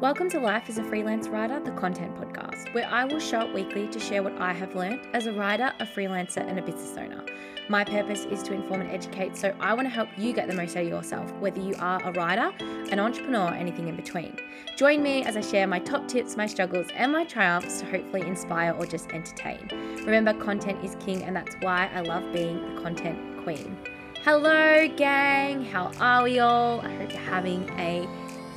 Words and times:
Welcome 0.00 0.30
to 0.30 0.40
Life 0.40 0.70
as 0.70 0.78
a 0.78 0.82
Freelance 0.84 1.28
Writer, 1.28 1.60
the 1.60 1.72
content 1.72 2.16
podcast, 2.16 2.72
where 2.72 2.88
I 2.88 3.04
will 3.04 3.20
show 3.20 3.40
up 3.40 3.52
weekly 3.52 3.86
to 3.88 4.00
share 4.00 4.22
what 4.22 4.34
I 4.40 4.54
have 4.54 4.74
learned 4.74 5.02
as 5.12 5.26
a 5.26 5.32
writer, 5.34 5.74
a 5.78 5.84
freelancer, 5.84 6.38
and 6.38 6.58
a 6.58 6.62
business 6.62 6.96
owner. 6.96 7.22
My 7.68 7.84
purpose 7.84 8.24
is 8.24 8.42
to 8.44 8.54
inform 8.54 8.80
and 8.80 8.90
educate, 8.90 9.36
so 9.36 9.54
I 9.60 9.74
want 9.74 9.84
to 9.84 9.90
help 9.90 10.08
you 10.16 10.32
get 10.32 10.48
the 10.48 10.54
most 10.54 10.74
out 10.74 10.84
of 10.84 10.88
yourself, 10.88 11.30
whether 11.34 11.60
you 11.60 11.74
are 11.80 12.02
a 12.02 12.12
writer, 12.12 12.50
an 12.90 12.98
entrepreneur, 12.98 13.48
anything 13.52 13.88
in 13.88 13.96
between. 13.96 14.38
Join 14.74 15.02
me 15.02 15.22
as 15.24 15.36
I 15.36 15.42
share 15.42 15.66
my 15.66 15.80
top 15.80 16.08
tips, 16.08 16.34
my 16.34 16.46
struggles, 16.46 16.86
and 16.94 17.12
my 17.12 17.24
triumphs 17.24 17.80
to 17.80 17.84
hopefully 17.84 18.22
inspire 18.26 18.72
or 18.72 18.86
just 18.86 19.10
entertain. 19.10 19.68
Remember, 20.06 20.32
content 20.32 20.82
is 20.82 20.96
king, 20.98 21.24
and 21.24 21.36
that's 21.36 21.56
why 21.60 21.90
I 21.94 22.00
love 22.00 22.32
being 22.32 22.74
the 22.74 22.80
content 22.80 23.44
queen. 23.44 23.76
Hello, 24.24 24.88
gang. 24.96 25.62
How 25.62 25.92
are 26.00 26.22
we 26.22 26.38
all? 26.38 26.80
I 26.80 26.90
hope 26.94 27.12
you're 27.12 27.20
having 27.20 27.68
a 27.78 28.08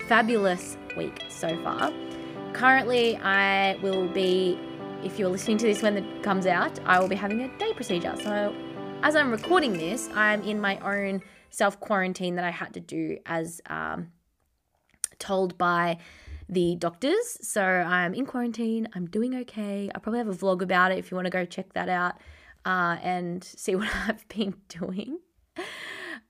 fabulous 0.08 0.78
week 0.96 1.24
so 1.30 1.62
far. 1.64 1.92
Currently, 2.54 3.18
I 3.18 3.76
will 3.82 4.08
be, 4.08 4.60
if 5.04 5.18
you're 5.18 5.30
listening 5.30 5.58
to 5.60 5.66
this 5.66 5.82
when 5.82 5.98
it 5.98 6.24
comes 6.24 6.46
out, 6.46 6.80
I 6.86 7.00
will 7.00 7.08
be 7.08 7.16
having 7.16 7.42
a 7.42 7.58
day 7.58 7.74
procedure. 7.74 8.16
So, 8.24 8.56
as 9.02 9.16
I'm 9.16 9.32
recording 9.32 9.74
this, 9.74 10.10
I'm 10.14 10.42
in 10.44 10.62
my 10.62 10.78
own 10.80 11.22
self 11.50 11.80
quarantine 11.80 12.36
that 12.36 12.46
I 12.46 12.52
had 12.52 12.74
to 12.76 12.80
do 12.80 13.18
as 13.26 13.62
um, 13.68 14.12
told 15.20 15.58
by 15.58 15.98
the 16.48 16.76
doctors. 16.76 17.38
So, 17.42 17.64
I'm 17.64 18.14
in 18.14 18.26
quarantine. 18.26 18.88
I'm 18.94 19.08
doing 19.08 19.36
okay. 19.42 19.90
I 19.94 20.00
probably 20.00 20.20
have 20.20 20.30
a 20.30 20.34
vlog 20.34 20.62
about 20.62 20.92
it 20.92 21.00
if 21.00 21.12
you 21.12 21.16
want 21.16 21.26
to 21.26 21.32
go 21.32 21.46
check 21.46 21.74
that 21.74 21.90
out 21.90 22.16
uh, 22.66 22.98
and 23.02 23.44
see 23.44 23.76
what 23.76 23.90
I've 24.08 24.28
been 24.28 24.56
doing. 24.70 25.20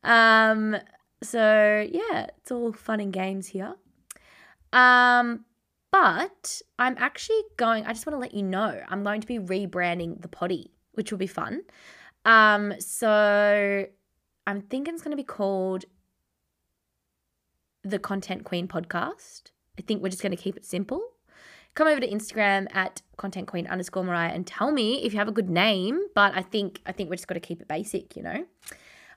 Um, 0.04 0.76
so 1.22 1.88
yeah, 1.90 2.28
it's 2.38 2.52
all 2.52 2.74
fun 2.74 3.00
and 3.00 3.14
games 3.14 3.48
here. 3.48 3.76
Um, 4.74 5.46
but 5.92 6.62
I'm 6.80 6.96
actually 6.98 7.42
going, 7.56 7.86
I 7.86 7.94
just 7.94 8.06
want 8.06 8.16
to 8.16 8.20
let 8.20 8.34
you 8.34 8.42
know, 8.42 8.82
I'm 8.90 9.04
going 9.04 9.22
to 9.22 9.28
be 9.28 9.38
rebranding 9.38 10.22
the 10.22 10.28
potty, 10.28 10.72
which 10.94 11.12
will 11.12 11.20
be 11.20 11.28
fun. 11.28 11.62
Um, 12.26 12.74
so 12.80 13.86
I'm 14.48 14.62
thinking 14.62 14.96
it's 14.96 15.04
going 15.04 15.16
to 15.16 15.18
be 15.18 15.24
called 15.24 15.86
the 17.84 18.00
Content 18.00 18.44
Queen 18.44 18.68
Podcast. 18.68 19.52
I 19.78 19.84
think 19.84 20.02
we're 20.02 20.10
just 20.10 20.24
going 20.24 20.36
to 20.36 20.42
keep 20.42 20.58
it 20.58 20.66
simple. 20.66 21.02
Come 21.76 21.88
over 21.88 22.00
to 22.00 22.08
Instagram 22.08 22.68
at 22.76 23.02
content 23.18 23.48
queen 23.48 23.66
underscore 23.68 24.04
Mariah 24.04 24.32
and 24.32 24.46
tell 24.46 24.72
me 24.72 25.04
if 25.04 25.14
you 25.14 25.20
have 25.20 25.28
a 25.28 25.32
good 25.32 25.50
name. 25.50 26.00
But 26.14 26.36
I 26.36 26.44
think 26.44 26.82
I 26.86 26.92
think 26.92 27.10
we're 27.10 27.16
just 27.16 27.28
got 27.28 27.34
to 27.34 27.40
keep 27.40 27.62
it 27.62 27.68
basic, 27.68 28.16
you 28.16 28.22
know. 28.22 28.46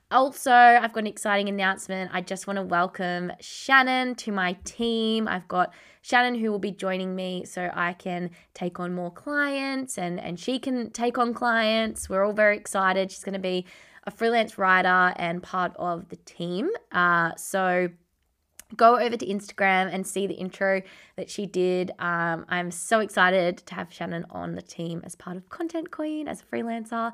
Also, 0.09 0.51
I've 0.51 0.93
got 0.93 1.01
an 1.01 1.07
exciting 1.07 1.49
announcement. 1.49 2.11
I 2.13 2.21
just 2.21 2.47
want 2.47 2.55
to 2.57 2.63
welcome 2.63 3.33
Shannon 3.41 4.15
to 4.15 4.31
my 4.31 4.53
team. 4.63 5.27
I've 5.27 5.49
got 5.49 5.73
Shannon 6.01 6.35
who 6.35 6.49
will 6.49 6.59
be 6.59 6.71
joining 6.71 7.13
me 7.13 7.43
so 7.43 7.69
I 7.73 7.91
can 7.91 8.29
take 8.53 8.79
on 8.79 8.93
more 8.93 9.11
clients 9.11 9.97
and, 9.97 10.17
and 10.17 10.39
she 10.39 10.59
can 10.59 10.91
take 10.91 11.17
on 11.17 11.33
clients. 11.33 12.09
We're 12.09 12.23
all 12.23 12.31
very 12.31 12.55
excited. 12.55 13.11
She's 13.11 13.25
going 13.25 13.33
to 13.33 13.39
be 13.39 13.65
a 14.05 14.11
freelance 14.11 14.57
writer 14.57 15.13
and 15.17 15.43
part 15.43 15.73
of 15.75 16.07
the 16.07 16.15
team. 16.15 16.69
Uh, 16.93 17.35
so, 17.35 17.89
go 18.75 18.97
over 18.97 19.15
to 19.15 19.25
Instagram 19.25 19.93
and 19.93 20.05
see 20.05 20.27
the 20.27 20.33
intro 20.33 20.81
that 21.15 21.29
she 21.29 21.45
did. 21.45 21.91
Um, 21.99 22.45
I'm 22.49 22.71
so 22.71 22.99
excited 22.99 23.57
to 23.59 23.75
have 23.75 23.93
Shannon 23.93 24.25
on 24.29 24.55
the 24.55 24.61
team 24.61 25.01
as 25.05 25.15
part 25.15 25.37
of 25.37 25.49
Content 25.49 25.91
Queen 25.91 26.27
as 26.27 26.41
a 26.41 26.45
freelancer. 26.45 27.13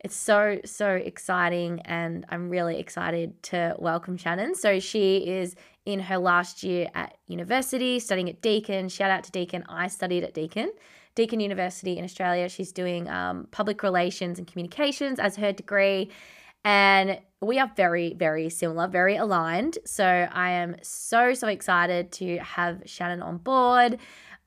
It's 0.00 0.14
so, 0.14 0.60
so 0.64 0.90
exciting, 0.90 1.80
and 1.80 2.24
I'm 2.28 2.50
really 2.50 2.78
excited 2.78 3.42
to 3.44 3.74
welcome 3.78 4.16
Shannon. 4.16 4.54
So, 4.54 4.78
she 4.78 5.18
is 5.18 5.56
in 5.84 6.00
her 6.00 6.18
last 6.18 6.62
year 6.62 6.88
at 6.94 7.16
university, 7.28 7.98
studying 7.98 8.28
at 8.28 8.42
Deakin. 8.42 8.88
Shout 8.88 9.10
out 9.10 9.24
to 9.24 9.30
Deakin. 9.30 9.64
I 9.68 9.88
studied 9.88 10.24
at 10.24 10.34
Deakin. 10.34 10.70
Deakin 11.14 11.40
University 11.40 11.96
in 11.96 12.04
Australia. 12.04 12.48
She's 12.48 12.72
doing 12.72 13.08
um, 13.08 13.48
public 13.50 13.82
relations 13.82 14.38
and 14.38 14.46
communications 14.46 15.18
as 15.18 15.36
her 15.36 15.52
degree. 15.52 16.10
And 16.64 17.20
we 17.40 17.58
are 17.58 17.70
very, 17.76 18.12
very 18.14 18.50
similar, 18.50 18.88
very 18.88 19.16
aligned. 19.16 19.78
So 19.84 20.04
I 20.04 20.50
am 20.50 20.76
so, 20.82 21.32
so 21.32 21.48
excited 21.48 22.12
to 22.12 22.38
have 22.38 22.82
Shannon 22.84 23.22
on 23.22 23.38
board. 23.38 23.98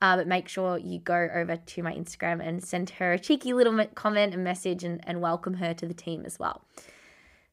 Uh, 0.02 0.16
but 0.16 0.26
make 0.26 0.48
sure 0.48 0.78
you 0.78 0.98
go 0.98 1.28
over 1.34 1.56
to 1.56 1.82
my 1.82 1.92
Instagram 1.92 2.46
and 2.46 2.64
send 2.64 2.90
her 2.90 3.12
a 3.12 3.18
cheeky 3.18 3.52
little 3.52 3.84
comment 3.94 4.32
and 4.32 4.42
message 4.42 4.82
and, 4.82 5.00
and 5.06 5.20
welcome 5.20 5.54
her 5.54 5.74
to 5.74 5.86
the 5.86 5.94
team 5.94 6.24
as 6.24 6.38
well. 6.38 6.64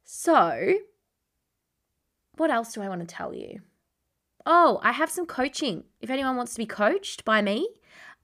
So, 0.06 0.76
what 2.38 2.50
else 2.50 2.72
do 2.72 2.82
I 2.82 2.88
want 2.88 3.02
to 3.02 3.08
tell 3.08 3.34
you? 3.34 3.60
Oh, 4.46 4.80
I 4.82 4.94
have 4.94 5.10
some 5.10 5.26
coaching. 5.26 5.84
If 6.00 6.10
anyone 6.10 6.38
wants 6.38 6.54
to 6.54 6.60
be 6.60 6.66
coached 6.66 7.26
by 7.26 7.42
me, 7.42 7.68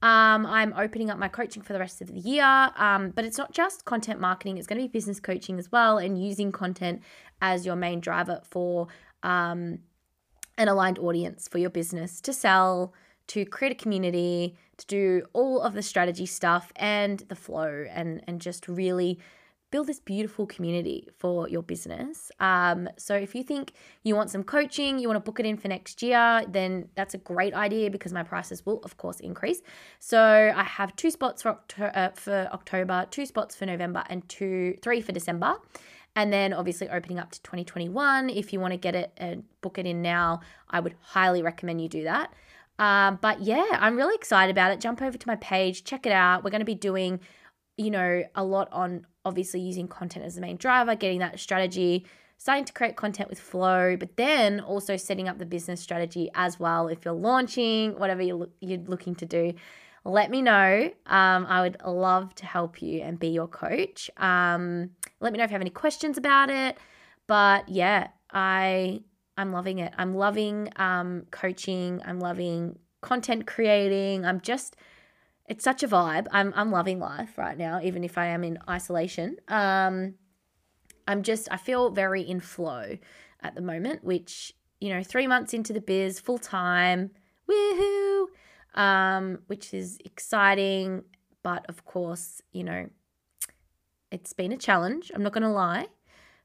um, 0.00 0.46
I'm 0.46 0.72
opening 0.74 1.10
up 1.10 1.18
my 1.18 1.28
coaching 1.28 1.62
for 1.62 1.74
the 1.74 1.78
rest 1.78 2.00
of 2.00 2.08
the 2.08 2.18
year. 2.18 2.70
Um, 2.76 3.10
but 3.10 3.26
it's 3.26 3.36
not 3.36 3.52
just 3.52 3.84
content 3.84 4.20
marketing, 4.20 4.56
it's 4.56 4.66
going 4.66 4.80
to 4.80 4.88
be 4.88 4.92
business 4.92 5.20
coaching 5.20 5.58
as 5.58 5.70
well 5.70 5.98
and 5.98 6.22
using 6.22 6.52
content 6.52 7.02
as 7.42 7.66
your 7.66 7.76
main 7.76 8.00
driver 8.00 8.40
for 8.50 8.88
um, 9.22 9.80
an 10.56 10.68
aligned 10.68 10.98
audience 10.98 11.48
for 11.48 11.58
your 11.58 11.70
business 11.70 12.20
to 12.22 12.32
sell, 12.32 12.94
to 13.28 13.44
create 13.44 13.72
a 13.72 13.74
community, 13.74 14.56
to 14.76 14.86
do 14.86 15.22
all 15.32 15.60
of 15.60 15.74
the 15.74 15.82
strategy 15.82 16.26
stuff 16.26 16.72
and 16.76 17.20
the 17.28 17.36
flow 17.36 17.86
and 17.90 18.22
and 18.26 18.40
just 18.40 18.68
really 18.68 19.18
build 19.74 19.88
this 19.88 19.98
beautiful 19.98 20.46
community 20.46 21.08
for 21.18 21.48
your 21.48 21.60
business. 21.60 22.30
Um, 22.38 22.88
so 22.96 23.16
if 23.16 23.34
you 23.34 23.42
think 23.42 23.72
you 24.04 24.14
want 24.14 24.30
some 24.30 24.44
coaching, 24.44 25.00
you 25.00 25.08
want 25.08 25.16
to 25.16 25.20
book 25.28 25.40
it 25.40 25.46
in 25.46 25.56
for 25.56 25.66
next 25.66 26.00
year, 26.00 26.44
then 26.46 26.88
that's 26.94 27.14
a 27.14 27.18
great 27.18 27.54
idea 27.54 27.90
because 27.90 28.12
my 28.12 28.22
prices 28.22 28.64
will 28.64 28.78
of 28.84 28.96
course 28.98 29.18
increase. 29.18 29.62
So 29.98 30.52
I 30.54 30.62
have 30.62 30.94
two 30.94 31.10
spots 31.10 31.42
for 31.42 31.48
October, 31.48 31.90
uh, 31.92 32.10
for 32.10 32.48
October, 32.52 33.06
two 33.10 33.26
spots 33.26 33.56
for 33.56 33.66
November, 33.66 34.04
and 34.08 34.28
two 34.28 34.78
three 34.80 35.00
for 35.00 35.10
December. 35.10 35.56
And 36.14 36.32
then 36.32 36.52
obviously 36.52 36.88
opening 36.88 37.18
up 37.18 37.32
to 37.32 37.42
2021. 37.42 38.30
If 38.30 38.52
you 38.52 38.60
want 38.60 38.74
to 38.74 38.78
get 38.78 38.94
it 38.94 39.10
and 39.16 39.42
book 39.60 39.78
it 39.78 39.86
in 39.86 40.02
now, 40.02 40.38
I 40.70 40.78
would 40.78 40.94
highly 41.00 41.42
recommend 41.42 41.80
you 41.80 41.88
do 41.88 42.04
that. 42.04 42.32
Um, 42.78 43.18
but 43.20 43.40
yeah, 43.40 43.66
I'm 43.72 43.96
really 43.96 44.14
excited 44.14 44.50
about 44.50 44.72
it. 44.72 44.80
Jump 44.80 45.00
over 45.00 45.16
to 45.16 45.28
my 45.28 45.36
page, 45.36 45.84
check 45.84 46.06
it 46.06 46.12
out. 46.12 46.42
We're 46.44 46.50
going 46.50 46.60
to 46.60 46.64
be 46.64 46.74
doing, 46.74 47.20
you 47.76 47.90
know, 47.90 48.24
a 48.34 48.44
lot 48.44 48.68
on 48.72 49.06
obviously 49.24 49.60
using 49.60 49.88
content 49.88 50.24
as 50.24 50.34
the 50.34 50.40
main 50.40 50.56
driver, 50.56 50.94
getting 50.94 51.20
that 51.20 51.38
strategy, 51.38 52.04
starting 52.36 52.64
to 52.64 52.72
create 52.72 52.96
content 52.96 53.30
with 53.30 53.40
flow, 53.40 53.96
but 53.96 54.16
then 54.16 54.60
also 54.60 54.96
setting 54.96 55.28
up 55.28 55.38
the 55.38 55.46
business 55.46 55.80
strategy 55.80 56.30
as 56.34 56.58
well. 56.58 56.88
If 56.88 57.04
you're 57.04 57.14
launching, 57.14 57.98
whatever 57.98 58.22
you're, 58.22 58.48
you're 58.60 58.80
looking 58.80 59.14
to 59.16 59.26
do, 59.26 59.54
let 60.04 60.30
me 60.30 60.42
know. 60.42 60.90
Um, 61.06 61.46
I 61.48 61.62
would 61.62 61.78
love 61.86 62.34
to 62.36 62.46
help 62.46 62.82
you 62.82 63.00
and 63.00 63.18
be 63.18 63.28
your 63.28 63.48
coach. 63.48 64.10
Um, 64.18 64.90
let 65.20 65.32
me 65.32 65.38
know 65.38 65.44
if 65.44 65.50
you 65.50 65.54
have 65.54 65.62
any 65.62 65.70
questions 65.70 66.18
about 66.18 66.50
it. 66.50 66.76
But 67.26 67.68
yeah, 67.68 68.08
I 68.30 69.00
I'm 69.36 69.52
loving 69.52 69.78
it. 69.78 69.92
I'm 69.98 70.14
loving 70.14 70.70
um, 70.76 71.26
coaching. 71.30 72.00
I'm 72.04 72.20
loving 72.20 72.78
content 73.00 73.46
creating. 73.46 74.24
I'm 74.24 74.40
just, 74.40 74.76
it's 75.46 75.64
such 75.64 75.82
a 75.82 75.88
vibe. 75.88 76.26
I'm, 76.30 76.52
I'm 76.56 76.70
loving 76.70 77.00
life 77.00 77.36
right 77.36 77.56
now, 77.56 77.80
even 77.82 78.04
if 78.04 78.16
I 78.16 78.26
am 78.26 78.44
in 78.44 78.58
isolation. 78.68 79.36
Um, 79.48 80.14
I'm 81.06 81.22
just, 81.22 81.48
I 81.50 81.56
feel 81.56 81.90
very 81.90 82.22
in 82.22 82.40
flow 82.40 82.96
at 83.42 83.54
the 83.54 83.60
moment, 83.60 84.04
which, 84.04 84.54
you 84.80 84.90
know, 84.90 85.02
three 85.02 85.26
months 85.26 85.52
into 85.52 85.72
the 85.72 85.80
biz, 85.80 86.18
full 86.18 86.38
time, 86.38 87.10
woohoo, 87.50 88.26
um, 88.74 89.40
which 89.48 89.74
is 89.74 89.98
exciting. 90.04 91.02
But 91.42 91.66
of 91.68 91.84
course, 91.84 92.40
you 92.52 92.64
know, 92.64 92.88
it's 94.10 94.32
been 94.32 94.52
a 94.52 94.56
challenge. 94.56 95.10
I'm 95.14 95.22
not 95.22 95.32
going 95.32 95.42
to 95.42 95.50
lie 95.50 95.88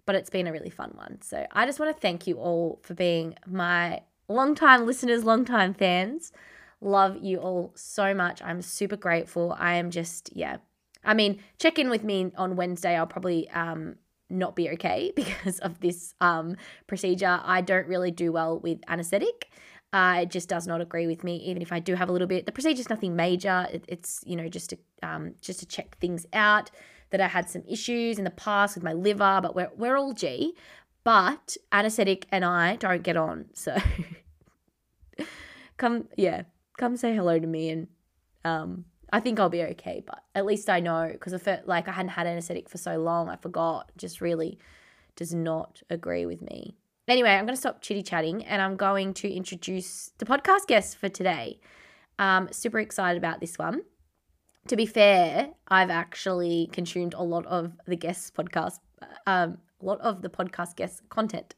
but 0.06 0.16
it's 0.16 0.30
been 0.30 0.48
a 0.48 0.52
really 0.52 0.70
fun 0.70 0.92
one. 0.96 1.22
So 1.22 1.46
I 1.52 1.66
just 1.66 1.80
want 1.80 1.96
to 1.96 2.02
thank 2.02 2.28
you 2.28 2.38
all 2.38 2.80
for 2.84 2.94
being 2.94 3.36
my 3.46 4.02
long-time 4.28 4.86
listeners, 4.86 5.24
long-time 5.24 5.74
fans. 5.74 6.32
Love 6.82 7.18
you 7.22 7.38
all 7.38 7.72
so 7.76 8.14
much. 8.14 8.42
I'm 8.42 8.62
super 8.62 8.96
grateful. 8.96 9.56
I 9.60 9.76
am 9.76 9.92
just, 9.92 10.30
yeah. 10.34 10.58
I 11.04 11.14
mean, 11.14 11.42
check 11.58 11.80
in 11.80 11.90
with 11.90 12.04
me 12.04 12.32
on 12.38 12.56
Wednesday. 12.56 12.96
I'll 12.96 13.08
probably 13.08 13.50
um, 13.50 13.96
not 14.30 14.56
be 14.56 14.70
okay 14.72 15.12
because 15.16 15.60
of 15.60 15.80
this 15.80 16.14
um, 16.22 16.56
procedure. 16.88 17.40
I 17.44 17.62
don't 17.62 17.88
really 17.88 18.12
do 18.12 18.32
well 18.32 18.60
with 18.60 18.80
anesthetic. 18.88 19.50
Uh, 19.92 20.20
it 20.22 20.30
just 20.30 20.48
does 20.48 20.68
not 20.68 20.82
agree 20.82 21.08
with 21.08 21.24
me, 21.24 21.38
even 21.38 21.62
if 21.62 21.72
I 21.72 21.80
do 21.80 21.96
have 21.96 22.10
a 22.10 22.12
little 22.12 22.28
bit. 22.28 22.46
The 22.46 22.52
procedure's 22.52 22.90
nothing 22.90 23.16
major. 23.16 23.68
It, 23.72 23.86
it's 23.88 24.22
you 24.24 24.36
know 24.36 24.48
just 24.48 24.70
to 24.70 24.78
um, 25.02 25.34
just 25.42 25.62
to 25.62 25.66
check 25.66 25.98
things 25.98 26.28
out 26.32 26.70
that 27.12 27.22
I 27.22 27.28
had 27.28 27.50
some 27.50 27.64
issues 27.68 28.18
in 28.18 28.24
the 28.24 28.32
past 28.32 28.76
with 28.76 28.84
my 28.84 28.94
liver, 28.94 29.40
but 29.42 29.56
we're, 29.56 29.72
we're 29.76 29.98
all 29.98 30.14
G. 30.14 30.56
But 31.04 31.58
anesthetic 31.72 32.28
and 32.32 32.46
I 32.46 32.76
don't 32.76 33.04
get 33.04 33.18
on. 33.18 33.46
So 33.54 33.78
come, 35.78 36.08
yeah, 36.18 36.44
come 36.78 36.98
say 36.98 37.16
hello 37.16 37.40
to 37.40 37.48
me. 37.48 37.70
And 37.70 37.88
um, 38.46 38.86
I 39.12 39.20
think 39.20 39.40
I'll 39.40 39.50
be 39.50 39.64
okay. 39.64 40.04
But 40.06 40.24
at 40.36 40.46
least 40.46 40.70
I 40.70 40.80
know 40.80 41.10
because 41.12 41.34
if 41.34 41.48
it, 41.48 41.68
like 41.68 41.88
I 41.88 41.92
hadn't 41.92 42.10
had 42.10 42.28
anesthetic 42.28 42.70
for 42.70 42.78
so 42.78 42.98
long, 42.98 43.30
I 43.30 43.38
forgot, 43.38 43.92
just 43.98 44.22
really 44.22 44.60
does 45.16 45.34
not 45.34 45.82
agree 45.90 46.26
with 46.26 46.42
me. 46.42 46.76
Anyway, 47.08 47.32
I'm 47.32 47.46
going 47.46 47.56
to 47.56 47.60
stop 47.60 47.82
chitty 47.82 48.04
chatting 48.04 48.46
and 48.46 48.62
I'm 48.62 48.76
going 48.76 49.16
to 49.16 49.32
introduce 49.32 50.12
the 50.20 50.26
podcast 50.26 50.68
guest 50.68 50.98
for 50.98 51.10
today. 51.10 51.60
Um, 52.20 52.50
super 52.52 52.80
excited 52.80 53.18
about 53.18 53.40
this 53.40 53.58
one. 53.58 53.82
To 54.68 54.76
be 54.76 54.86
fair, 54.86 55.50
I've 55.68 55.90
actually 55.90 56.70
consumed 56.72 57.14
a 57.16 57.24
lot 57.24 57.46
of 57.48 57.74
the 57.88 57.96
guests 57.96 58.32
podcast, 58.32 58.80
um, 59.26 59.58
a 59.82 59.86
lot 59.86 60.00
of 60.02 60.22
the 60.22 60.30
podcast 60.30 60.76
guest 60.76 61.02
content. 61.10 61.56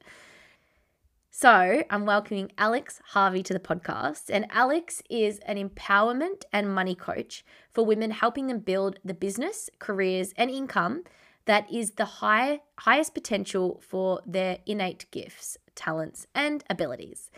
So 1.34 1.84
I'm 1.90 2.06
welcoming 2.06 2.52
Alex 2.58 3.02
Harvey 3.06 3.42
to 3.44 3.54
the 3.54 3.60
podcast. 3.60 4.30
And 4.30 4.46
Alex 4.52 5.02
is 5.10 5.40
an 5.40 5.58
empowerment 5.58 6.44
and 6.54 6.74
money 6.74 6.94
coach 6.94 7.44
for 7.72 7.86
women, 7.86 8.12
helping 8.12 8.48
them 8.48 8.60
build 8.60 9.00
the 9.04 9.14
business, 9.14 9.70
careers, 9.80 10.34
and 10.38 10.52
income 10.52 11.04
that 11.46 11.72
is 11.72 11.92
the 11.92 12.06
high, 12.06 12.62
highest 12.80 13.14
potential 13.14 13.82
for 13.86 14.22
their 14.26 14.60
innate 14.66 15.06
gifts, 15.12 15.58
talents, 15.74 16.28
and 16.36 16.64
abilities. 16.70 17.32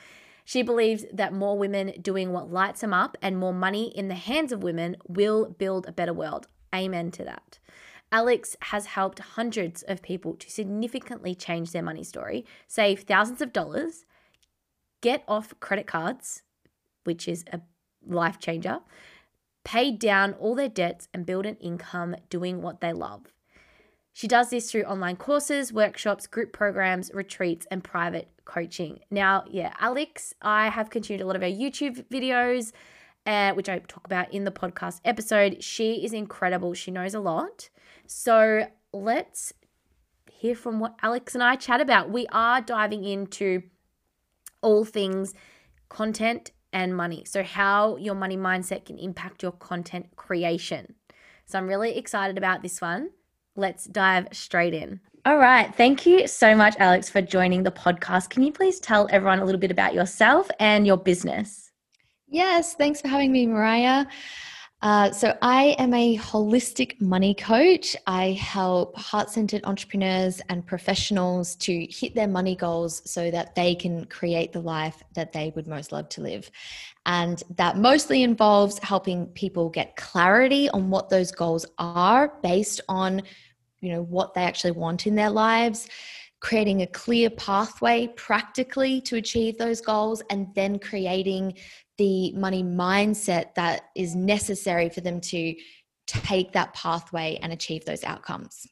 She 0.45 0.61
believes 0.61 1.05
that 1.11 1.33
more 1.33 1.57
women 1.57 1.93
doing 2.01 2.31
what 2.31 2.51
lights 2.51 2.81
them 2.81 2.93
up 2.93 3.17
and 3.21 3.37
more 3.37 3.53
money 3.53 3.87
in 3.95 4.07
the 4.07 4.15
hands 4.15 4.51
of 4.51 4.63
women 4.63 4.97
will 5.07 5.49
build 5.49 5.87
a 5.87 5.93
better 5.93 6.13
world. 6.13 6.47
Amen 6.73 7.11
to 7.11 7.23
that. 7.23 7.59
Alex 8.11 8.55
has 8.61 8.87
helped 8.87 9.19
hundreds 9.19 9.83
of 9.83 10.03
people 10.03 10.35
to 10.35 10.49
significantly 10.49 11.33
change 11.33 11.71
their 11.71 11.81
money 11.81 12.03
story, 12.03 12.45
save 12.67 13.01
thousands 13.01 13.41
of 13.41 13.53
dollars, 13.53 14.05
get 15.01 15.23
off 15.27 15.59
credit 15.59 15.87
cards, 15.87 16.43
which 17.05 17.27
is 17.27 17.43
a 17.51 17.61
life 18.05 18.39
changer, 18.39 18.79
pay 19.63 19.91
down 19.91 20.33
all 20.33 20.55
their 20.55 20.69
debts, 20.69 21.07
and 21.13 21.25
build 21.25 21.45
an 21.45 21.55
income 21.55 22.15
doing 22.29 22.61
what 22.61 22.81
they 22.81 22.93
love. 22.93 23.33
She 24.13 24.27
does 24.27 24.51
this 24.51 24.71
through 24.71 24.83
online 24.83 25.15
courses, 25.15 25.73
workshops, 25.73 26.27
group 26.27 26.53
programs, 26.53 27.11
retreats, 27.13 27.65
and 27.71 27.83
private 27.83 28.29
coaching. 28.45 28.99
Now, 29.09 29.43
yeah, 29.49 29.73
Alex, 29.79 30.35
I 30.41 30.69
have 30.69 30.91
consumed 30.91 31.21
a 31.21 31.25
lot 31.25 31.35
of 31.35 31.41
her 31.41 31.47
YouTube 31.47 32.05
videos, 32.09 32.71
uh, 33.25 33.53
which 33.53 33.69
I 33.69 33.79
talk 33.79 34.05
about 34.05 34.31
in 34.31 34.43
the 34.43 34.51
podcast 34.51 35.01
episode. 35.03 35.63
She 35.63 36.05
is 36.05 36.13
incredible. 36.13 36.75
She 36.75 36.91
knows 36.91 37.15
a 37.15 37.19
lot. 37.19 37.69
So 38.05 38.67
let's 38.93 39.53
hear 40.31 40.55
from 40.55 40.79
what 40.79 40.95
Alex 41.01 41.33
and 41.33 41.43
I 41.43 41.55
chat 41.55 41.81
about. 41.81 42.11
We 42.11 42.27
are 42.27 42.61
diving 42.61 43.03
into 43.03 43.63
all 44.61 44.85
things 44.85 45.33
content 45.89 46.51
and 46.71 46.95
money. 46.95 47.23
So, 47.25 47.43
how 47.43 47.97
your 47.97 48.15
money 48.15 48.35
mindset 48.35 48.85
can 48.85 48.97
impact 48.97 49.43
your 49.43 49.51
content 49.51 50.15
creation. 50.15 50.95
So, 51.45 51.57
I'm 51.57 51.67
really 51.67 51.95
excited 51.97 52.37
about 52.37 52.63
this 52.63 52.81
one. 52.81 53.11
Let's 53.55 53.85
dive 53.85 54.27
straight 54.31 54.73
in. 54.73 54.99
All 55.25 55.37
right. 55.37 55.73
Thank 55.75 56.05
you 56.05 56.27
so 56.27 56.55
much, 56.55 56.75
Alex, 56.79 57.09
for 57.09 57.21
joining 57.21 57.63
the 57.63 57.71
podcast. 57.71 58.29
Can 58.29 58.43
you 58.43 58.51
please 58.51 58.79
tell 58.79 59.07
everyone 59.09 59.39
a 59.39 59.45
little 59.45 59.61
bit 59.61 59.71
about 59.71 59.93
yourself 59.93 60.49
and 60.59 60.85
your 60.85 60.97
business? 60.97 61.71
Yes. 62.27 62.73
Thanks 62.73 62.99
for 62.99 63.07
having 63.07 63.31
me, 63.31 63.45
Mariah. 63.45 64.05
Uh, 64.81 65.11
so, 65.11 65.37
I 65.41 65.77
am 65.79 65.93
a 65.93 66.17
holistic 66.17 66.99
money 66.99 67.33
coach. 67.35 67.95
I 68.05 68.31
help 68.31 68.97
heart 68.97 69.29
centered 69.29 69.61
entrepreneurs 69.63 70.41
and 70.49 70.67
professionals 70.67 71.55
to 71.57 71.87
hit 71.89 72.15
their 72.15 72.27
money 72.27 72.57
goals 72.57 73.01
so 73.09 73.31
that 73.31 73.55
they 73.55 73.75
can 73.75 74.03
create 74.07 74.51
the 74.51 74.59
life 74.59 75.01
that 75.15 75.31
they 75.31 75.53
would 75.55 75.67
most 75.67 75.93
love 75.93 76.09
to 76.09 76.21
live. 76.21 76.51
And 77.05 77.43
that 77.55 77.77
mostly 77.77 78.23
involves 78.23 78.79
helping 78.79 79.27
people 79.27 79.69
get 79.69 79.95
clarity 79.95 80.69
on 80.69 80.89
what 80.89 81.09
those 81.09 81.31
goals 81.31 81.65
are 81.77 82.33
based 82.41 82.81
on 82.87 83.21
you 83.81 83.91
know 83.91 84.03
what 84.03 84.33
they 84.33 84.43
actually 84.43 84.71
want 84.71 85.05
in 85.07 85.15
their 85.15 85.29
lives 85.29 85.89
creating 86.43 86.81
a 86.81 86.87
clear 86.87 87.29
pathway 87.29 88.05
practically 88.17 88.99
to 88.99 89.15
achieve 89.15 89.57
those 89.57 89.79
goals 89.79 90.21
and 90.29 90.53
then 90.55 90.77
creating 90.77 91.53
the 91.97 92.33
money 92.33 92.61
mindset 92.61 93.53
that 93.55 93.83
is 93.95 94.13
necessary 94.13 94.89
for 94.89 94.99
them 94.99 95.21
to 95.21 95.55
take 96.05 96.51
that 96.51 96.73
pathway 96.73 97.39
and 97.41 97.53
achieve 97.53 97.85
those 97.85 98.03
outcomes. 98.03 98.67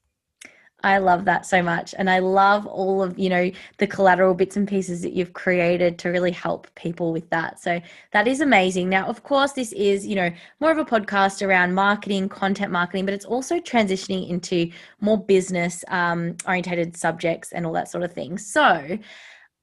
I 0.84 0.98
love 0.98 1.26
that 1.26 1.46
so 1.46 1.62
much. 1.62 1.94
And 1.98 2.10
I 2.10 2.20
love 2.20 2.66
all 2.66 3.02
of, 3.04 3.18
you 3.18 3.30
know, 3.30 3.52
the 3.78 3.88
collateral 3.88 4.34
bits 4.34 4.58
and 4.58 4.68
pieces 4.68 5.02
that 5.02 5.14
you've 5.14 5.34
created 5.34 5.98
to 6.00 6.10
really 6.10 6.32
help 6.32 6.68
people 6.76 7.12
with 7.12 7.30
that. 7.30 7.60
So 7.60 7.82
that 8.12 8.28
is 8.28 8.42
amazing. 8.42 8.90
Now, 8.90 9.06
of 9.08 9.24
course, 9.24 9.54
this 9.54 9.72
is, 9.74 10.06
you 10.06 10.16
know, 10.16 10.32
more 10.60 10.72
of 10.72 10.78
a 10.78 10.86
podcast 10.86 11.46
around 11.46 11.74
marketing, 11.74 12.30
content 12.30 12.72
marketing, 12.72 13.06
but 13.06 13.14
it's 13.14 13.26
also 13.26 13.60
transitioning 13.60 14.30
into 14.30 14.70
more 15.00 15.18
business 15.18 15.84
um, 15.88 16.36
orientated 16.48 16.98
subjects 16.98 17.52
and 17.52 17.66
all 17.66 17.74
that 17.74 17.90
sort 17.90 18.04
of 18.04 18.14
thing. 18.14 18.38
So 18.38 18.98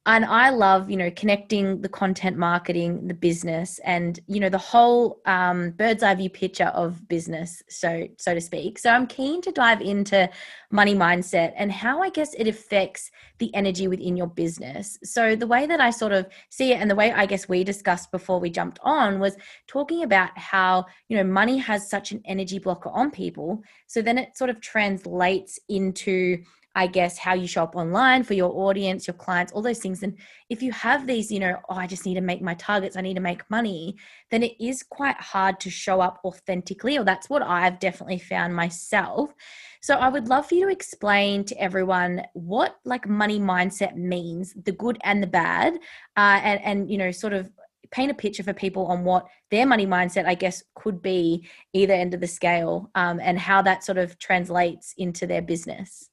and 0.09 0.25
i 0.25 0.49
love 0.49 0.89
you 0.89 0.97
know 0.97 1.11
connecting 1.11 1.81
the 1.81 1.89
content 1.89 2.35
marketing 2.35 3.07
the 3.07 3.13
business 3.13 3.79
and 3.85 4.19
you 4.25 4.39
know 4.39 4.49
the 4.49 4.57
whole 4.57 5.21
um, 5.25 5.69
bird's 5.71 6.01
eye 6.01 6.15
view 6.15 6.29
picture 6.29 6.71
of 6.83 7.07
business 7.07 7.61
so 7.69 8.07
so 8.17 8.33
to 8.33 8.41
speak. 8.41 8.79
So 8.79 8.89
i'm 8.89 9.05
keen 9.05 9.41
to 9.43 9.51
dive 9.51 9.81
into 9.81 10.27
money 10.71 10.95
mindset 10.95 11.53
and 11.55 11.71
how 11.71 12.01
i 12.01 12.09
guess 12.09 12.33
it 12.33 12.47
affects 12.47 13.11
the 13.37 13.53
energy 13.55 13.87
within 13.87 14.17
your 14.17 14.27
business. 14.27 14.97
So 15.03 15.35
the 15.35 15.47
way 15.47 15.67
that 15.67 15.79
i 15.79 15.91
sort 15.91 16.11
of 16.11 16.27
see 16.49 16.71
it 16.71 16.81
and 16.81 16.89
the 16.89 16.95
way 16.95 17.11
i 17.11 17.25
guess 17.27 17.47
we 17.47 17.63
discussed 17.63 18.11
before 18.11 18.39
we 18.39 18.49
jumped 18.49 18.79
on 18.81 19.19
was 19.19 19.37
talking 19.67 20.03
about 20.03 20.35
how 20.37 20.85
you 21.07 21.17
know 21.17 21.23
money 21.23 21.57
has 21.59 21.87
such 21.87 22.11
an 22.11 22.21
energy 22.25 22.57
blocker 22.57 22.89
on 22.89 23.11
people. 23.11 23.61
So 23.85 24.01
then 24.01 24.17
it 24.17 24.35
sort 24.35 24.49
of 24.49 24.59
translates 24.59 25.59
into 25.69 26.43
I 26.75 26.87
guess, 26.87 27.17
how 27.17 27.33
you 27.33 27.47
show 27.47 27.63
up 27.63 27.75
online 27.75 28.23
for 28.23 28.35
your 28.35 28.51
audience, 28.51 29.07
your 29.07 29.15
clients, 29.15 29.51
all 29.51 29.61
those 29.61 29.79
things. 29.79 30.03
And 30.03 30.17
if 30.49 30.61
you 30.61 30.71
have 30.71 31.07
these, 31.07 31.31
you 31.31 31.39
know, 31.39 31.57
oh, 31.69 31.75
I 31.75 31.87
just 31.87 32.05
need 32.05 32.13
to 32.13 32.21
make 32.21 32.41
my 32.41 32.53
targets, 32.53 32.95
I 32.95 33.01
need 33.01 33.15
to 33.15 33.21
make 33.21 33.49
money, 33.49 33.95
then 34.29 34.43
it 34.43 34.53
is 34.59 34.83
quite 34.83 35.19
hard 35.19 35.59
to 35.61 35.69
show 35.69 35.99
up 35.99 36.19
authentically, 36.23 36.97
or 36.97 37.03
that's 37.03 37.29
what 37.29 37.41
I've 37.41 37.79
definitely 37.79 38.19
found 38.19 38.55
myself. 38.55 39.33
So 39.81 39.95
I 39.95 40.09
would 40.09 40.27
love 40.27 40.47
for 40.47 40.55
you 40.55 40.65
to 40.65 40.71
explain 40.71 41.43
to 41.45 41.59
everyone 41.59 42.23
what 42.33 42.75
like 42.85 43.07
money 43.07 43.39
mindset 43.39 43.95
means, 43.95 44.53
the 44.53 44.71
good 44.71 44.97
and 45.03 45.23
the 45.23 45.27
bad, 45.27 45.73
uh, 46.17 46.39
and 46.43 46.61
and 46.61 46.91
you 46.91 46.97
know, 46.97 47.11
sort 47.11 47.33
of 47.33 47.49
paint 47.91 48.11
a 48.11 48.13
picture 48.13 48.43
for 48.43 48.53
people 48.53 48.85
on 48.85 49.03
what 49.03 49.25
their 49.49 49.65
money 49.65 49.87
mindset, 49.87 50.25
I 50.25 50.35
guess, 50.35 50.61
could 50.75 51.01
be 51.01 51.47
either 51.73 51.93
end 51.93 52.13
of 52.13 52.21
the 52.21 52.27
scale, 52.27 52.91
um, 52.95 53.19
and 53.21 53.39
how 53.39 53.61
that 53.63 53.83
sort 53.83 53.97
of 53.97 54.19
translates 54.19 54.93
into 54.97 55.25
their 55.25 55.41
business. 55.41 56.09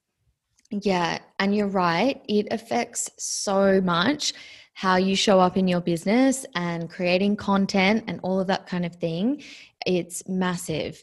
Yeah, 0.69 1.19
and 1.39 1.55
you're 1.55 1.67
right. 1.67 2.21
It 2.27 2.47
affects 2.51 3.09
so 3.17 3.79
much 3.81 4.33
how 4.73 4.97
you 4.97 5.15
show 5.15 5.39
up 5.39 5.57
in 5.57 5.67
your 5.67 5.81
business 5.81 6.45
and 6.55 6.89
creating 6.89 7.35
content 7.35 8.03
and 8.07 8.19
all 8.21 8.39
of 8.39 8.47
that 8.47 8.67
kind 8.67 8.85
of 8.85 8.95
thing. 8.95 9.41
It's 9.85 10.27
massive. 10.27 11.01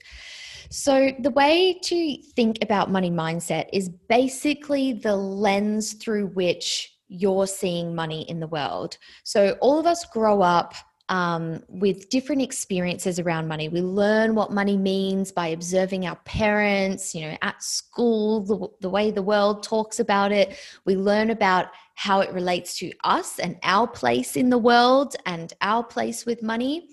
So, 0.71 1.13
the 1.19 1.31
way 1.31 1.79
to 1.83 2.17
think 2.37 2.59
about 2.63 2.91
money 2.91 3.11
mindset 3.11 3.69
is 3.73 3.89
basically 3.89 4.93
the 4.93 5.17
lens 5.17 5.95
through 5.95 6.29
which 6.29 6.95
you're 7.09 7.47
seeing 7.47 7.95
money 7.95 8.29
in 8.29 8.41
the 8.41 8.47
world. 8.47 8.99
So, 9.25 9.57
all 9.61 9.79
of 9.79 9.87
us 9.87 10.05
grow 10.05 10.43
up 10.43 10.75
um, 11.09 11.63
with 11.69 12.09
different 12.09 12.41
experiences 12.41 13.19
around 13.19 13.47
money. 13.47 13.69
We 13.69 13.83
learn 13.83 14.35
what 14.35 14.53
money 14.53 14.77
means 14.77 15.33
by 15.33 15.49
observing 15.49 16.07
our 16.07 16.17
parents, 16.25 17.15
you 17.15 17.23
know, 17.23 17.37
at 17.43 17.63
school, 17.63 18.41
the, 18.41 18.69
the 18.81 18.91
way 18.91 19.11
the 19.11 19.23
world 19.23 19.63
talks 19.63 20.01
about 20.01 20.33
it. 20.33 20.59
We 20.87 20.97
learn 20.97 21.31
about 21.31 21.69
how 21.95 22.21
it 22.21 22.33
relates 22.33 22.77
to 22.79 22.91
us 23.05 23.39
and 23.39 23.59
our 23.63 23.87
place 23.87 24.37
in 24.37 24.49
the 24.49 24.59
world 24.59 25.15
and 25.27 25.53
our 25.61 25.85
place 25.85 26.25
with 26.25 26.43
money. 26.43 26.89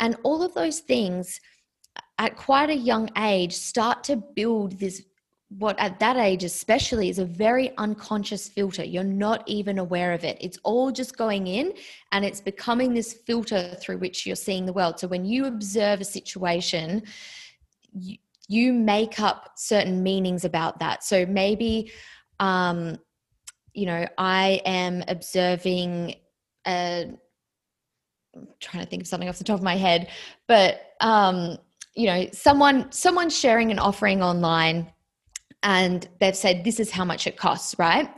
And 0.00 0.16
all 0.22 0.42
of 0.42 0.54
those 0.54 0.78
things 0.78 1.40
at 2.18 2.36
quite 2.36 2.70
a 2.70 2.76
young 2.76 3.10
age 3.16 3.54
start 3.54 4.04
to 4.04 4.16
build 4.16 4.78
this 4.78 5.02
what 5.50 5.78
at 5.78 5.98
that 5.98 6.16
age 6.16 6.44
especially 6.44 7.08
is 7.08 7.18
a 7.18 7.24
very 7.24 7.74
unconscious 7.78 8.48
filter. 8.48 8.84
You're 8.84 9.02
not 9.02 9.42
even 9.48 9.78
aware 9.78 10.12
of 10.12 10.22
it. 10.22 10.36
It's 10.40 10.58
all 10.62 10.90
just 10.92 11.16
going 11.16 11.46
in 11.46 11.72
and 12.12 12.24
it's 12.24 12.40
becoming 12.40 12.92
this 12.92 13.14
filter 13.14 13.74
through 13.80 13.98
which 13.98 14.26
you're 14.26 14.36
seeing 14.36 14.66
the 14.66 14.74
world. 14.74 15.00
So 15.00 15.08
when 15.08 15.24
you 15.24 15.46
observe 15.46 16.00
a 16.00 16.04
situation 16.04 17.02
you, 17.92 18.18
you 18.46 18.72
make 18.74 19.20
up 19.20 19.52
certain 19.56 20.02
meanings 20.02 20.44
about 20.44 20.78
that. 20.80 21.02
So 21.02 21.24
maybe 21.24 21.92
um 22.40 22.98
you 23.74 23.86
know 23.86 24.06
i 24.18 24.60
am 24.64 25.02
observing 25.08 26.14
a 26.66 27.10
I'm 28.36 28.46
trying 28.60 28.84
to 28.84 28.90
think 28.90 29.02
of 29.02 29.08
something 29.08 29.28
off 29.28 29.38
the 29.38 29.44
top 29.44 29.58
of 29.58 29.64
my 29.64 29.76
head 29.76 30.08
but 30.46 30.80
um 31.00 31.58
you 31.94 32.06
know 32.06 32.28
someone 32.32 32.90
someone 32.92 33.30
sharing 33.30 33.70
an 33.70 33.78
offering 33.78 34.22
online 34.22 34.92
and 35.62 36.08
they've 36.20 36.36
said 36.36 36.64
this 36.64 36.80
is 36.80 36.90
how 36.90 37.04
much 37.04 37.26
it 37.26 37.36
costs, 37.36 37.74
right? 37.78 38.08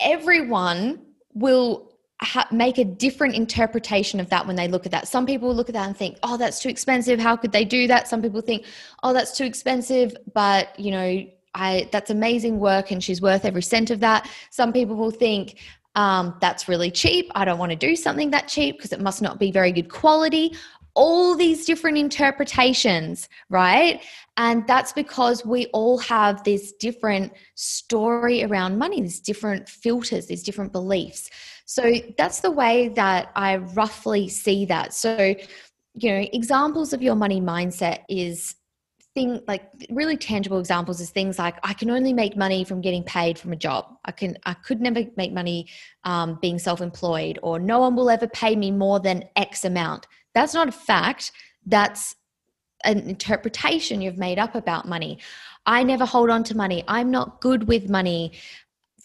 Everyone 0.00 1.00
will 1.34 1.92
ha- 2.20 2.48
make 2.50 2.78
a 2.78 2.84
different 2.84 3.34
interpretation 3.34 4.20
of 4.20 4.28
that 4.30 4.46
when 4.46 4.56
they 4.56 4.68
look 4.68 4.86
at 4.86 4.92
that. 4.92 5.08
Some 5.08 5.26
people 5.26 5.54
look 5.54 5.68
at 5.68 5.74
that 5.74 5.86
and 5.86 5.96
think, 5.96 6.18
"Oh, 6.22 6.36
that's 6.36 6.60
too 6.60 6.68
expensive. 6.68 7.18
How 7.20 7.36
could 7.36 7.52
they 7.52 7.64
do 7.64 7.86
that?" 7.88 8.08
Some 8.08 8.22
people 8.22 8.40
think, 8.40 8.64
"Oh, 9.02 9.12
that's 9.12 9.36
too 9.36 9.44
expensive," 9.44 10.16
but 10.34 10.78
you 10.78 10.90
know, 10.90 11.24
I 11.54 11.88
that's 11.90 12.10
amazing 12.10 12.60
work 12.60 12.90
and 12.90 13.02
she's 13.02 13.20
worth 13.20 13.44
every 13.44 13.62
cent 13.62 13.90
of 13.90 14.00
that. 14.00 14.28
Some 14.50 14.72
people 14.72 14.96
will 14.96 15.10
think, 15.10 15.58
um, 15.96 16.36
that's 16.40 16.68
really 16.68 16.90
cheap. 16.90 17.30
I 17.34 17.44
don't 17.44 17.58
want 17.58 17.70
to 17.70 17.76
do 17.76 17.96
something 17.96 18.30
that 18.30 18.46
cheap 18.46 18.76
because 18.76 18.92
it 18.92 19.00
must 19.00 19.22
not 19.22 19.38
be 19.38 19.50
very 19.50 19.72
good 19.72 19.90
quality. 19.90 20.54
All 20.94 21.36
these 21.36 21.64
different 21.64 21.98
interpretations, 21.98 23.28
right? 23.48 24.02
And 24.36 24.66
that's 24.66 24.92
because 24.92 25.44
we 25.44 25.66
all 25.66 25.98
have 25.98 26.42
this 26.44 26.72
different 26.72 27.32
story 27.54 28.42
around 28.44 28.78
money, 28.78 29.00
these 29.02 29.20
different 29.20 29.68
filters, 29.68 30.26
these 30.26 30.42
different 30.42 30.72
beliefs. 30.72 31.30
So 31.66 31.94
that's 32.18 32.40
the 32.40 32.50
way 32.50 32.88
that 32.90 33.30
I 33.36 33.56
roughly 33.56 34.28
see 34.28 34.64
that. 34.66 34.94
So, 34.94 35.34
you 35.94 36.10
know, 36.10 36.26
examples 36.32 36.92
of 36.92 37.02
your 37.02 37.14
money 37.14 37.40
mindset 37.40 38.00
is 38.08 38.56
thing 39.14 39.40
like 39.48 39.62
really 39.90 40.16
tangible 40.16 40.58
examples 40.58 41.00
is 41.00 41.10
things 41.10 41.38
like 41.38 41.56
I 41.64 41.74
can 41.74 41.90
only 41.90 42.12
make 42.12 42.36
money 42.36 42.64
from 42.64 42.80
getting 42.80 43.02
paid 43.02 43.38
from 43.38 43.52
a 43.52 43.56
job. 43.56 43.96
I 44.04 44.12
can 44.12 44.36
I 44.46 44.54
could 44.54 44.80
never 44.80 45.04
make 45.16 45.32
money 45.32 45.66
um, 46.04 46.38
being 46.40 46.58
self-employed, 46.58 47.38
or 47.42 47.58
no 47.58 47.80
one 47.80 47.96
will 47.96 48.10
ever 48.10 48.28
pay 48.28 48.54
me 48.56 48.70
more 48.70 49.00
than 49.00 49.24
X 49.36 49.64
amount. 49.64 50.06
That's 50.34 50.54
not 50.54 50.68
a 50.68 50.72
fact. 50.72 51.32
That's 51.66 52.14
an 52.84 53.00
interpretation 53.00 54.00
you've 54.00 54.18
made 54.18 54.38
up 54.38 54.54
about 54.54 54.88
money. 54.88 55.18
I 55.66 55.82
never 55.82 56.04
hold 56.04 56.30
on 56.30 56.44
to 56.44 56.56
money. 56.56 56.84
I'm 56.88 57.10
not 57.10 57.40
good 57.40 57.68
with 57.68 57.90
money. 57.90 58.32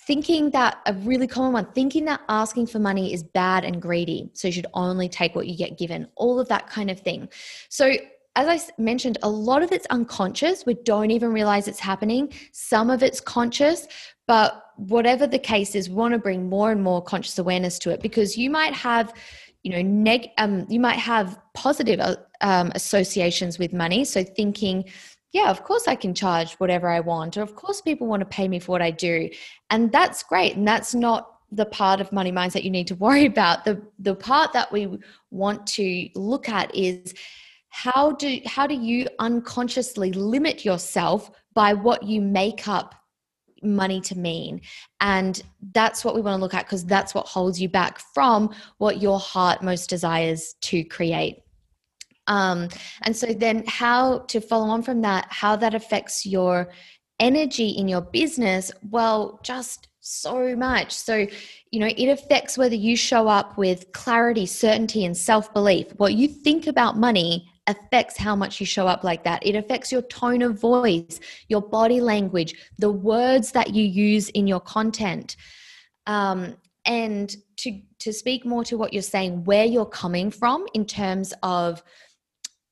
Thinking 0.08 0.52
that 0.52 0.78
a 0.86 0.94
really 0.94 1.28
common 1.28 1.54
one, 1.54 1.72
thinking 1.74 2.06
that 2.06 2.22
asking 2.30 2.68
for 2.68 2.80
money 2.80 3.14
is 3.14 3.24
bad 3.24 3.66
and 3.66 3.82
greedy. 3.82 4.30
So 4.34 4.48
you 4.48 4.52
should 4.52 4.68
only 4.74 5.10
take 5.10 5.36
what 5.36 5.48
you 5.48 5.58
get 5.58 5.78
given, 5.78 6.08
all 6.16 6.40
of 6.40 6.48
that 6.50 6.68
kind 6.68 6.92
of 6.92 7.00
thing. 7.00 7.28
So 7.70 7.94
as 8.36 8.48
I 8.48 8.82
mentioned, 8.82 9.18
a 9.24 9.30
lot 9.30 9.64
of 9.64 9.72
it's 9.72 9.88
unconscious. 9.88 10.66
We 10.66 10.74
don't 10.74 11.10
even 11.12 11.32
realize 11.32 11.68
it's 11.68 11.80
happening. 11.80 12.34
Some 12.52 12.90
of 12.90 13.02
it's 13.02 13.22
conscious, 13.22 13.88
but 14.28 14.62
whatever 14.76 15.26
the 15.26 15.40
case 15.40 15.74
is, 15.74 15.90
we 15.90 15.96
want 15.96 16.14
to 16.14 16.20
bring 16.20 16.50
more 16.50 16.72
and 16.72 16.84
more 16.84 17.02
conscious 17.02 17.40
awareness 17.40 17.80
to 17.80 17.92
it 17.92 18.02
because 18.02 18.38
you 18.38 18.50
might 18.50 18.74
have, 18.74 19.14
you 19.66 19.72
know, 19.72 19.82
neg- 19.82 20.30
um, 20.38 20.68
you 20.70 20.80
might 20.80 21.00
have 21.00 21.40
positive 21.56 22.00
uh, 22.00 22.18
um, 22.42 22.72
associations 22.76 23.58
with 23.58 23.74
money. 23.74 24.06
So 24.06 24.24
thinking, 24.24 24.86
yeah, 25.34 25.50
of 25.50 25.64
course 25.64 25.88
I 25.88 25.96
can 25.96 26.14
charge 26.14 26.54
whatever 26.60 26.88
I 26.88 27.00
want, 27.00 27.36
or 27.36 27.42
of 27.42 27.56
course 27.56 27.82
people 27.82 28.06
want 28.06 28.20
to 28.20 28.28
pay 28.28 28.48
me 28.48 28.60
for 28.60 28.74
what 28.74 28.84
I 28.84 28.92
do, 28.92 29.28
and 29.72 29.92
that's 29.92 30.22
great. 30.22 30.56
And 30.56 30.68
that's 30.68 30.94
not 30.94 31.32
the 31.52 31.66
part 31.66 32.00
of 32.00 32.12
money 32.12 32.32
mindset 32.32 32.64
you 32.64 32.70
need 32.70 32.86
to 32.88 32.96
worry 33.06 33.26
about. 33.26 33.66
The 33.66 33.82
the 33.98 34.14
part 34.14 34.54
that 34.54 34.72
we 34.72 35.00
want 35.32 35.66
to 35.68 36.10
look 36.14 36.48
at 36.48 36.74
is 36.76 37.16
how 37.70 38.12
do 38.12 38.40
how 38.46 38.68
do 38.68 38.76
you 38.76 39.08
unconsciously 39.18 40.12
limit 40.12 40.64
yourself 40.64 41.32
by 41.56 41.74
what 41.74 42.04
you 42.04 42.22
make 42.22 42.68
up 42.68 42.94
money 43.66 44.02
to 44.02 44.18
mean. 44.18 44.62
And 45.02 45.42
that's 45.74 46.06
what 46.06 46.16
we 46.16 46.22
want 46.22 46.38
to 46.38 46.42
look 46.42 46.54
at 46.54 46.66
because 46.66 46.86
that's 46.86 47.14
what 47.14 47.28
holds 47.28 47.60
you 47.60 47.70
back 47.70 48.00
from 48.14 48.54
what 48.78 49.02
your 49.02 49.20
heart 49.20 49.62
most 49.64 49.90
desires 49.90 50.56
to 50.62 50.84
create. 50.84 51.42
Um, 52.28 52.70
and 53.04 53.16
so 53.16 53.28
then 53.28 53.64
how 53.68 54.20
to 54.20 54.42
follow 54.42 54.68
on 54.68 54.82
from 54.82 55.02
that 55.02 55.28
how 55.30 55.56
that 55.58 55.76
affects 55.76 56.26
your 56.26 56.72
energy 57.20 57.70
in 57.70 57.88
your 57.88 58.02
business 58.02 58.72
well 58.90 59.40
just 59.44 59.88
so 60.00 60.56
much. 60.56 60.92
So 60.92 61.28
you 61.72 61.80
know 61.80 61.88
it 61.88 62.10
affects 62.10 62.58
whether 62.58 62.76
you 62.76 62.96
show 62.96 63.28
up 63.28 63.58
with 63.58 63.92
clarity 63.92 64.46
certainty 64.46 65.06
and 65.06 65.16
self-belief. 65.16 65.88
What 65.98 66.14
you 66.14 66.28
think 66.28 66.68
about 66.68 66.98
money 66.98 67.48
affects 67.68 68.18
how 68.18 68.36
much 68.36 68.60
you 68.60 68.66
show 68.66 68.88
up 68.88 69.04
like 69.04 69.24
that. 69.24 69.46
It 69.46 69.56
affects 69.56 69.92
your 69.92 70.04
tone 70.04 70.42
of 70.42 70.60
voice, 70.60 71.20
your 71.48 71.62
body 71.62 72.00
language, 72.00 72.54
the 72.78 72.92
words 72.92 73.52
that 73.52 73.74
you 73.74 73.84
use 73.84 74.30
in 74.30 74.48
your 74.48 74.60
content. 74.60 75.36
Um, 76.08 76.58
and 76.86 77.36
to 77.58 77.82
to 78.00 78.14
speak 78.14 78.46
more 78.46 78.64
to 78.66 78.78
what 78.78 78.94
you're 78.94 79.02
saying, 79.02 79.44
where 79.46 79.66
you're 79.66 79.88
coming 79.88 80.30
from 80.30 80.68
in 80.74 80.86
terms 80.86 81.34
of 81.42 81.84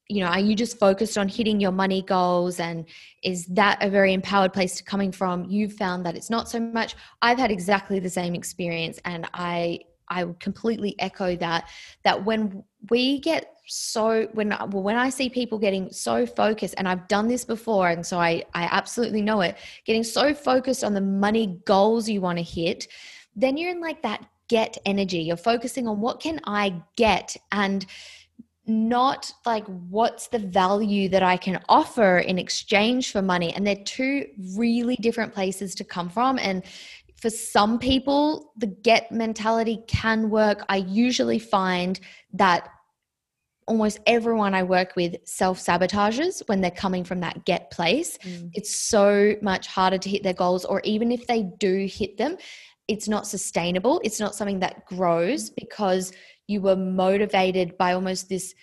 you 0.10 0.20
know, 0.20 0.28
are 0.28 0.40
you 0.40 0.54
just 0.54 0.78
focused 0.78 1.18
on 1.18 1.28
hitting 1.28 1.60
your 1.60 1.72
money 1.72 2.02
goals 2.02 2.60
and 2.60 2.86
is 3.24 3.46
that 3.48 3.82
a 3.82 3.90
very 3.90 4.14
empowered 4.14 4.54
place 4.54 4.76
to 4.76 4.84
coming 4.84 5.12
from? 5.12 5.46
You've 5.46 5.74
found 5.74 6.06
that 6.06 6.16
it's 6.16 6.30
not 6.30 6.50
so 6.50 6.60
much. 6.60 6.96
I've 7.22 7.40
had 7.40 7.52
exactly 7.52 8.00
the 8.00 8.10
same 8.10 8.36
experience 8.36 9.00
and 9.06 9.28
I 9.34 9.80
I 10.10 10.26
would 10.26 10.40
completely 10.40 10.96
echo 11.00 11.36
that 11.38 11.70
that 12.04 12.24
when 12.24 12.64
we 12.90 13.22
get 13.22 13.53
so 13.66 14.28
when 14.34 14.50
well, 14.50 14.84
when 14.84 14.96
I 14.96 15.10
see 15.10 15.30
people 15.30 15.58
getting 15.58 15.92
so 15.92 16.26
focused 16.26 16.76
and 16.78 16.88
I've 16.88 17.08
done 17.08 17.28
this 17.28 17.46
before 17.46 17.90
and 17.90 18.06
so 18.06 18.20
I 18.20 18.44
I 18.54 18.64
absolutely 18.72 19.22
know 19.22 19.42
it 19.42 19.58
getting 19.86 20.04
so 20.04 20.34
focused 20.34 20.84
on 20.84 20.94
the 20.94 21.02
money 21.02 21.62
goals 21.66 22.10
you 22.10 22.22
want 22.22 22.38
to 22.38 22.44
hit 22.44 22.88
then 23.36 23.58
you're 23.58 23.72
in 23.72 23.82
like 23.82 24.02
that 24.04 24.26
get 24.48 24.78
energy. 24.86 25.20
You're 25.20 25.38
focusing 25.38 25.88
on 25.88 26.00
what 26.00 26.20
can 26.20 26.40
I 26.46 26.82
get 26.96 27.36
and 27.52 27.86
not 28.66 29.34
like 29.46 29.66
what's 29.66 30.28
the 30.28 30.40
value 30.40 31.10
that 31.10 31.24
I 31.24 31.38
can 31.38 31.60
offer 31.68 32.20
in 32.20 32.40
exchange 32.40 33.12
for 33.12 33.22
money. 33.22 33.54
And 33.54 33.66
they're 33.66 33.84
two 33.84 34.28
really 34.56 34.96
different 34.98 35.34
places 35.34 35.76
to 35.76 35.84
come 35.84 36.10
from. 36.10 36.40
And 36.40 36.64
for 37.18 37.30
some 37.30 37.80
people, 37.80 38.54
the 38.58 38.68
get 38.68 39.12
mentality 39.12 39.84
can 39.88 40.30
work. 40.30 40.64
I 40.70 40.78
usually 40.78 41.40
find 41.40 42.00
that 42.34 42.70
almost 43.68 44.00
everyone 44.06 44.54
I 44.54 44.64
work 44.64 44.96
with 44.96 45.16
self 45.26 45.60
sabotages 45.60 46.42
when 46.48 46.62
they're 46.62 46.72
coming 46.72 47.04
from 47.04 47.20
that 47.22 47.46
get 47.46 47.72
place. 47.72 48.18
Mm. 48.20 48.52
It's 48.54 48.76
so 48.76 49.36
much 49.42 49.68
harder 49.68 49.98
to 49.98 50.10
hit 50.10 50.24
their 50.24 50.34
goals, 50.34 50.66
or 50.66 50.82
even 50.84 51.12
if 51.12 51.28
they 51.28 51.44
do 51.60 51.88
hit 51.90 52.18
them, 52.18 52.38
it's 52.88 53.08
not 53.08 53.28
sustainable. 53.28 54.02
It's 54.04 54.20
not 54.20 54.36
something 54.36 54.60
that 54.60 54.86
grows 54.86 55.50
because 55.50 56.12
you 56.48 56.62
were 56.62 56.76
motivated 56.76 57.78
by 57.78 57.94
almost 57.94 58.30
this 58.30 58.54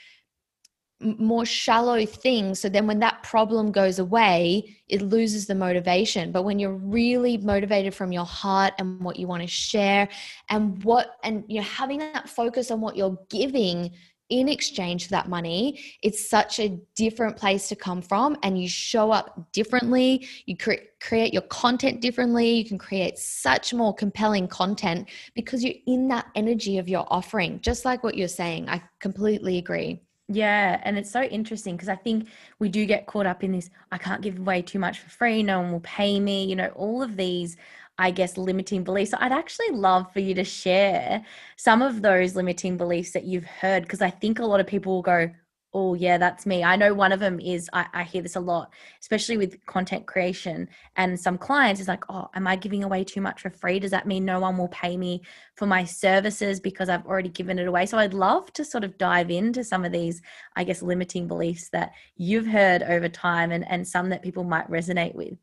more 1.02 1.46
shallow 1.46 2.04
thing. 2.04 2.54
So 2.54 2.68
then 2.68 2.86
when 2.86 2.98
that 2.98 3.22
problem 3.22 3.72
goes 3.72 3.98
away, 3.98 4.76
it 4.88 5.00
loses 5.00 5.46
the 5.46 5.54
motivation. 5.54 6.30
But 6.30 6.42
when 6.42 6.58
you're 6.58 6.74
really 6.74 7.38
motivated 7.38 7.94
from 7.94 8.12
your 8.12 8.26
heart 8.26 8.74
and 8.78 9.00
what 9.00 9.18
you 9.18 9.26
want 9.26 9.42
to 9.42 9.48
share 9.48 10.08
and 10.50 10.82
what, 10.84 11.16
and 11.24 11.44
you're 11.48 11.62
having 11.62 12.00
that 12.00 12.28
focus 12.28 12.70
on 12.70 12.82
what 12.82 12.96
you're 12.96 13.18
giving 13.30 13.92
in 14.30 14.48
exchange 14.48 15.04
for 15.04 15.10
that 15.10 15.28
money, 15.28 15.80
it's 16.02 16.28
such 16.28 16.58
a 16.58 16.78
different 16.94 17.36
place 17.36 17.68
to 17.68 17.76
come 17.76 18.00
from. 18.00 18.36
And 18.42 18.60
you 18.60 18.68
show 18.68 19.10
up 19.10 19.52
differently. 19.52 20.26
You 20.46 20.56
cre- 20.56 20.86
create 21.00 21.32
your 21.32 21.42
content 21.42 22.00
differently. 22.00 22.50
You 22.50 22.64
can 22.64 22.78
create 22.78 23.18
such 23.18 23.74
more 23.74 23.94
compelling 23.94 24.48
content 24.48 25.08
because 25.34 25.62
you're 25.62 25.74
in 25.86 26.08
that 26.08 26.26
energy 26.34 26.78
of 26.78 26.88
your 26.88 27.06
offering, 27.10 27.60
just 27.60 27.84
like 27.84 28.02
what 28.02 28.16
you're 28.16 28.28
saying. 28.28 28.68
I 28.68 28.82
completely 29.00 29.58
agree. 29.58 30.00
Yeah, 30.32 30.80
and 30.84 30.96
it's 30.96 31.10
so 31.10 31.22
interesting 31.22 31.74
because 31.74 31.88
I 31.88 31.96
think 31.96 32.28
we 32.60 32.68
do 32.68 32.86
get 32.86 33.06
caught 33.06 33.26
up 33.26 33.42
in 33.42 33.50
this 33.50 33.68
I 33.90 33.98
can't 33.98 34.22
give 34.22 34.38
away 34.38 34.62
too 34.62 34.78
much 34.78 35.00
for 35.00 35.10
free, 35.10 35.42
no 35.42 35.60
one 35.60 35.72
will 35.72 35.80
pay 35.80 36.20
me, 36.20 36.44
you 36.44 36.54
know, 36.54 36.68
all 36.76 37.02
of 37.02 37.16
these 37.16 37.56
I 38.00 38.10
guess 38.10 38.38
limiting 38.38 38.82
beliefs. 38.82 39.10
So 39.10 39.18
I'd 39.20 39.30
actually 39.30 39.70
love 39.72 40.10
for 40.10 40.20
you 40.20 40.34
to 40.34 40.42
share 40.42 41.22
some 41.56 41.82
of 41.82 42.00
those 42.00 42.34
limiting 42.34 42.78
beliefs 42.78 43.10
that 43.12 43.24
you've 43.24 43.44
heard 43.44 43.82
because 43.82 44.00
I 44.00 44.08
think 44.08 44.38
a 44.38 44.46
lot 44.46 44.58
of 44.58 44.66
people 44.66 44.94
will 44.94 45.02
go, 45.02 45.30
oh 45.74 45.92
yeah 45.94 46.16
that's 46.18 46.46
me. 46.46 46.64
I 46.64 46.76
know 46.76 46.94
one 46.94 47.12
of 47.12 47.20
them 47.20 47.38
is 47.38 47.68
I, 47.74 47.86
I, 47.92 48.02
hear 48.02 48.22
this 48.22 48.36
a 48.36 48.40
lot 48.40 48.72
especially 49.00 49.36
with 49.36 49.64
content 49.66 50.06
creation 50.06 50.68
and 50.96 51.20
some 51.20 51.38
clients 51.38 51.80
is 51.80 51.86
like 51.86 52.02
oh 52.08 52.28
am 52.34 52.48
i 52.48 52.56
giving 52.56 52.82
away 52.82 53.04
too 53.04 53.20
much 53.20 53.40
for 53.42 53.50
free? 53.50 53.78
Does 53.78 53.92
that 53.92 54.06
mean 54.06 54.24
no 54.24 54.40
one 54.40 54.56
will 54.56 54.68
pay 54.68 54.96
me 54.96 55.22
for 55.54 55.66
my 55.66 55.84
services 55.84 56.58
because 56.58 56.88
i've 56.88 57.06
already 57.06 57.28
given 57.28 57.58
it 57.58 57.68
away? 57.68 57.86
So 57.86 57.98
i'd 57.98 58.14
love 58.14 58.52
to 58.54 58.64
sort 58.64 58.82
of 58.82 58.98
dive 58.98 59.30
into 59.30 59.62
some 59.62 59.84
of 59.84 59.92
these 59.92 60.22
i 60.56 60.64
guess 60.64 60.82
limiting 60.82 61.28
beliefs 61.28 61.68
that 61.68 61.92
you've 62.16 62.46
heard 62.46 62.82
over 62.82 63.08
time 63.08 63.52
and, 63.52 63.64
and 63.68 63.86
some 63.86 64.08
that 64.08 64.22
people 64.22 64.42
might 64.42 64.68
resonate 64.68 65.14
with. 65.14 65.38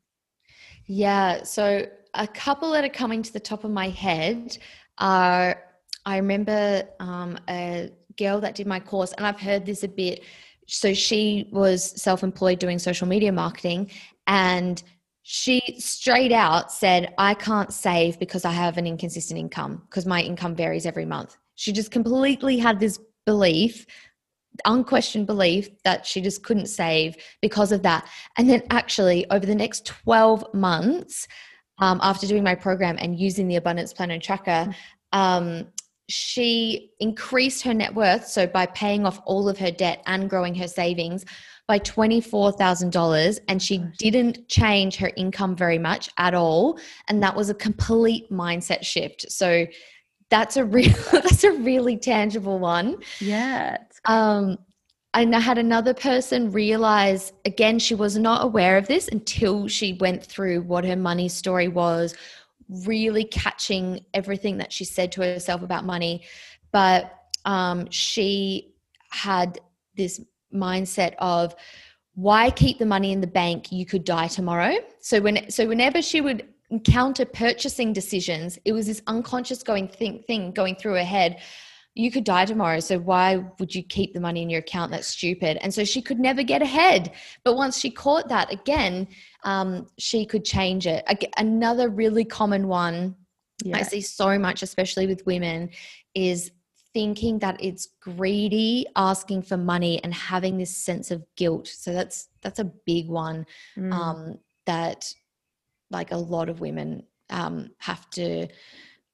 Yeah 0.86 1.44
so 1.44 1.86
a 2.18 2.26
couple 2.26 2.72
that 2.72 2.84
are 2.84 2.90
coming 2.90 3.22
to 3.22 3.32
the 3.32 3.40
top 3.40 3.64
of 3.64 3.70
my 3.70 3.88
head 3.88 4.58
are 4.98 5.62
i 6.04 6.16
remember 6.16 6.82
um, 7.00 7.38
a 7.48 7.90
girl 8.18 8.40
that 8.40 8.54
did 8.54 8.66
my 8.66 8.80
course, 8.80 9.12
and 9.12 9.26
I've 9.26 9.40
heard 9.40 9.64
this 9.64 9.84
a 9.84 9.88
bit. 9.88 10.24
So 10.66 10.92
she 10.92 11.48
was 11.52 11.82
self 11.82 12.22
employed 12.22 12.58
doing 12.58 12.78
social 12.78 13.08
media 13.08 13.32
marketing, 13.32 13.90
and 14.26 14.82
she 15.22 15.62
straight 15.78 16.32
out 16.32 16.72
said, 16.72 17.14
I 17.16 17.34
can't 17.34 17.72
save 17.72 18.18
because 18.18 18.44
I 18.44 18.52
have 18.52 18.76
an 18.76 18.86
inconsistent 18.86 19.38
income 19.38 19.82
because 19.88 20.06
my 20.06 20.20
income 20.20 20.54
varies 20.54 20.84
every 20.84 21.04
month. 21.06 21.36
She 21.54 21.72
just 21.72 21.90
completely 21.90 22.58
had 22.58 22.80
this 22.80 22.98
belief, 23.24 23.86
unquestioned 24.64 25.26
belief 25.26 25.68
that 25.84 26.06
she 26.06 26.20
just 26.20 26.42
couldn't 26.42 26.66
save 26.66 27.16
because 27.40 27.72
of 27.72 27.82
that. 27.82 28.06
And 28.36 28.48
then, 28.48 28.62
actually, 28.70 29.30
over 29.30 29.46
the 29.46 29.54
next 29.54 29.86
12 29.86 30.52
months, 30.54 31.28
um, 31.78 32.00
after 32.02 32.26
doing 32.26 32.42
my 32.42 32.54
program 32.54 32.96
and 32.98 33.18
using 33.18 33.48
the 33.48 33.56
Abundance 33.56 33.92
Planner 33.92 34.18
Tracker, 34.18 34.74
um, 35.12 35.66
she 36.08 36.90
increased 37.00 37.62
her 37.64 37.74
net 37.74 37.94
worth. 37.94 38.26
So, 38.26 38.46
by 38.46 38.66
paying 38.66 39.06
off 39.06 39.20
all 39.26 39.48
of 39.48 39.58
her 39.58 39.70
debt 39.70 40.02
and 40.06 40.28
growing 40.28 40.54
her 40.54 40.68
savings 40.68 41.24
by 41.66 41.78
$24,000, 41.78 43.40
and 43.48 43.62
she 43.62 43.78
didn't 43.98 44.48
change 44.48 44.96
her 44.96 45.10
income 45.16 45.54
very 45.54 45.78
much 45.78 46.08
at 46.16 46.32
all. 46.32 46.78
And 47.08 47.22
that 47.22 47.36
was 47.36 47.50
a 47.50 47.54
complete 47.54 48.30
mindset 48.32 48.84
shift. 48.84 49.30
So, 49.30 49.66
that's 50.30 50.56
a 50.56 50.64
real 50.64 50.94
that's 51.12 51.44
a 51.44 51.52
really 51.52 51.96
tangible 51.96 52.58
one. 52.58 52.96
Yeah. 53.20 53.78
Um 54.04 54.58
and 55.14 55.34
I 55.34 55.40
had 55.40 55.58
another 55.58 55.94
person 55.94 56.52
realize 56.52 57.32
again 57.44 57.78
she 57.78 57.94
was 57.94 58.18
not 58.18 58.44
aware 58.44 58.76
of 58.76 58.86
this 58.86 59.08
until 59.08 59.68
she 59.68 59.94
went 59.94 60.24
through 60.24 60.62
what 60.62 60.84
her 60.84 60.96
money 60.96 61.28
story 61.28 61.68
was, 61.68 62.14
really 62.86 63.24
catching 63.24 64.04
everything 64.14 64.58
that 64.58 64.72
she 64.72 64.84
said 64.84 65.12
to 65.12 65.22
herself 65.22 65.62
about 65.62 65.84
money. 65.84 66.24
But 66.72 67.12
um, 67.44 67.90
she 67.90 68.74
had 69.10 69.58
this 69.96 70.20
mindset 70.54 71.14
of 71.18 71.54
why 72.14 72.50
keep 72.50 72.78
the 72.78 72.86
money 72.86 73.12
in 73.12 73.20
the 73.20 73.26
bank? 73.26 73.72
You 73.72 73.86
could 73.86 74.04
die 74.04 74.28
tomorrow. 74.28 74.76
So 75.00 75.20
when 75.20 75.50
so 75.50 75.66
whenever 75.66 76.02
she 76.02 76.20
would 76.20 76.46
encounter 76.70 77.24
purchasing 77.24 77.94
decisions 77.94 78.58
it 78.66 78.72
was 78.72 78.86
this 78.86 79.00
unconscious 79.06 79.62
going 79.62 79.88
think 79.88 80.26
thing 80.26 80.52
going 80.52 80.76
through 80.76 80.92
her 80.92 81.04
head 81.04 81.40
you 81.98 82.12
could 82.12 82.24
die 82.24 82.44
tomorrow 82.44 82.78
so 82.78 82.98
why 82.98 83.44
would 83.58 83.74
you 83.74 83.82
keep 83.82 84.14
the 84.14 84.20
money 84.20 84.40
in 84.40 84.48
your 84.48 84.60
account 84.60 84.92
that's 84.92 85.08
stupid 85.08 85.58
and 85.60 85.74
so 85.74 85.84
she 85.84 86.00
could 86.00 86.20
never 86.20 86.42
get 86.42 86.62
ahead 86.62 87.12
but 87.44 87.56
once 87.56 87.78
she 87.78 87.90
caught 87.90 88.28
that 88.28 88.50
again 88.52 89.06
um, 89.44 89.86
she 89.98 90.24
could 90.24 90.44
change 90.44 90.86
it 90.86 91.04
another 91.36 91.88
really 91.88 92.24
common 92.24 92.68
one 92.68 93.14
yeah. 93.64 93.76
i 93.76 93.82
see 93.82 94.00
so 94.00 94.38
much 94.38 94.62
especially 94.62 95.06
with 95.06 95.26
women 95.26 95.68
is 96.14 96.52
thinking 96.94 97.38
that 97.40 97.56
it's 97.60 97.88
greedy 98.00 98.86
asking 98.96 99.42
for 99.42 99.56
money 99.56 100.02
and 100.04 100.14
having 100.14 100.56
this 100.56 100.74
sense 100.74 101.10
of 101.10 101.22
guilt 101.36 101.66
so 101.66 101.92
that's 101.92 102.28
that's 102.42 102.60
a 102.60 102.72
big 102.86 103.08
one 103.08 103.44
mm. 103.76 103.92
um, 103.92 104.38
that 104.66 105.12
like 105.90 106.12
a 106.12 106.16
lot 106.16 106.48
of 106.48 106.60
women 106.60 107.02
um, 107.30 107.70
have 107.78 108.08
to 108.10 108.46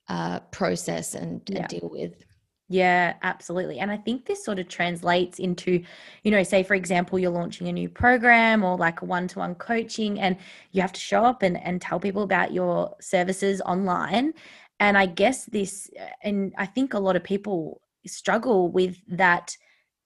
uh, 0.08 0.38
process 0.52 1.14
and, 1.14 1.40
yeah. 1.48 1.60
and 1.60 1.68
deal 1.68 1.88
with 1.90 2.24
yeah, 2.68 3.14
absolutely. 3.22 3.78
And 3.78 3.90
I 3.90 3.98
think 3.98 4.24
this 4.24 4.44
sort 4.44 4.58
of 4.58 4.68
translates 4.68 5.38
into, 5.38 5.82
you 6.22 6.30
know, 6.30 6.42
say 6.42 6.62
for 6.62 6.74
example, 6.74 7.18
you're 7.18 7.30
launching 7.30 7.68
a 7.68 7.72
new 7.72 7.90
program 7.90 8.64
or 8.64 8.78
like 8.78 9.02
a 9.02 9.04
one-to-one 9.04 9.56
coaching 9.56 10.18
and 10.18 10.36
you 10.72 10.80
have 10.80 10.92
to 10.92 11.00
show 11.00 11.24
up 11.24 11.42
and, 11.42 11.62
and 11.62 11.82
tell 11.82 12.00
people 12.00 12.22
about 12.22 12.52
your 12.52 12.94
services 13.00 13.60
online. 13.66 14.32
And 14.80 14.96
I 14.96 15.06
guess 15.06 15.44
this, 15.46 15.90
uh, 16.00 16.06
and 16.22 16.54
I 16.56 16.64
think 16.64 16.94
a 16.94 16.98
lot 16.98 17.16
of 17.16 17.24
people 17.24 17.82
struggle 18.06 18.70
with 18.70 18.96
that 19.08 19.56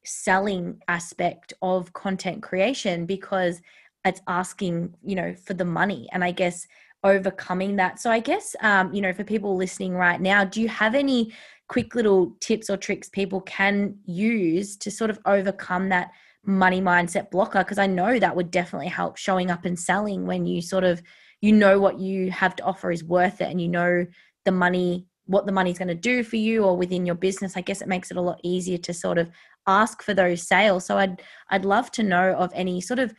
selling 0.04 0.80
aspect 0.88 1.52
of 1.62 1.92
content 1.92 2.42
creation 2.42 3.06
because 3.06 3.60
it's 4.04 4.20
asking, 4.26 4.94
you 5.04 5.14
know, 5.14 5.34
for 5.34 5.54
the 5.54 5.64
money. 5.64 6.08
And 6.12 6.24
I 6.24 6.32
guess 6.32 6.66
overcoming 7.04 7.76
that. 7.76 8.00
So 8.00 8.10
I 8.10 8.18
guess, 8.18 8.56
um, 8.62 8.92
you 8.92 9.00
know, 9.00 9.12
for 9.12 9.24
people 9.24 9.56
listening 9.56 9.94
right 9.94 10.20
now, 10.20 10.44
do 10.44 10.60
you 10.60 10.68
have 10.68 10.94
any 10.94 11.32
quick 11.68 11.94
little 11.94 12.36
tips 12.40 12.70
or 12.70 12.76
tricks 12.76 13.08
people 13.08 13.40
can 13.42 13.96
use 14.04 14.76
to 14.78 14.90
sort 14.90 15.10
of 15.10 15.18
overcome 15.26 15.88
that 15.90 16.10
money 16.44 16.80
mindset 16.80 17.30
blocker? 17.30 17.60
Because 17.60 17.78
I 17.78 17.86
know 17.86 18.18
that 18.18 18.36
would 18.36 18.50
definitely 18.50 18.88
help 18.88 19.16
showing 19.16 19.50
up 19.50 19.64
and 19.64 19.78
selling 19.78 20.26
when 20.26 20.46
you 20.46 20.62
sort 20.62 20.84
of, 20.84 21.02
you 21.40 21.52
know, 21.52 21.78
what 21.78 21.98
you 21.98 22.30
have 22.30 22.56
to 22.56 22.64
offer 22.64 22.90
is 22.90 23.04
worth 23.04 23.40
it 23.40 23.50
and 23.50 23.60
you 23.60 23.68
know 23.68 24.06
the 24.44 24.52
money 24.52 25.06
what 25.28 25.44
the 25.44 25.52
money's 25.52 25.76
going 25.76 25.88
to 25.88 25.94
do 25.94 26.24
for 26.24 26.36
you 26.36 26.64
or 26.64 26.74
within 26.76 27.04
your 27.04 27.14
business 27.14 27.56
i 27.56 27.60
guess 27.60 27.82
it 27.82 27.88
makes 27.88 28.10
it 28.10 28.16
a 28.16 28.20
lot 28.20 28.40
easier 28.42 28.78
to 28.78 28.94
sort 28.94 29.18
of 29.18 29.30
ask 29.66 30.02
for 30.02 30.14
those 30.14 30.42
sales 30.42 30.86
so 30.86 30.96
i'd 30.96 31.22
i'd 31.50 31.66
love 31.66 31.90
to 31.90 32.02
know 32.02 32.32
of 32.32 32.50
any 32.54 32.80
sort 32.80 32.98
of 32.98 33.12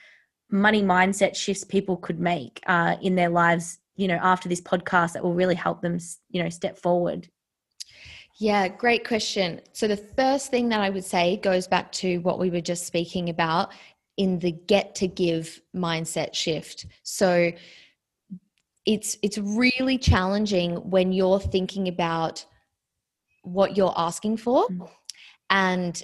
money 0.51 0.81
mindset 0.81 1.35
shifts 1.35 1.63
people 1.63 1.95
could 1.97 2.19
make 2.19 2.59
uh, 2.65 2.95
in 3.01 3.13
their 3.13 3.29
lives 3.29 3.77
you 3.95 4.07
know 4.07 4.19
after 4.21 4.49
this 4.49 4.61
podcast 4.61 5.13
that 5.13 5.23
will 5.23 5.35
really 5.35 5.55
help 5.55 5.81
them 5.81 5.99
you 6.31 6.41
know 6.41 6.49
step 6.49 6.77
forward 6.79 7.29
yeah 8.39 8.67
great 8.67 9.07
question. 9.07 9.61
So 9.73 9.87
the 9.87 9.97
first 9.97 10.49
thing 10.49 10.69
that 10.69 10.79
i 10.79 10.89
would 10.89 11.05
say 11.05 11.37
goes 11.37 11.67
back 11.67 11.91
to 11.93 12.17
what 12.19 12.39
we 12.39 12.49
were 12.49 12.61
just 12.61 12.87
speaking 12.87 13.29
about 13.29 13.71
in 14.17 14.39
the 14.39 14.51
get 14.51 14.95
to 14.95 15.07
give 15.07 15.61
mindset 15.75 16.33
shift. 16.33 16.85
So 17.03 17.51
it's 18.85 19.17
it's 19.21 19.37
really 19.37 19.97
challenging 19.97 20.75
when 20.89 21.11
you're 21.11 21.39
thinking 21.39 21.87
about 21.87 22.45
what 23.43 23.77
you're 23.77 23.93
asking 23.95 24.37
for 24.37 24.67
mm. 24.67 24.89
and 25.49 26.03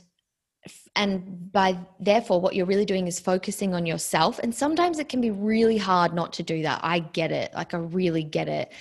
and 0.96 1.52
by 1.52 1.78
therefore 2.00 2.40
what 2.40 2.56
you're 2.56 2.66
really 2.66 2.86
doing 2.86 3.08
is 3.08 3.20
focusing 3.20 3.74
on 3.74 3.86
yourself. 3.86 4.40
And 4.40 4.54
sometimes 4.54 5.00
it 5.00 5.10
can 5.10 5.22
be 5.22 5.32
really 5.32 5.78
hard 5.78 6.14
not 6.14 6.32
to 6.34 6.44
do 6.44 6.62
that. 6.64 6.80
I 6.84 7.00
get 7.00 7.32
it. 7.32 7.54
Like 7.54 7.74
i 7.74 7.78
really 7.78 8.24
get 8.24 8.48
it. 8.48 8.72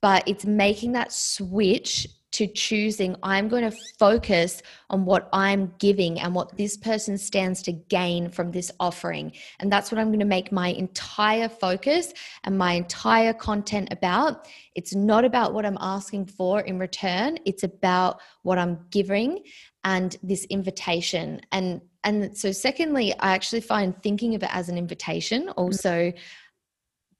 But 0.00 0.22
it's 0.26 0.44
making 0.44 0.92
that 0.92 1.12
switch 1.12 2.06
to 2.34 2.48
choosing 2.48 3.14
I'm 3.22 3.48
going 3.48 3.70
to 3.70 3.76
focus 3.96 4.60
on 4.90 5.04
what 5.04 5.28
I'm 5.32 5.72
giving 5.78 6.18
and 6.18 6.34
what 6.34 6.56
this 6.56 6.76
person 6.76 7.16
stands 7.16 7.62
to 7.62 7.72
gain 7.72 8.28
from 8.28 8.50
this 8.50 8.72
offering. 8.80 9.32
And 9.60 9.70
that's 9.70 9.92
what 9.92 10.00
I'm 10.00 10.08
going 10.08 10.18
to 10.18 10.24
make 10.24 10.50
my 10.50 10.68
entire 10.68 11.48
focus 11.48 12.12
and 12.42 12.58
my 12.58 12.72
entire 12.72 13.32
content 13.32 13.88
about. 13.92 14.48
It's 14.74 14.96
not 14.96 15.24
about 15.24 15.54
what 15.54 15.64
I'm 15.64 15.78
asking 15.80 16.26
for 16.26 16.60
in 16.60 16.78
return, 16.78 17.38
it's 17.44 17.62
about 17.62 18.20
what 18.42 18.58
I'm 18.58 18.84
giving 18.90 19.44
and 19.84 20.16
this 20.22 20.44
invitation. 20.46 21.40
And 21.52 21.80
and 22.02 22.36
so 22.36 22.52
secondly, 22.52 23.14
I 23.18 23.32
actually 23.32 23.62
find 23.62 23.94
thinking 24.02 24.34
of 24.34 24.42
it 24.42 24.54
as 24.54 24.68
an 24.68 24.76
invitation 24.76 25.48
also 25.50 26.12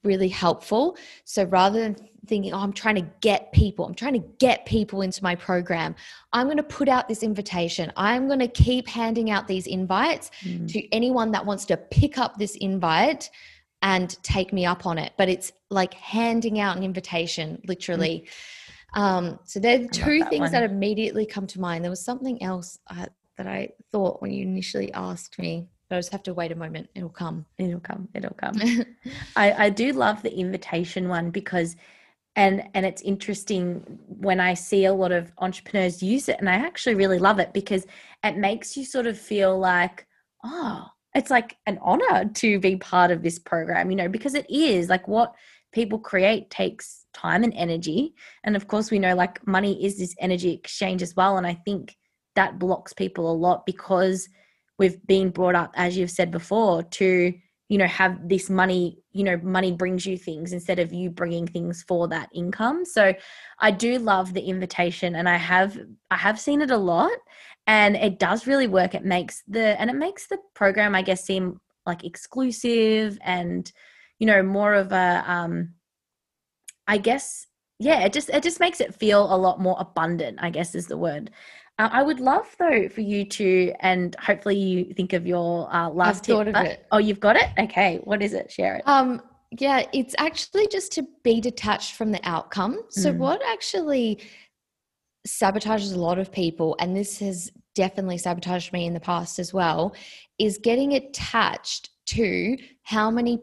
really 0.04 0.28
helpful. 0.28 0.96
So 1.24 1.44
rather 1.44 1.80
than 1.80 1.96
thinking, 2.26 2.52
oh, 2.52 2.58
I'm 2.58 2.72
trying 2.72 2.96
to 2.96 3.06
get 3.20 3.52
people, 3.52 3.84
I'm 3.84 3.94
trying 3.94 4.14
to 4.14 4.26
get 4.38 4.64
people 4.66 5.02
into 5.02 5.22
my 5.22 5.34
program, 5.34 5.94
I'm 6.32 6.46
going 6.46 6.56
to 6.56 6.62
put 6.62 6.88
out 6.88 7.08
this 7.08 7.22
invitation. 7.22 7.92
I'm 7.96 8.26
going 8.26 8.38
to 8.40 8.48
keep 8.48 8.88
handing 8.88 9.30
out 9.30 9.46
these 9.46 9.66
invites 9.66 10.30
mm. 10.42 10.70
to 10.72 10.94
anyone 10.94 11.30
that 11.32 11.44
wants 11.44 11.64
to 11.66 11.76
pick 11.76 12.18
up 12.18 12.38
this 12.38 12.56
invite 12.56 13.30
and 13.82 14.16
take 14.22 14.52
me 14.52 14.64
up 14.64 14.86
on 14.86 14.98
it. 14.98 15.12
But 15.18 15.28
it's 15.28 15.52
like 15.70 15.94
handing 15.94 16.60
out 16.60 16.76
an 16.76 16.82
invitation, 16.82 17.60
literally. 17.66 18.26
Mm. 18.94 19.00
Um, 19.00 19.38
so 19.44 19.60
there 19.60 19.82
are 19.82 19.88
two 19.88 20.20
that 20.20 20.30
things 20.30 20.42
one. 20.42 20.52
that 20.52 20.62
immediately 20.62 21.26
come 21.26 21.46
to 21.48 21.60
mind. 21.60 21.84
There 21.84 21.90
was 21.90 22.04
something 22.04 22.42
else 22.42 22.78
uh, 22.88 23.06
that 23.36 23.46
I 23.46 23.70
thought 23.92 24.22
when 24.22 24.30
you 24.30 24.42
initially 24.42 24.92
asked 24.92 25.38
me. 25.38 25.68
I 25.94 25.98
just 25.98 26.12
have 26.12 26.22
to 26.24 26.34
wait 26.34 26.52
a 26.52 26.56
moment. 26.56 26.88
It'll 26.94 27.08
come. 27.08 27.46
It'll 27.58 27.80
come. 27.80 28.08
It'll 28.14 28.34
come. 28.34 28.60
I, 29.36 29.66
I 29.66 29.70
do 29.70 29.92
love 29.92 30.22
the 30.22 30.34
invitation 30.34 31.08
one 31.08 31.30
because 31.30 31.76
and 32.36 32.64
and 32.74 32.84
it's 32.84 33.02
interesting 33.02 33.98
when 34.08 34.40
I 34.40 34.54
see 34.54 34.86
a 34.86 34.92
lot 34.92 35.12
of 35.12 35.32
entrepreneurs 35.38 36.02
use 36.02 36.28
it 36.28 36.40
and 36.40 36.48
I 36.48 36.54
actually 36.54 36.96
really 36.96 37.18
love 37.18 37.38
it 37.38 37.52
because 37.52 37.86
it 38.24 38.36
makes 38.36 38.76
you 38.76 38.84
sort 38.84 39.06
of 39.06 39.18
feel 39.18 39.58
like, 39.58 40.06
oh, 40.42 40.86
it's 41.14 41.30
like 41.30 41.56
an 41.66 41.78
honor 41.80 42.24
to 42.24 42.58
be 42.58 42.76
part 42.76 43.10
of 43.10 43.22
this 43.22 43.38
program, 43.38 43.90
you 43.90 43.96
know, 43.96 44.08
because 44.08 44.34
it 44.34 44.50
is 44.50 44.88
like 44.88 45.06
what 45.06 45.34
people 45.72 45.98
create 45.98 46.50
takes 46.50 47.06
time 47.12 47.44
and 47.44 47.54
energy. 47.54 48.14
And 48.42 48.56
of 48.56 48.66
course, 48.66 48.90
we 48.90 48.98
know 48.98 49.14
like 49.14 49.46
money 49.46 49.84
is 49.84 49.98
this 49.98 50.14
energy 50.18 50.52
exchange 50.52 51.02
as 51.02 51.14
well. 51.14 51.36
And 51.36 51.46
I 51.46 51.54
think 51.54 51.96
that 52.34 52.58
blocks 52.58 52.92
people 52.92 53.30
a 53.30 53.32
lot 53.32 53.64
because 53.64 54.28
we've 54.78 55.04
been 55.06 55.30
brought 55.30 55.54
up 55.54 55.72
as 55.74 55.96
you've 55.96 56.10
said 56.10 56.30
before 56.30 56.82
to 56.82 57.32
you 57.68 57.78
know 57.78 57.86
have 57.86 58.28
this 58.28 58.50
money 58.50 58.98
you 59.12 59.24
know 59.24 59.36
money 59.38 59.72
brings 59.72 60.04
you 60.04 60.18
things 60.18 60.52
instead 60.52 60.78
of 60.78 60.92
you 60.92 61.10
bringing 61.10 61.46
things 61.46 61.82
for 61.86 62.08
that 62.08 62.28
income. 62.32 62.84
So 62.84 63.14
i 63.58 63.70
do 63.70 63.98
love 63.98 64.34
the 64.34 64.42
invitation 64.42 65.16
and 65.16 65.28
i 65.28 65.36
have 65.36 65.78
i 66.10 66.16
have 66.16 66.38
seen 66.38 66.60
it 66.60 66.70
a 66.70 66.76
lot 66.76 67.12
and 67.66 67.96
it 67.96 68.18
does 68.18 68.46
really 68.46 68.66
work. 68.66 68.94
It 68.94 69.06
makes 69.06 69.42
the 69.48 69.80
and 69.80 69.88
it 69.88 69.96
makes 69.96 70.26
the 70.26 70.38
program 70.54 70.94
i 70.94 71.02
guess 71.02 71.24
seem 71.24 71.60
like 71.86 72.04
exclusive 72.04 73.18
and 73.22 73.70
you 74.18 74.26
know 74.26 74.42
more 74.42 74.74
of 74.74 74.92
a 74.92 75.24
um 75.26 75.70
i 76.86 76.98
guess 76.98 77.46
yeah 77.78 78.00
it 78.00 78.12
just 78.12 78.30
it 78.30 78.42
just 78.42 78.60
makes 78.60 78.80
it 78.80 78.94
feel 78.94 79.34
a 79.34 79.36
lot 79.36 79.60
more 79.60 79.76
abundant 79.78 80.38
i 80.40 80.50
guess 80.50 80.74
is 80.74 80.86
the 80.86 80.96
word 80.96 81.30
uh, 81.78 81.88
I 81.92 82.02
would 82.02 82.20
love 82.20 82.54
though 82.58 82.88
for 82.88 83.00
you 83.00 83.24
to, 83.24 83.72
and 83.80 84.14
hopefully 84.16 84.56
you 84.56 84.94
think 84.94 85.12
of 85.12 85.26
your 85.26 85.72
uh, 85.74 85.88
last 85.90 86.18
I've 86.18 86.22
tip. 86.22 86.36
Thought 86.36 86.48
of 86.48 86.54
but, 86.54 86.66
it. 86.66 86.86
Oh, 86.92 86.98
you've 86.98 87.20
got 87.20 87.36
it. 87.36 87.48
Okay, 87.58 88.00
what 88.04 88.22
is 88.22 88.32
it? 88.32 88.50
Share 88.50 88.76
it. 88.76 88.82
Um, 88.86 89.22
yeah, 89.58 89.84
it's 89.92 90.14
actually 90.18 90.68
just 90.68 90.92
to 90.92 91.06
be 91.22 91.40
detached 91.40 91.94
from 91.94 92.12
the 92.12 92.20
outcome. 92.24 92.80
So 92.90 93.12
mm. 93.12 93.18
what 93.18 93.40
actually 93.46 94.20
sabotages 95.26 95.94
a 95.94 95.98
lot 95.98 96.18
of 96.18 96.30
people, 96.30 96.76
and 96.78 96.96
this 96.96 97.18
has 97.18 97.50
definitely 97.74 98.18
sabotaged 98.18 98.72
me 98.72 98.86
in 98.86 98.94
the 98.94 99.00
past 99.00 99.38
as 99.38 99.52
well, 99.52 99.94
is 100.38 100.58
getting 100.58 100.94
attached 100.94 101.90
to 102.06 102.56
how 102.82 103.10
many 103.10 103.40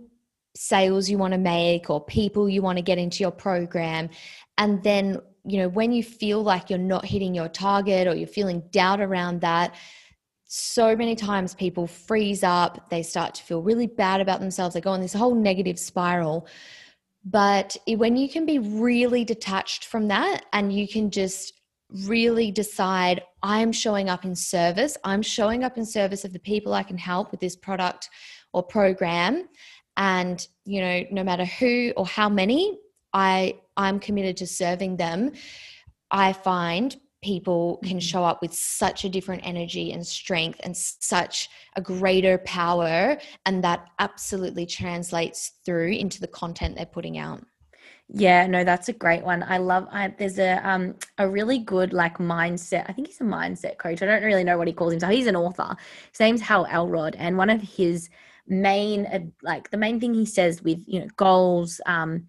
sales 0.56 1.10
you 1.10 1.17
want 1.17 1.34
to 1.34 1.39
make 1.39 1.89
or 1.89 2.04
people 2.04 2.50
you 2.50 2.62
want 2.62 2.78
to 2.78 2.82
get 2.82 2.98
into 2.98 3.24
your 3.24 3.32
program 3.32 4.10
and 4.58 4.84
then 4.84 5.17
you 5.45 5.58
know, 5.58 5.69
when 5.69 5.91
you 5.91 6.04
feel 6.04 6.43
like 6.43 6.69
you're 6.69 6.80
not 6.80 7.06
hitting 7.06 7.34
your 7.34 7.49
target 7.49 8.08
or 8.08 8.15
you're 8.15 8.27
feeling 8.27 8.62
doubt 8.71 9.01
around 9.01 9.41
that, 9.41 9.75
so 10.45 10.95
many 10.95 11.15
times 11.15 11.56
people 11.56 11.88
freeze 11.88 12.43
up, 12.43 12.89
they 12.89 13.01
start 13.01 13.36
to 13.36 13.43
feel 13.43 13.62
really 13.62 13.88
bad 13.88 14.19
about 14.21 14.39
themselves, 14.39 14.73
they 14.73 14.82
go 14.82 14.91
on 14.91 15.01
this 15.01 15.13
whole 15.13 15.34
negative 15.34 15.80
spiral. 15.80 16.47
But 17.23 17.77
when 17.88 18.17
you 18.17 18.27
can 18.27 18.45
be 18.45 18.60
really 18.60 19.23
detached 19.23 19.86
from 19.86 20.08
that 20.10 20.45
and 20.54 20.73
you 20.73 20.88
can 20.88 21.10
just 21.10 21.54
really 22.06 22.51
decide 22.51 23.21
I'm 23.43 23.71
showing 23.71 24.10
up 24.10 24.25
in 24.25 24.36
service. 24.36 24.97
I'm 25.04 25.21
showing 25.21 25.63
up 25.63 25.77
in 25.77 25.86
service 25.86 26.23
of 26.25 26.34
the 26.34 26.39
people 26.39 26.73
I 26.73 26.84
can 26.84 26.97
help 26.97 27.32
with 27.32 27.39
this 27.39 27.56
product 27.56 28.10
or 28.54 28.63
program. 28.63 29.47
And, 29.97 30.45
you 30.65 30.82
know, 30.82 31.04
no 31.12 31.23
matter 31.23 31.45
who 31.45 31.93
or 31.97 32.06
how 32.06 32.30
many, 32.30 32.80
I 33.13 33.60
I'm 33.82 34.00
committed 34.00 34.38
to 34.38 34.48
serving 34.48 34.98
them. 34.98 35.32
I 36.10 36.34
find 36.34 36.96
people 37.24 37.78
can 37.84 37.91
mm-hmm. 37.91 38.00
show 38.00 38.24
up 38.24 38.41
with 38.41 38.54
such 38.54 39.06
a 39.06 39.10
different 39.10 39.46
energy 39.46 39.91
and 39.91 40.06
strength 40.06 40.60
and 40.63 40.76
such 40.76 41.50
a 41.76 41.82
greater 41.82 42.39
power 42.39 43.17
and 43.46 43.63
that 43.63 43.88
absolutely 44.00 44.65
translates 44.65 45.52
through 45.63 45.91
into 45.91 46.20
the 46.20 46.28
content 46.28 46.76
they're 46.76 46.86
putting 46.86 47.20
out 47.20 47.44
yeah, 48.13 48.46
no, 48.46 48.65
that's 48.65 48.89
a 48.89 48.94
great 48.94 49.24
one. 49.24 49.41
I 49.41 49.58
love. 49.58 49.88
I, 49.89 50.13
there's 50.17 50.38
a 50.38 50.60
um 50.70 50.96
a 51.17 51.30
really 51.30 51.60
good 51.60 51.94
like 51.94 52.17
mindset. 52.17 52.86
I 52.89 52.91
think 52.91 53.08
he's 53.08 53.22
a 53.22 53.24
mindset 53.24 53.78
coach. 53.78 54.02
I 54.02 54.06
don't 54.06 54.24
really 54.24 54.44
know 54.44 54.58
what 54.58 54.67
he 54.67 54.74
calls 54.74 54.91
himself. 54.91 55.13
He's 55.13 55.28
an 55.28 55.38
author. 55.38 55.78
His 56.12 56.20
name's 56.20 56.41
Hal 56.41 56.65
Elrod, 56.70 57.15
and 57.15 57.38
one 57.38 57.50
of 57.50 57.62
his 57.62 58.10
main 58.48 59.06
uh, 59.06 59.20
like 59.44 59.72
the 59.72 59.78
main 59.78 60.02
thing 60.02 60.13
he 60.13 60.26
says 60.26 60.62
with 60.62 60.84
you 60.88 61.00
know 61.00 61.08
goals, 61.15 61.80
um, 61.86 62.28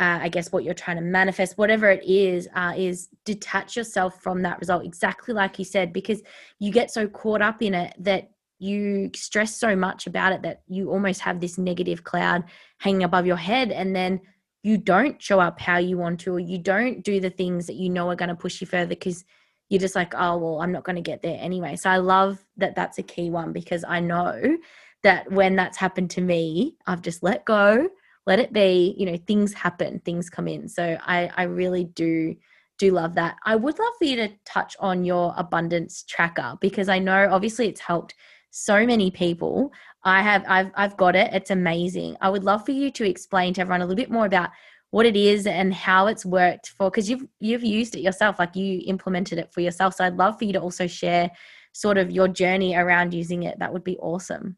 uh, 0.00 0.18
I 0.22 0.28
guess 0.28 0.50
what 0.50 0.64
you're 0.64 0.74
trying 0.74 0.96
to 0.96 1.02
manifest, 1.02 1.56
whatever 1.56 1.88
it 1.90 2.04
is, 2.04 2.48
uh, 2.54 2.74
is 2.76 3.08
detach 3.24 3.76
yourself 3.76 4.20
from 4.20 4.42
that 4.42 4.58
result. 4.58 4.84
Exactly 4.84 5.32
like 5.34 5.58
you 5.58 5.64
said, 5.64 5.92
because 5.92 6.22
you 6.58 6.72
get 6.72 6.90
so 6.90 7.06
caught 7.06 7.42
up 7.42 7.62
in 7.62 7.74
it 7.74 7.94
that 8.00 8.30
you 8.58 9.10
stress 9.14 9.56
so 9.56 9.76
much 9.76 10.06
about 10.06 10.32
it 10.32 10.42
that 10.42 10.62
you 10.66 10.90
almost 10.90 11.20
have 11.20 11.40
this 11.40 11.58
negative 11.58 12.02
cloud 12.02 12.44
hanging 12.78 13.04
above 13.04 13.24
your 13.26 13.36
head, 13.36 13.70
and 13.70 13.94
then 13.94 14.20
you 14.64 14.78
don't 14.78 15.22
show 15.22 15.38
up 15.38 15.60
how 15.60 15.76
you 15.76 15.96
want 15.96 16.18
to 16.20 16.32
or 16.32 16.40
you 16.40 16.58
don't 16.58 17.04
do 17.04 17.20
the 17.20 17.30
things 17.30 17.66
that 17.66 17.76
you 17.76 17.88
know 17.88 18.08
are 18.10 18.16
going 18.16 18.30
to 18.30 18.34
push 18.34 18.60
you 18.60 18.66
further 18.66 18.88
because 18.88 19.24
you're 19.68 19.80
just 19.80 19.94
like 19.94 20.14
oh 20.14 20.36
well 20.38 20.60
i'm 20.60 20.72
not 20.72 20.84
going 20.84 20.96
to 20.96 21.02
get 21.02 21.22
there 21.22 21.38
anyway 21.40 21.76
so 21.76 21.88
i 21.88 21.98
love 21.98 22.44
that 22.56 22.74
that's 22.74 22.98
a 22.98 23.02
key 23.02 23.30
one 23.30 23.52
because 23.52 23.84
i 23.86 24.00
know 24.00 24.56
that 25.02 25.30
when 25.30 25.54
that's 25.54 25.76
happened 25.76 26.10
to 26.10 26.20
me 26.20 26.76
i've 26.86 27.02
just 27.02 27.22
let 27.22 27.44
go 27.44 27.88
let 28.26 28.38
it 28.38 28.52
be 28.52 28.94
you 28.96 29.06
know 29.06 29.16
things 29.16 29.52
happen 29.52 30.00
things 30.04 30.30
come 30.30 30.48
in. 30.48 30.68
So 30.68 30.96
i 31.02 31.30
i 31.36 31.42
really 31.44 31.84
do 31.84 32.34
do 32.78 32.90
love 32.90 33.14
that. 33.14 33.36
I 33.44 33.56
would 33.56 33.78
love 33.78 33.92
for 33.98 34.04
you 34.04 34.16
to 34.16 34.28
touch 34.44 34.76
on 34.80 35.04
your 35.04 35.32
abundance 35.36 36.02
tracker 36.02 36.56
because 36.60 36.88
i 36.88 36.98
know 36.98 37.28
obviously 37.30 37.68
it's 37.68 37.80
helped 37.80 38.14
so 38.56 38.86
many 38.86 39.10
people. 39.10 39.72
I 40.04 40.22
have 40.22 40.44
I've 40.46 40.70
I've 40.76 40.96
got 40.96 41.16
it. 41.16 41.32
It's 41.32 41.50
amazing. 41.50 42.16
I 42.20 42.30
would 42.30 42.44
love 42.44 42.64
for 42.64 42.70
you 42.70 42.90
to 42.92 43.04
explain 43.04 43.52
to 43.54 43.60
everyone 43.60 43.80
a 43.80 43.84
little 43.84 43.96
bit 43.96 44.12
more 44.12 44.26
about 44.26 44.50
what 44.90 45.06
it 45.06 45.16
is 45.16 45.48
and 45.48 45.74
how 45.74 46.06
it's 46.06 46.24
worked 46.24 46.68
for 46.68 46.88
because 46.88 47.10
you've 47.10 47.26
you've 47.40 47.64
used 47.64 47.96
it 47.96 48.00
yourself 48.00 48.38
like 48.38 48.54
you 48.54 48.80
implemented 48.86 49.38
it 49.38 49.52
for 49.52 49.60
yourself. 49.60 49.94
So 49.94 50.04
i'd 50.04 50.16
love 50.16 50.38
for 50.38 50.44
you 50.44 50.52
to 50.52 50.60
also 50.60 50.86
share 50.86 51.32
sort 51.72 51.98
of 51.98 52.12
your 52.12 52.28
journey 52.28 52.76
around 52.76 53.12
using 53.12 53.42
it. 53.42 53.58
That 53.58 53.72
would 53.72 53.82
be 53.82 53.98
awesome. 53.98 54.56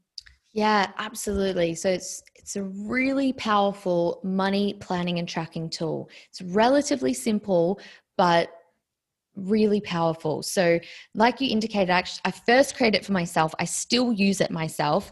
Yeah 0.52 0.90
absolutely. 0.98 1.74
So 1.74 1.88
it's 1.88 2.22
it's 2.46 2.54
a 2.54 2.62
really 2.62 3.32
powerful 3.32 4.20
money 4.22 4.74
planning 4.74 5.18
and 5.18 5.28
tracking 5.28 5.68
tool. 5.68 6.08
It's 6.30 6.40
relatively 6.40 7.12
simple 7.12 7.80
but 8.16 8.50
really 9.34 9.80
powerful. 9.80 10.44
So 10.44 10.78
like 11.16 11.40
you 11.40 11.50
indicated 11.50 11.90
actually 11.90 12.20
i 12.24 12.30
first 12.30 12.76
created 12.76 12.98
it 12.98 13.04
for 13.04 13.10
myself. 13.10 13.52
I 13.58 13.64
still 13.64 14.12
use 14.12 14.40
it 14.40 14.52
myself. 14.52 15.10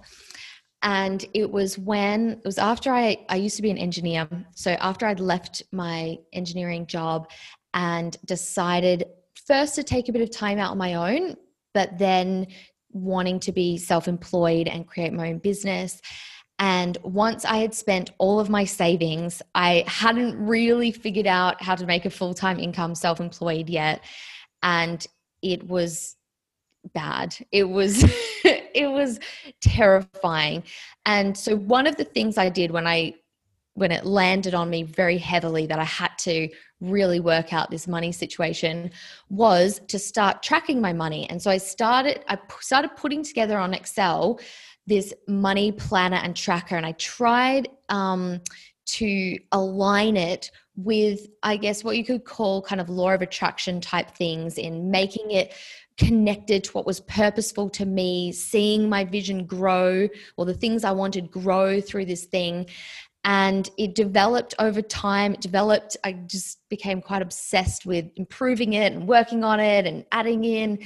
And 0.83 1.25
it 1.35 1.51
was 1.51 1.77
when 1.77 2.31
it 2.31 2.45
was 2.45 2.59
after 2.59 2.93
I, 2.93 3.17
I 3.29 3.35
used 3.35 3.57
to 3.57 3.63
be 3.63 3.71
an 3.71 3.79
engineer. 3.79 4.29
So 4.55 4.71
after 4.75 5.05
i'd 5.05 5.19
left 5.19 5.65
my 5.73 6.17
engineering 6.33 6.87
job 6.87 7.29
and 7.75 8.17
decided 8.27 9.07
first 9.45 9.75
to 9.75 9.83
take 9.83 10.09
a 10.09 10.13
bit 10.13 10.23
of 10.23 10.31
time 10.31 10.61
out 10.61 10.71
on 10.71 10.79
my 10.79 10.95
own 10.95 11.35
but 11.73 11.99
then 11.99 12.47
wanting 12.93 13.41
to 13.41 13.51
be 13.51 13.77
self-employed 13.77 14.69
and 14.69 14.87
create 14.87 15.13
my 15.13 15.31
own 15.31 15.39
business 15.39 16.01
and 16.59 16.97
once 17.03 17.45
I 17.45 17.59
had 17.59 17.75
spent 17.75 18.13
all 18.19 18.39
of 18.39 18.49
my 18.49 18.65
savings, 18.65 19.43
I 19.55 19.85
hadn't 19.87 20.37
really 20.39 20.93
figured 20.93 21.27
out 21.27 21.61
how 21.63 21.75
to 21.75 21.87
make 21.87 22.05
a 22.05 22.11
full 22.11 22.35
time 22.35 22.61
income 22.61 22.95
self 22.95 23.21
employed 23.21 23.69
yet. 23.69 24.03
And 24.63 25.05
it 25.43 25.67
was 25.67 26.17
bad. 26.93 27.37
It 27.51 27.65
was 27.65 28.05
it 28.45 28.91
was 28.91 29.19
terrifying. 29.61 30.63
And 31.07 31.37
so 31.37 31.57
one 31.57 31.87
of 31.87 31.97
the 31.97 32.05
things 32.05 32.39
I 32.39 32.51
did 32.51 32.71
when 32.71 32.87
I 32.87 33.15
when 33.75 33.91
it 33.91 34.07
landed 34.07 34.55
on 34.55 34.71
me 34.71 34.85
very 34.85 35.19
heavily 35.19 35.67
that 35.67 35.81
I 35.81 35.85
had 35.85 36.13
to 36.21 36.49
really 36.81 37.19
work 37.19 37.53
out 37.53 37.73
this 37.73 37.89
money 37.89 38.13
situation 38.13 38.93
was 39.29 39.81
to 39.89 39.99
start 39.99 40.45
tracking 40.45 40.81
my 40.81 40.93
money. 40.93 41.29
And 41.29 41.43
so 41.43 41.51
I 41.51 41.59
started 41.59 42.25
I 42.29 42.39
started 42.61 42.95
putting 42.97 43.25
together 43.25 43.59
on 43.59 43.75
Excel 43.75 44.39
this 44.87 45.13
money 45.27 45.73
planner 45.73 46.17
and 46.17 46.37
tracker 46.37 46.77
and 46.77 46.85
I 46.85 46.93
tried 46.93 47.69
um, 47.89 48.41
to 48.87 49.39
align 49.53 50.17
it 50.17 50.51
with 50.77 51.29
I 51.43 51.57
guess 51.57 51.85
what 51.85 51.97
you 51.97 52.05
could 52.05 52.25
call 52.25 52.61
kind 52.63 52.81
of 52.81 52.89
law 52.89 53.11
of 53.13 53.23
attraction 53.23 53.81
type 53.81 54.11
things 54.11 54.59
in 54.59 54.91
making 54.91 55.31
it 55.31 55.55
connected 55.97 56.65
to 56.65 56.73
what 56.73 56.87
was 56.87 57.01
purposeful 57.01 57.71
to 57.71 57.87
me, 57.87 58.33
seeing 58.33 58.89
my 58.89 59.05
vision 59.05 59.47
grow 59.47 60.09
or 60.37 60.45
the 60.45 60.55
things 60.55 60.85
I 60.85 60.91
wanted 60.91 61.31
grow 61.31 61.81
through 61.81 62.07
this 62.07 62.25
thing. 62.25 62.67
And 63.27 63.71
it 63.79 63.95
developed 63.95 64.55
over 64.59 64.83
time. 64.83 65.33
It 65.33 65.41
developed, 65.41 65.97
I 66.05 66.13
just 66.13 66.69
became 66.69 67.01
quite 67.01 67.23
obsessed 67.23 67.87
with 67.87 68.11
improving 68.17 68.75
it 68.75 68.93
and 68.93 69.09
working 69.09 69.45
on 69.45 69.61
it 69.61 69.87
and 69.87 70.05
adding 70.13 70.45
in 70.45 70.81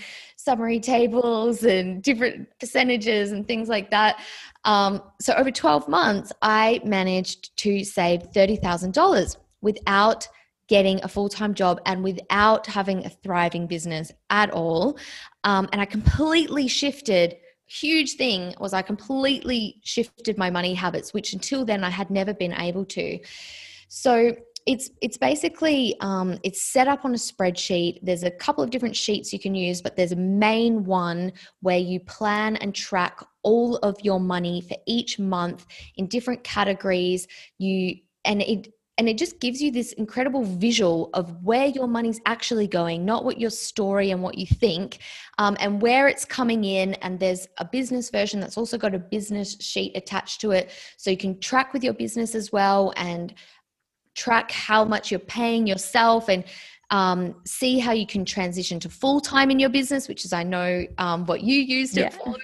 summary 0.48 0.80
tables 0.80 1.62
and 1.62 2.02
different 2.02 2.48
percentages 2.58 3.32
and 3.32 3.46
things 3.46 3.68
like 3.68 3.90
that. 3.90 4.18
Um, 4.64 5.02
so 5.20 5.34
over 5.34 5.50
12 5.50 5.88
months, 5.88 6.32
I 6.40 6.80
managed 6.87 7.54
to 7.58 7.84
save 7.84 8.32
$30,000 8.32 9.37
without 9.61 10.26
getting 10.66 11.04
a 11.04 11.08
full 11.08 11.28
time 11.28 11.52
job 11.52 11.82
and 11.84 12.02
without 12.02 12.66
having 12.66 13.04
a 13.04 13.11
thriving 13.11 13.66
business 13.66 14.11
at 14.30 14.50
all. 14.50 14.98
Um, 15.44 15.68
and 15.70 15.82
I 15.82 15.84
completely 15.84 16.66
shifted. 16.66 17.37
Huge 17.66 18.14
thing 18.14 18.54
was 18.58 18.72
I 18.72 18.80
completely 18.80 19.82
shifted 19.84 20.38
my 20.38 20.48
money 20.48 20.72
habits, 20.72 21.12
which 21.12 21.34
until 21.34 21.66
then 21.66 21.84
I 21.84 21.90
had 21.90 22.08
never 22.08 22.32
been 22.32 22.54
able 22.54 22.87
to. 22.87 23.18
So 23.88 24.34
it's 24.68 24.90
it's 25.00 25.16
basically 25.16 25.96
um, 26.00 26.38
it's 26.44 26.61
set 26.61 26.88
up 26.88 27.07
on 27.07 27.12
a 27.12 27.16
spreadsheet. 27.16 28.00
There's 28.02 28.22
a 28.22 28.31
couple 28.31 28.62
of 28.62 28.68
different 28.68 28.94
sheets 28.94 29.33
you 29.33 29.38
can 29.38 29.54
use 29.54 29.81
but 29.81 29.96
there's 29.96 30.12
a 30.12 30.16
main 30.16 30.85
one 30.85 31.33
where 31.62 31.78
you 31.78 32.00
plan 32.00 32.57
and 32.57 32.74
track 32.74 33.24
all 33.42 33.76
of 33.78 33.96
your 34.02 34.20
money 34.20 34.61
for 34.61 34.76
each 34.87 35.18
month 35.18 35.64
in 35.96 36.07
different 36.07 36.44
categories. 36.44 37.26
You 37.57 37.96
and 38.26 38.42
it 38.42 38.68
and 38.98 39.09
it 39.09 39.16
just 39.16 39.40
gives 39.40 39.62
you 39.62 39.70
this 39.70 39.92
incredible 39.92 40.42
visual 40.42 41.09
of 41.14 41.33
where 41.44 41.68
your 41.68 41.87
money's 41.87 42.20
actually 42.26 42.66
going 42.66 43.04
not 43.04 43.24
what 43.24 43.40
your 43.40 43.48
story 43.48 44.11
and 44.11 44.20
what 44.22 44.37
you 44.37 44.46
think 44.46 44.98
um, 45.38 45.57
and 45.61 45.81
where 45.81 46.09
it's 46.09 46.24
coming 46.24 46.64
in. 46.64 46.94
And 46.94 47.18
there's 47.18 47.46
a 47.59 47.64
business 47.64 48.11
version 48.11 48.40
that's 48.40 48.59
also 48.59 48.76
got 48.76 48.94
a 48.94 48.98
business 48.98 49.57
sheet 49.61 49.96
attached 49.96 50.40
to 50.40 50.50
it. 50.50 50.72
So 50.96 51.11
you 51.11 51.16
can 51.16 51.38
track 51.38 51.72
with 51.72 51.85
your 51.85 51.94
business 51.94 52.35
as 52.35 52.50
well 52.52 52.92
and 52.96 53.33
track 54.18 54.50
how 54.50 54.85
much 54.85 55.11
you're 55.11 55.20
paying 55.20 55.66
yourself 55.66 56.28
and 56.28 56.44
um, 56.90 57.35
see 57.44 57.78
how 57.78 57.92
you 57.92 58.07
can 58.07 58.24
transition 58.24 58.81
to 58.81 58.88
full 58.88 59.20
time 59.20 59.50
in 59.50 59.59
your 59.59 59.70
business, 59.70 60.09
which 60.09 60.24
is 60.24 60.33
I 60.33 60.42
know 60.42 60.87
um, 60.98 61.26
what 61.26 61.42
you 61.42 61.57
used 61.57 61.96
yeah. 61.96 62.07
it 62.07 62.14
for 62.14 62.37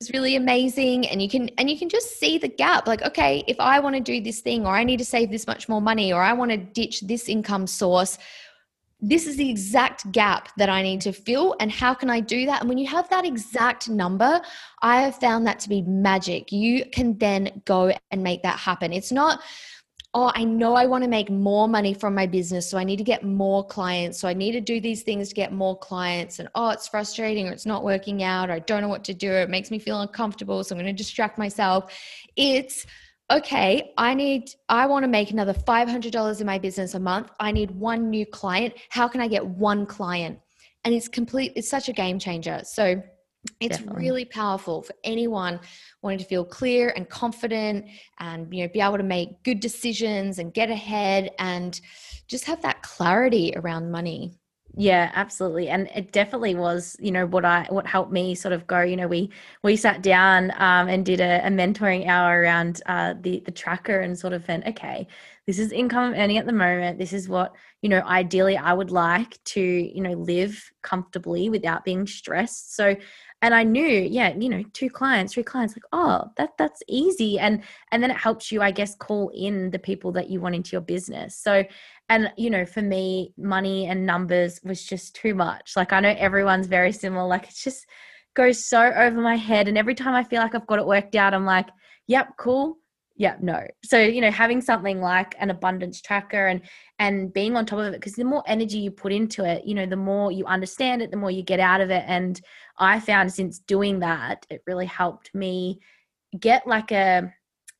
is 0.00 0.10
really 0.12 0.36
amazing. 0.36 1.06
And 1.08 1.20
you 1.20 1.28
can 1.28 1.48
and 1.58 1.68
you 1.68 1.78
can 1.78 1.88
just 1.88 2.18
see 2.18 2.38
the 2.38 2.48
gap 2.48 2.86
like 2.86 3.02
okay 3.02 3.42
if 3.48 3.58
i 3.58 3.80
want 3.80 3.96
to 3.96 4.00
do 4.00 4.20
this 4.20 4.40
thing 4.40 4.66
or 4.66 4.70
i 4.70 4.84
need 4.84 4.98
to 4.98 5.04
save 5.04 5.30
this 5.30 5.46
much 5.46 5.68
more 5.68 5.80
money 5.80 6.12
or 6.12 6.22
i 6.22 6.32
want 6.32 6.50
to 6.50 6.56
ditch 6.56 7.00
this 7.02 7.28
income 7.28 7.66
source 7.66 8.18
this 9.00 9.28
is 9.28 9.36
the 9.36 9.48
exact 9.48 10.10
gap 10.10 10.48
that 10.56 10.68
i 10.68 10.82
need 10.82 11.00
to 11.00 11.12
fill. 11.12 11.54
And 11.60 11.70
how 11.70 11.94
can 11.94 12.10
i 12.10 12.20
do 12.20 12.46
that? 12.46 12.60
And 12.60 12.68
when 12.68 12.78
you 12.78 12.88
have 12.88 13.08
that 13.10 13.24
exact 13.24 13.88
number 13.88 14.40
i 14.82 15.00
have 15.00 15.16
found 15.16 15.46
that 15.46 15.60
to 15.60 15.68
be 15.68 15.82
magic. 15.82 16.52
You 16.52 16.84
can 16.86 17.16
then 17.18 17.62
go 17.64 17.92
and 18.10 18.22
make 18.22 18.42
that 18.42 18.58
happen. 18.58 18.92
It's 18.92 19.12
not 19.12 19.40
oh, 20.18 20.32
I 20.34 20.42
know 20.42 20.74
I 20.74 20.86
want 20.86 21.04
to 21.04 21.08
make 21.08 21.30
more 21.30 21.68
money 21.68 21.94
from 21.94 22.12
my 22.12 22.26
business. 22.26 22.68
So 22.68 22.76
I 22.76 22.82
need 22.82 22.96
to 22.96 23.04
get 23.04 23.22
more 23.22 23.64
clients. 23.64 24.18
So 24.18 24.26
I 24.26 24.34
need 24.34 24.50
to 24.50 24.60
do 24.60 24.80
these 24.80 25.04
things 25.04 25.28
to 25.28 25.34
get 25.36 25.52
more 25.52 25.78
clients. 25.78 26.40
And 26.40 26.48
oh, 26.56 26.70
it's 26.70 26.88
frustrating 26.88 27.48
or 27.48 27.52
it's 27.52 27.66
not 27.66 27.84
working 27.84 28.24
out 28.24 28.50
or 28.50 28.54
I 28.54 28.58
don't 28.58 28.82
know 28.82 28.88
what 28.88 29.04
to 29.04 29.14
do. 29.14 29.30
It 29.30 29.48
makes 29.48 29.70
me 29.70 29.78
feel 29.78 30.00
uncomfortable. 30.00 30.64
So 30.64 30.74
I'm 30.74 30.82
going 30.82 30.92
to 30.92 31.02
distract 31.04 31.38
myself. 31.38 31.92
It's, 32.34 32.84
okay, 33.30 33.92
I 33.96 34.12
need, 34.14 34.50
I 34.68 34.86
want 34.86 35.04
to 35.04 35.08
make 35.08 35.30
another 35.30 35.54
$500 35.54 36.40
in 36.40 36.46
my 36.46 36.58
business 36.58 36.94
a 36.94 37.00
month. 37.00 37.30
I 37.38 37.52
need 37.52 37.70
one 37.70 38.10
new 38.10 38.26
client. 38.26 38.74
How 38.88 39.06
can 39.06 39.20
I 39.20 39.28
get 39.28 39.46
one 39.46 39.86
client? 39.86 40.40
And 40.82 40.92
it's 40.96 41.06
complete, 41.06 41.52
it's 41.54 41.70
such 41.70 41.88
a 41.88 41.92
game 41.92 42.18
changer. 42.18 42.62
So 42.64 43.00
it's 43.60 43.80
Definitely. 43.80 44.02
really 44.02 44.24
powerful 44.24 44.82
for 44.82 44.94
anyone 45.04 45.60
wanting 46.02 46.18
to 46.18 46.24
feel 46.24 46.44
clear 46.44 46.92
and 46.96 47.08
confident 47.08 47.86
and 48.20 48.52
you 48.54 48.62
know 48.62 48.68
be 48.72 48.80
able 48.80 48.96
to 48.98 49.02
make 49.02 49.42
good 49.42 49.60
decisions 49.60 50.38
and 50.38 50.54
get 50.54 50.70
ahead 50.70 51.30
and 51.38 51.80
just 52.28 52.44
have 52.44 52.62
that 52.62 52.82
clarity 52.82 53.52
around 53.56 53.90
money 53.90 54.38
Yeah, 54.76 55.10
absolutely. 55.14 55.70
And 55.70 55.88
it 55.94 56.12
definitely 56.12 56.54
was, 56.54 56.94
you 57.00 57.10
know, 57.10 57.26
what 57.26 57.44
I 57.44 57.66
what 57.70 57.86
helped 57.86 58.12
me 58.12 58.34
sort 58.34 58.52
of 58.52 58.66
go, 58.66 58.82
you 58.82 58.96
know, 58.96 59.08
we 59.08 59.30
we 59.64 59.76
sat 59.76 60.02
down 60.02 60.52
um, 60.52 60.88
and 60.88 61.04
did 61.04 61.20
a, 61.20 61.44
a 61.44 61.50
mentoring 61.50 62.06
hour 62.06 62.42
around 62.42 62.80
uh, 62.86 63.14
the 63.20 63.40
the 63.40 63.50
tracker 63.50 63.98
and 64.00 64.16
sort 64.16 64.34
of 64.34 64.46
went, 64.46 64.66
okay, 64.68 65.08
this 65.46 65.58
is 65.58 65.72
income 65.72 66.12
I'm 66.12 66.20
earning 66.20 66.36
at 66.38 66.46
the 66.46 66.52
moment. 66.52 66.98
This 66.98 67.12
is 67.12 67.28
what, 67.28 67.54
you 67.82 67.88
know, 67.88 68.02
ideally 68.02 68.56
I 68.56 68.72
would 68.74 68.90
like 68.92 69.42
to, 69.46 69.60
you 69.60 70.02
know, 70.02 70.12
live 70.12 70.62
comfortably 70.82 71.48
without 71.48 71.84
being 71.84 72.06
stressed. 72.06 72.76
So 72.76 72.94
and 73.40 73.54
I 73.54 73.62
knew, 73.62 73.86
yeah, 73.86 74.34
you 74.36 74.48
know, 74.48 74.64
two 74.72 74.90
clients, 74.90 75.34
three 75.34 75.44
clients, 75.44 75.76
like, 75.76 75.84
oh, 75.92 76.24
that 76.36 76.50
that's 76.58 76.82
easy. 76.88 77.38
And 77.38 77.62
and 77.92 78.02
then 78.02 78.10
it 78.10 78.16
helps 78.16 78.50
you, 78.50 78.62
I 78.62 78.70
guess, 78.70 78.96
call 78.96 79.30
in 79.34 79.70
the 79.70 79.78
people 79.78 80.12
that 80.12 80.28
you 80.28 80.40
want 80.40 80.54
into 80.54 80.72
your 80.72 80.80
business. 80.80 81.36
So 81.36 81.64
and 82.08 82.32
you 82.36 82.50
know 82.50 82.64
for 82.64 82.82
me 82.82 83.32
money 83.36 83.86
and 83.86 84.06
numbers 84.06 84.60
was 84.64 84.82
just 84.84 85.14
too 85.14 85.34
much 85.34 85.74
like 85.76 85.92
i 85.92 86.00
know 86.00 86.14
everyone's 86.18 86.66
very 86.66 86.92
similar 86.92 87.26
like 87.26 87.44
it 87.44 87.54
just 87.54 87.86
goes 88.34 88.64
so 88.64 88.80
over 88.80 89.20
my 89.20 89.36
head 89.36 89.68
and 89.68 89.78
every 89.78 89.94
time 89.94 90.14
i 90.14 90.24
feel 90.24 90.40
like 90.40 90.54
i've 90.54 90.66
got 90.66 90.78
it 90.78 90.86
worked 90.86 91.14
out 91.14 91.34
i'm 91.34 91.44
like 91.44 91.68
yep 92.06 92.28
cool 92.38 92.78
yep 93.18 93.42
no. 93.42 93.66
So 93.84 94.00
you 94.00 94.22
know 94.22 94.30
having 94.30 94.62
something 94.62 95.00
like 95.00 95.34
an 95.38 95.50
abundance 95.50 96.00
tracker 96.00 96.46
and 96.46 96.62
and 96.98 97.32
being 97.32 97.56
on 97.56 97.66
top 97.66 97.80
of 97.80 97.86
it 97.86 98.00
because 98.00 98.14
the 98.14 98.24
more 98.24 98.42
energy 98.46 98.78
you 98.78 98.90
put 98.90 99.12
into 99.12 99.44
it 99.44 99.66
you 99.66 99.74
know 99.74 99.86
the 99.86 99.96
more 99.96 100.32
you 100.32 100.46
understand 100.46 101.02
it 101.02 101.10
the 101.10 101.16
more 101.18 101.30
you 101.30 101.42
get 101.42 101.60
out 101.60 101.82
of 101.82 101.90
it. 101.90 102.04
And 102.06 102.40
i 102.78 102.98
found 102.98 103.32
since 103.32 103.58
doing 103.58 103.98
that 103.98 104.46
it 104.48 104.62
really 104.66 104.86
helped 104.86 105.34
me 105.34 105.80
get 106.40 106.66
like 106.66 106.92
a 106.92 107.32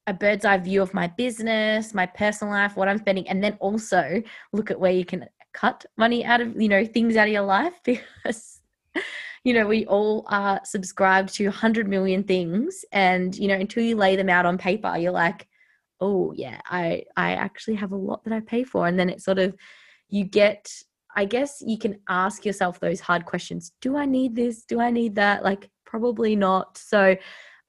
a 0.08 0.14
bird's 0.14 0.46
eye 0.46 0.56
view 0.56 0.80
of 0.80 0.94
my 0.94 1.06
business, 1.06 1.92
my 1.92 2.06
personal 2.06 2.52
life, 2.54 2.76
what 2.76 2.88
I'm 2.88 2.98
spending, 2.98 3.28
and 3.28 3.44
then 3.44 3.58
also 3.60 4.22
look 4.54 4.70
at 4.70 4.80
where 4.80 4.90
you 4.90 5.04
can 5.04 5.26
cut 5.52 5.84
money 5.98 6.24
out 6.24 6.40
of, 6.40 6.60
you 6.60 6.68
know, 6.68 6.84
things 6.84 7.14
out 7.14 7.28
of 7.28 7.32
your 7.32 7.42
life 7.42 7.74
because, 7.84 8.60
you 9.44 9.52
know, 9.52 9.66
we 9.66 9.86
all 9.86 10.26
uh, 10.28 10.38
are 10.38 10.60
subscribed 10.64 11.34
to 11.34 11.44
100 11.44 11.88
million 11.88 12.24
things. 12.24 12.84
And, 12.92 13.36
you 13.36 13.48
know, 13.48 13.54
until 13.54 13.82
you 13.82 13.96
lay 13.96 14.16
them 14.16 14.28
out 14.28 14.46
on 14.46 14.58
paper, 14.58 14.96
you're 14.96 15.12
like, 15.12 15.46
oh, 16.00 16.32
yeah, 16.32 16.60
I, 16.66 17.04
I 17.16 17.32
actually 17.32 17.76
have 17.76 17.92
a 17.92 17.96
lot 17.96 18.24
that 18.24 18.32
I 18.32 18.40
pay 18.40 18.64
for. 18.64 18.86
And 18.86 18.98
then 18.98 19.10
it 19.10 19.22
sort 19.22 19.38
of, 19.38 19.54
you 20.08 20.24
get, 20.24 20.70
I 21.16 21.24
guess 21.24 21.62
you 21.64 21.78
can 21.78 21.98
ask 22.08 22.44
yourself 22.44 22.80
those 22.80 23.00
hard 23.00 23.24
questions. 23.24 23.72
Do 23.80 23.96
I 23.96 24.06
need 24.06 24.36
this? 24.36 24.64
Do 24.64 24.80
I 24.80 24.90
need 24.90 25.14
that? 25.16 25.42
Like, 25.42 25.70
probably 25.84 26.36
not. 26.36 26.78
So, 26.78 27.16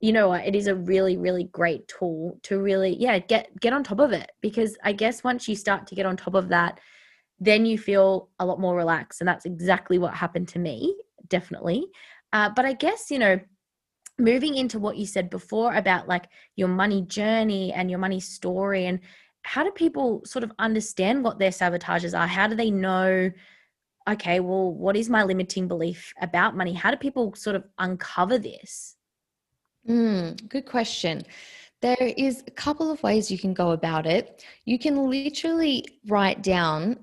you 0.02 0.14
know 0.14 0.30
what 0.30 0.46
it 0.46 0.56
is 0.56 0.68
a 0.68 0.76
really 0.76 1.18
really 1.18 1.44
great 1.46 1.88
tool 1.88 2.40
to 2.44 2.60
really 2.60 2.96
yeah 2.98 3.20
get 3.20 3.48
get 3.60 3.74
on 3.74 3.84
top 3.84 4.00
of 4.00 4.12
it 4.12 4.32
because 4.42 4.78
i 4.84 4.92
guess 4.92 5.24
once 5.24 5.48
you 5.48 5.56
start 5.56 5.86
to 5.86 5.96
get 5.96 6.06
on 6.06 6.16
top 6.16 6.36
of 6.36 6.50
that 6.50 6.80
then 7.40 7.66
you 7.66 7.78
feel 7.78 8.30
a 8.40 8.46
lot 8.46 8.60
more 8.60 8.76
relaxed 8.76 9.22
and 9.22 9.28
that's 9.28 9.46
exactly 9.46 9.98
what 9.98 10.14
happened 10.14 10.48
to 10.48 10.60
me 10.60 10.96
definitely 11.28 11.86
uh, 12.34 12.50
but 12.56 12.66
i 12.66 12.74
guess 12.74 13.12
you 13.12 13.20
know 13.20 13.40
moving 14.18 14.56
into 14.56 14.80
what 14.80 14.98
you 14.98 15.06
said 15.06 15.30
before 15.30 15.74
about 15.76 16.08
like 16.08 16.28
your 16.56 16.68
money 16.68 17.02
journey 17.04 17.72
and 17.74 17.90
your 17.90 18.00
money 18.00 18.20
story 18.20 18.86
and 18.86 19.00
how 19.44 19.64
do 19.64 19.72
people 19.72 20.22
sort 20.26 20.44
of 20.44 20.52
understand 20.60 21.24
what 21.24 21.40
their 21.40 21.52
sabotages 21.52 22.18
are 22.18 22.28
how 22.28 22.48
do 22.48 22.56
they 22.56 22.72
know 22.72 23.32
okay 24.10 24.40
well 24.40 24.74
what 24.74 24.96
is 24.96 25.10
my 25.10 25.24
limiting 25.24 25.68
belief 25.68 26.14
about 26.22 26.56
money 26.56 26.74
how 26.74 26.92
do 26.92 26.98
people 26.98 27.34
sort 27.36 27.56
of 27.56 27.64
uncover 27.78 28.38
this 28.38 28.98
Mm, 29.88 30.48
good 30.50 30.66
question. 30.66 31.24
There 31.82 32.14
is 32.18 32.44
a 32.46 32.52
couple 32.52 32.92
of 32.92 33.02
ways 33.04 33.32
you 33.32 33.38
can 33.38 33.54
go 33.54 33.72
about 33.72 34.06
it. 34.06 34.44
You 34.66 34.78
can 34.78 35.10
literally 35.10 35.86
write 36.08 36.44
down 36.44 36.98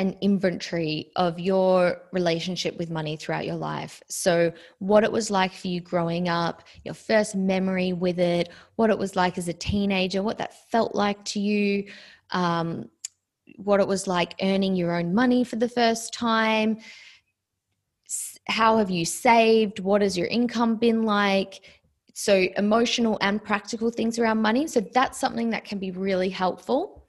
an 0.00 0.16
inventory 0.22 1.12
of 1.14 1.38
your 1.38 2.00
relationship 2.10 2.78
with 2.78 2.90
money 2.90 3.16
throughout 3.16 3.44
your 3.44 3.56
life. 3.56 4.02
So, 4.08 4.50
what 4.78 5.04
it 5.04 5.12
was 5.12 5.30
like 5.30 5.52
for 5.52 5.68
you 5.68 5.82
growing 5.82 6.26
up, 6.26 6.62
your 6.84 6.94
first 6.94 7.36
memory 7.36 7.92
with 7.92 8.18
it, 8.18 8.48
what 8.76 8.88
it 8.88 8.98
was 8.98 9.14
like 9.14 9.36
as 9.36 9.48
a 9.48 9.52
teenager, 9.52 10.22
what 10.22 10.38
that 10.38 10.70
felt 10.70 10.94
like 10.94 11.22
to 11.26 11.38
you, 11.38 11.84
um, 12.30 12.88
what 13.56 13.78
it 13.78 13.86
was 13.86 14.06
like 14.06 14.34
earning 14.40 14.74
your 14.74 14.96
own 14.96 15.12
money 15.14 15.44
for 15.44 15.56
the 15.56 15.68
first 15.68 16.14
time. 16.14 16.78
How 18.48 18.78
have 18.78 18.90
you 18.90 19.04
saved? 19.04 19.80
What 19.80 20.00
has 20.00 20.16
your 20.16 20.28
income 20.28 20.76
been 20.76 21.02
like? 21.02 21.60
So, 22.14 22.46
emotional 22.56 23.18
and 23.20 23.44
practical 23.44 23.90
things 23.90 24.18
around 24.18 24.40
money. 24.40 24.66
So, 24.66 24.80
that's 24.80 25.20
something 25.20 25.50
that 25.50 25.66
can 25.66 25.78
be 25.78 25.90
really 25.90 26.30
helpful. 26.30 26.99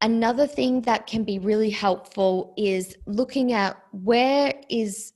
Another 0.00 0.46
thing 0.46 0.82
that 0.82 1.06
can 1.06 1.24
be 1.24 1.38
really 1.38 1.70
helpful 1.70 2.54
is 2.56 2.96
looking 3.06 3.52
at 3.52 3.76
where 3.90 4.54
is 4.70 5.12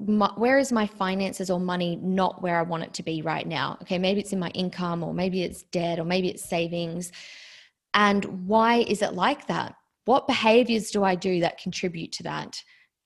my, 0.00 0.30
where 0.36 0.58
is 0.58 0.72
my 0.72 0.86
finances 0.86 1.50
or 1.50 1.60
money 1.60 1.96
not 1.96 2.42
where 2.42 2.58
I 2.58 2.62
want 2.62 2.84
it 2.84 2.94
to 2.94 3.02
be 3.02 3.22
right 3.22 3.46
now? 3.46 3.78
Okay, 3.82 3.98
maybe 3.98 4.20
it's 4.20 4.32
in 4.32 4.38
my 4.38 4.50
income, 4.50 5.02
or 5.02 5.14
maybe 5.14 5.42
it's 5.42 5.62
debt, 5.64 5.98
or 5.98 6.04
maybe 6.04 6.28
it's 6.28 6.48
savings. 6.48 7.12
And 7.94 8.46
why 8.46 8.78
is 8.78 9.02
it 9.02 9.14
like 9.14 9.46
that? 9.46 9.74
What 10.04 10.26
behaviors 10.26 10.90
do 10.90 11.04
I 11.04 11.14
do 11.14 11.40
that 11.40 11.58
contribute 11.58 12.12
to 12.12 12.22
that? 12.24 12.62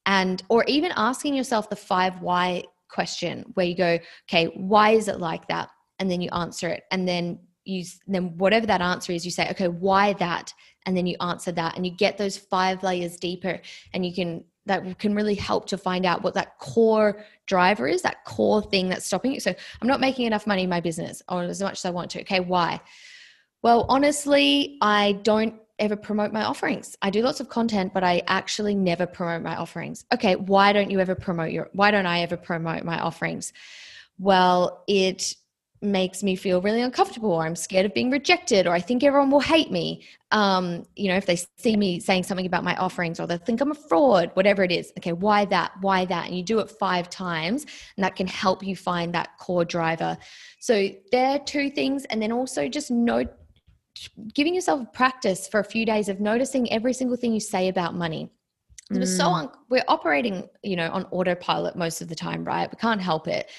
And, 0.07 0.43
or 0.49 0.65
even 0.65 0.93
asking 0.97 1.35
yourself 1.35 1.69
the 1.69 1.77
five 1.77 2.21
why 2.21 2.65
question 2.89 3.45
where 3.55 3.67
you 3.67 3.77
go, 3.77 3.99
okay, 4.29 4.47
why 4.55 4.91
is 4.91 5.09
it 5.09 5.19
like 5.19 5.49
that? 5.49 5.71
And 5.99 6.11
then 6.11 6.21
you 6.21 6.29
answer 6.31 6.69
it. 6.69 6.85
And 6.91 7.09
then 7.09 7.39
you 7.65 7.85
then 8.07 8.37
whatever 8.39 8.67
that 8.67 8.81
answer 8.81 9.13
is, 9.13 9.25
you 9.25 9.31
say, 9.31 9.49
okay, 9.51 9.69
why 9.69 10.15
that? 10.15 10.53
And 10.85 10.97
then 10.97 11.07
you 11.07 11.17
answer 11.21 11.53
that 11.53 11.77
and 11.77 11.87
you 11.87 11.93
get 11.93 12.19
those 12.19 12.37
five 12.37 12.83
layers 12.83 13.17
deeper 13.17 13.61
and 13.93 14.05
you 14.05 14.15
can 14.15 14.45
that 14.67 14.99
can 14.99 15.15
really 15.15 15.35
help 15.35 15.67
to 15.67 15.77
find 15.77 16.07
out 16.07 16.23
what 16.23 16.35
that 16.35 16.59
core 16.59 17.25
driver 17.47 17.89
is, 17.89 18.03
that 18.03 18.25
core 18.25 18.63
thing 18.63 18.89
that's 18.89 19.05
stopping 19.05 19.33
you. 19.33 19.41
So 19.41 19.53
I'm 19.81 19.89
not 19.89 20.01
making 20.01 20.27
enough 20.27 20.47
money 20.47 20.63
in 20.63 20.71
my 20.71 20.81
business 20.81 21.21
or 21.29 21.43
as 21.43 21.61
much 21.61 21.81
as 21.81 21.85
I 21.85 21.91
want 21.91 22.13
to. 22.13 22.21
Okay, 22.21 22.41
why? 22.41 22.81
Well, 23.63 23.87
honestly, 23.89 24.79
I 24.81 25.13
don't 25.23 25.55
ever 25.79 25.97
promote 25.97 26.33
my 26.33 26.45
offerings. 26.45 26.97
I 27.03 27.11
do 27.11 27.23
lots 27.23 27.41
of 27.41 27.49
content, 27.49 27.93
but 27.93 28.05
I 28.05 28.23
actually 28.29 28.75
never 28.75 29.07
promote 29.07 29.43
my 29.43 29.57
offerings. 29.57 30.05
Okay, 30.15 30.37
why 30.37 30.73
don't 30.73 30.91
you 30.91 31.01
ever 31.01 31.17
promote 31.17 31.51
your 31.51 31.69
why 31.73 31.91
don't 31.91 32.07
I 32.07 32.21
ever 32.21 32.37
promote 32.37 32.85
my 32.85 33.01
offerings? 33.01 33.53
Well, 34.19 34.85
it 34.87 35.35
makes 35.83 36.23
me 36.23 36.37
feel 36.37 36.61
really 36.63 36.81
uncomfortable 36.81 37.33
or 37.33 37.45
I'm 37.45 37.57
scared 37.57 37.87
of 37.87 37.95
being 37.95 38.11
rejected 38.11 38.67
or 38.67 38.73
I 38.73 38.81
think 38.81 39.03
everyone 39.03 39.31
will 39.31 39.41
hate 39.41 39.71
me. 39.71 40.07
Um, 40.31 40.87
you 40.97 41.09
know, 41.09 41.17
if 41.17 41.27
they 41.27 41.39
see 41.59 41.77
me 41.77 42.01
saying 42.01 42.23
something 42.23 42.47
about 42.47 42.65
my 42.65 42.77
offerings 42.77 43.19
or 43.19 43.27
they 43.27 43.37
think 43.39 43.61
I'm 43.61 43.71
a 43.71 43.75
fraud, 43.75 44.31
whatever 44.35 44.63
it 44.63 44.73
is. 44.73 44.93
Okay, 44.99 45.13
why 45.13 45.45
that? 45.47 45.73
Why 45.81 46.05
that? 46.05 46.27
And 46.27 46.37
you 46.37 46.43
do 46.43 46.61
it 46.61 46.71
five 46.71 47.11
times 47.11 47.67
and 47.97 48.05
that 48.05 48.17
can 48.17 48.27
help 48.27 48.63
you 48.63 48.77
find 48.77 49.15
that 49.15 49.37
core 49.39 49.65
driver. 49.65 50.17
So 50.61 50.89
there 51.11 51.31
are 51.31 51.39
two 51.41 51.71
things. 51.71 52.05
And 52.07 52.23
then 52.23 52.33
also 52.33 52.69
just 52.69 52.91
note 52.91 53.29
giving 54.35 54.55
yourself 54.55 54.93
practice 54.93 55.49
for 55.49 55.61
a 55.61 55.65
few 55.65 55.85
days 55.85 56.09
of 56.09 56.21
noticing 56.21 56.73
every 56.73 56.93
single 56.93 57.17
thing 57.17 57.33
you 57.33 57.41
say 57.41 57.69
about 57.69 57.95
money. 57.95 58.31
Mm. 58.93 59.01
We're 59.01 59.07
so 59.07 59.29
un- 59.29 59.51
we're 59.69 59.85
operating, 59.89 60.49
you 60.63 60.77
know, 60.77 60.91
on 60.91 61.05
autopilot 61.07 61.77
most 61.77 62.01
of 62.01 62.09
the 62.09 62.15
time, 62.15 62.45
right? 62.45 62.71
We 62.71 62.77
can't 62.77 63.01
help 63.01 63.29
it. 63.29 63.51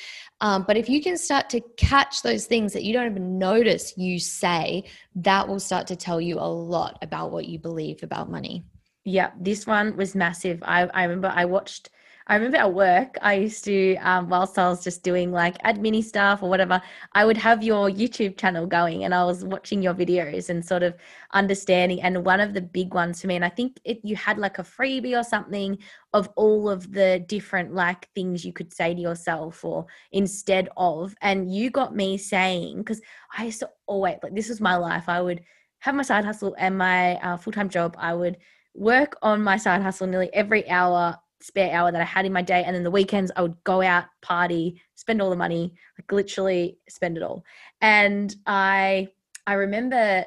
Um, 0.42 0.66
but 0.68 0.76
if 0.76 0.90
you 0.90 1.02
can 1.02 1.18
start 1.18 1.50
to 1.52 1.62
catch 1.78 2.22
those 2.22 2.46
things 2.46 2.74
that 2.74 2.84
you 2.84 2.94
don't 2.94 3.10
even 3.10 3.38
notice 3.38 3.98
you 3.98 4.20
say, 4.20 4.84
that 5.16 5.48
will 5.48 5.60
start 5.60 5.88
to 5.88 5.96
tell 5.96 6.20
you 6.20 6.38
a 6.38 6.42
lot 6.42 6.98
about 7.02 7.32
what 7.32 7.48
you 7.48 7.60
believe 7.60 8.04
about 8.04 8.30
money. 8.30 8.64
Yeah, 9.06 9.32
this 9.40 9.66
one 9.66 9.96
was 9.96 10.16
massive. 10.16 10.62
I, 10.64 10.84
I 10.94 11.04
remember 11.04 11.32
I 11.34 11.46
watched 11.46 11.90
I 12.28 12.36
remember 12.36 12.58
at 12.58 12.74
work, 12.74 13.18
I 13.22 13.34
used 13.34 13.66
to, 13.66 13.96
um, 13.98 14.30
whilst 14.30 14.58
I 14.58 14.70
was 14.70 14.84
just 14.84 15.04
doing 15.04 15.32
like 15.32 15.58
admin 15.64 16.02
stuff 16.04 16.42
or 16.42 16.50
whatever, 16.50 16.82
I 17.12 17.26
would 17.26 17.36
have 17.38 17.62
your 17.62 17.90
YouTube 17.90 18.38
channel 18.38 18.66
going 18.66 19.04
and 19.04 19.14
I 19.14 19.26
was 19.26 19.44
watching 19.44 19.82
your 19.82 19.94
videos 19.94 20.50
and 20.50 20.64
sort 20.64 20.84
of 20.84 20.96
understanding. 21.32 22.02
And 22.02 22.26
one 22.26 22.40
of 22.40 22.54
the 22.54 22.62
big 22.62 22.94
ones 22.94 23.20
for 23.22 23.28
me, 23.28 23.36
and 23.36 23.44
I 23.44 23.50
think 23.50 23.78
it, 23.84 24.00
you 24.04 24.16
had 24.16 24.38
like 24.38 24.58
a 24.58 24.64
freebie 24.64 25.20
or 25.20 25.24
something 25.24 25.78
of 26.14 26.30
all 26.38 26.70
of 26.70 26.94
the 26.94 27.26
different 27.28 27.74
like 27.74 28.10
things 28.14 28.46
you 28.46 28.54
could 28.54 28.74
say 28.74 28.94
to 28.94 29.02
yourself 29.02 29.66
or 29.66 29.86
instead 30.14 30.70
of. 30.78 31.14
And 31.22 31.54
you 31.54 31.70
got 31.70 31.94
me 31.94 32.18
saying, 32.18 32.78
because 32.78 33.02
I 33.38 33.46
used 33.46 33.60
to 33.60 33.70
always, 33.86 34.18
like, 34.24 34.34
this 34.34 34.48
was 34.50 34.62
my 34.62 34.78
life. 34.78 35.10
I 35.10 35.22
would 35.22 35.42
have 35.80 35.96
my 35.96 36.04
side 36.04 36.24
hustle 36.24 36.56
and 36.58 36.78
my 36.78 37.16
uh, 37.16 37.36
full 37.36 37.52
time 37.52 37.68
job. 37.68 37.98
I 38.00 38.14
would 38.14 38.38
work 38.74 39.18
on 39.22 39.44
my 39.44 39.58
side 39.58 39.82
hustle 39.82 40.08
nearly 40.08 40.34
every 40.34 40.68
hour 40.70 41.18
spare 41.44 41.74
hour 41.74 41.92
that 41.92 42.02
I 42.02 42.06
had 42.06 42.26
in 42.26 42.34
my 42.34 42.42
day. 42.42 42.64
And 42.64 42.74
then 42.74 42.84
the 42.84 42.92
weekends, 42.92 43.32
I 43.36 43.42
would 43.42 43.62
go 43.64 43.82
out, 43.82 44.06
party, 44.22 44.82
spend 44.96 45.22
all 45.22 45.30
the 45.30 45.36
money, 45.36 45.74
like 46.00 46.12
literally 46.12 46.78
spend 46.88 47.18
it 47.18 47.24
all. 47.24 47.44
And 47.82 48.34
I, 48.48 49.10
I 49.46 49.54
remember 49.54 50.26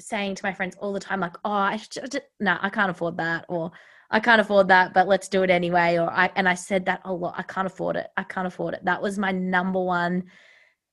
saying 0.00 0.36
to 0.36 0.44
my 0.44 0.52
friends 0.52 0.76
all 0.76 0.92
the 0.92 1.00
time, 1.00 1.20
like, 1.20 1.36
oh, 1.44 1.50
I 1.50 1.76
should, 1.76 2.22
no, 2.38 2.56
I 2.60 2.70
can't 2.70 2.90
afford 2.90 3.16
that. 3.16 3.44
Or 3.48 3.72
I 4.10 4.20
can't 4.20 4.40
afford 4.40 4.68
that, 4.68 4.94
but 4.94 5.08
let's 5.08 5.28
do 5.28 5.42
it 5.42 5.50
anyway. 5.50 5.98
Or 5.98 6.08
I, 6.08 6.30
and 6.36 6.48
I 6.48 6.54
said 6.54 6.86
that 6.86 7.00
a 7.04 7.12
lot. 7.12 7.34
I 7.36 7.42
can't 7.42 7.66
afford 7.66 7.96
it. 7.96 8.06
I 8.16 8.22
can't 8.22 8.46
afford 8.46 8.74
it. 8.74 8.84
That 8.84 9.02
was 9.02 9.18
my 9.18 9.32
number 9.32 9.82
one 9.82 10.24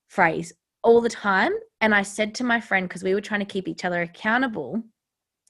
phrase 0.07 0.51
all 0.81 0.99
the 0.99 1.09
time. 1.09 1.51
And 1.79 1.93
I 1.93 2.01
said 2.01 2.33
to 2.35 2.43
my 2.43 2.59
friend, 2.59 2.87
because 2.87 3.03
we 3.03 3.13
were 3.13 3.21
trying 3.21 3.41
to 3.41 3.45
keep 3.45 3.67
each 3.67 3.85
other 3.85 4.01
accountable, 4.01 4.81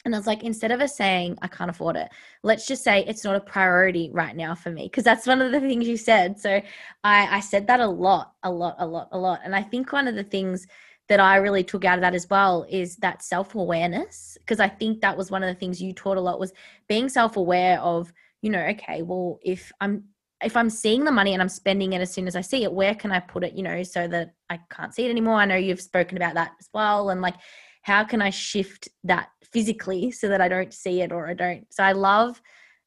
And 0.06 0.14
I 0.14 0.18
was 0.18 0.28
like, 0.28 0.44
instead 0.44 0.72
of 0.72 0.82
us 0.82 0.96
saying, 0.96 1.38
I 1.42 1.48
can't 1.48 1.70
afford 1.70 1.96
it, 1.96 2.10
let's 2.44 2.68
just 2.68 2.84
say 2.84 3.06
it's 3.08 3.24
not 3.24 3.36
a 3.36 3.40
priority 3.40 4.10
right 4.12 4.36
now 4.36 4.54
for 4.54 4.70
me. 4.70 4.90
Cause 4.90 5.04
that's 5.04 5.26
one 5.26 5.42
of 5.42 5.52
the 5.52 5.60
things 5.62 5.88
you 5.88 5.96
said. 5.98 6.40
So 6.40 6.62
I, 7.04 7.38
I 7.38 7.40
said 7.40 7.68
that 7.68 7.80
a 7.80 7.88
lot, 7.88 8.34
a 8.44 8.52
lot, 8.52 8.76
a 8.80 8.86
lot, 8.86 9.08
a 9.12 9.18
lot. 9.18 9.40
And 9.46 9.56
I 9.56 9.62
think 9.62 9.94
one 9.94 10.08
of 10.08 10.16
the 10.16 10.24
things 10.24 10.68
that 11.10 11.20
I 11.20 11.38
really 11.38 11.64
took 11.64 11.86
out 11.86 11.98
of 11.98 12.02
that 12.02 12.16
as 12.16 12.30
well 12.30 12.66
is 12.70 12.96
that 12.98 13.24
self 13.24 13.56
awareness. 13.56 14.38
Because 14.40 14.60
I 14.60 14.68
think 14.68 15.02
that 15.02 15.18
was 15.18 15.32
one 15.32 15.44
of 15.44 15.48
the 15.48 15.60
things 15.60 15.82
you 15.82 15.94
taught 15.94 16.18
a 16.18 16.22
lot 16.22 16.40
was 16.40 16.54
being 16.88 17.10
self 17.10 17.38
aware 17.38 17.80
of, 17.80 18.12
you 18.42 18.50
know, 18.50 18.64
okay, 18.68 19.02
well, 19.02 19.40
if 19.44 19.72
I'm 19.82 20.06
if 20.44 20.58
I'm 20.58 20.70
seeing 20.70 21.06
the 21.06 21.12
money 21.12 21.34
and 21.34 21.42
I'm 21.42 21.50
spending 21.50 21.94
it 21.94 22.02
as 22.02 22.14
soon 22.14 22.28
as 22.28 22.36
I 22.36 22.42
see 22.42 22.64
it, 22.64 22.74
where 22.74 22.96
can 22.96 23.12
I 23.12 23.20
put 23.20 23.44
it, 23.44 23.54
you 23.54 23.64
know, 23.64 23.82
so 23.84 24.08
that 24.10 24.34
I 24.50 24.60
can't 24.70 24.94
see 24.94 25.06
it 25.06 25.10
anymore? 25.10 25.36
I 25.36 25.46
know 25.46 25.56
you've 25.56 25.82
spoken 25.82 26.18
about 26.18 26.34
that 26.34 26.52
as 26.60 26.70
well. 26.74 27.10
And 27.10 27.22
like 27.22 27.36
how 27.84 28.04
can 28.04 28.22
I 28.22 28.32
shift 28.32 28.90
that 29.04 29.30
physically 29.52 30.10
so 30.10 30.28
that 30.30 30.42
I 30.42 30.48
don't 30.48 30.74
see 30.74 31.02
it 31.02 31.12
or 31.12 31.30
I 31.30 31.34
don't. 31.36 31.72
So 31.72 31.84
I 31.84 31.92
love 31.92 32.42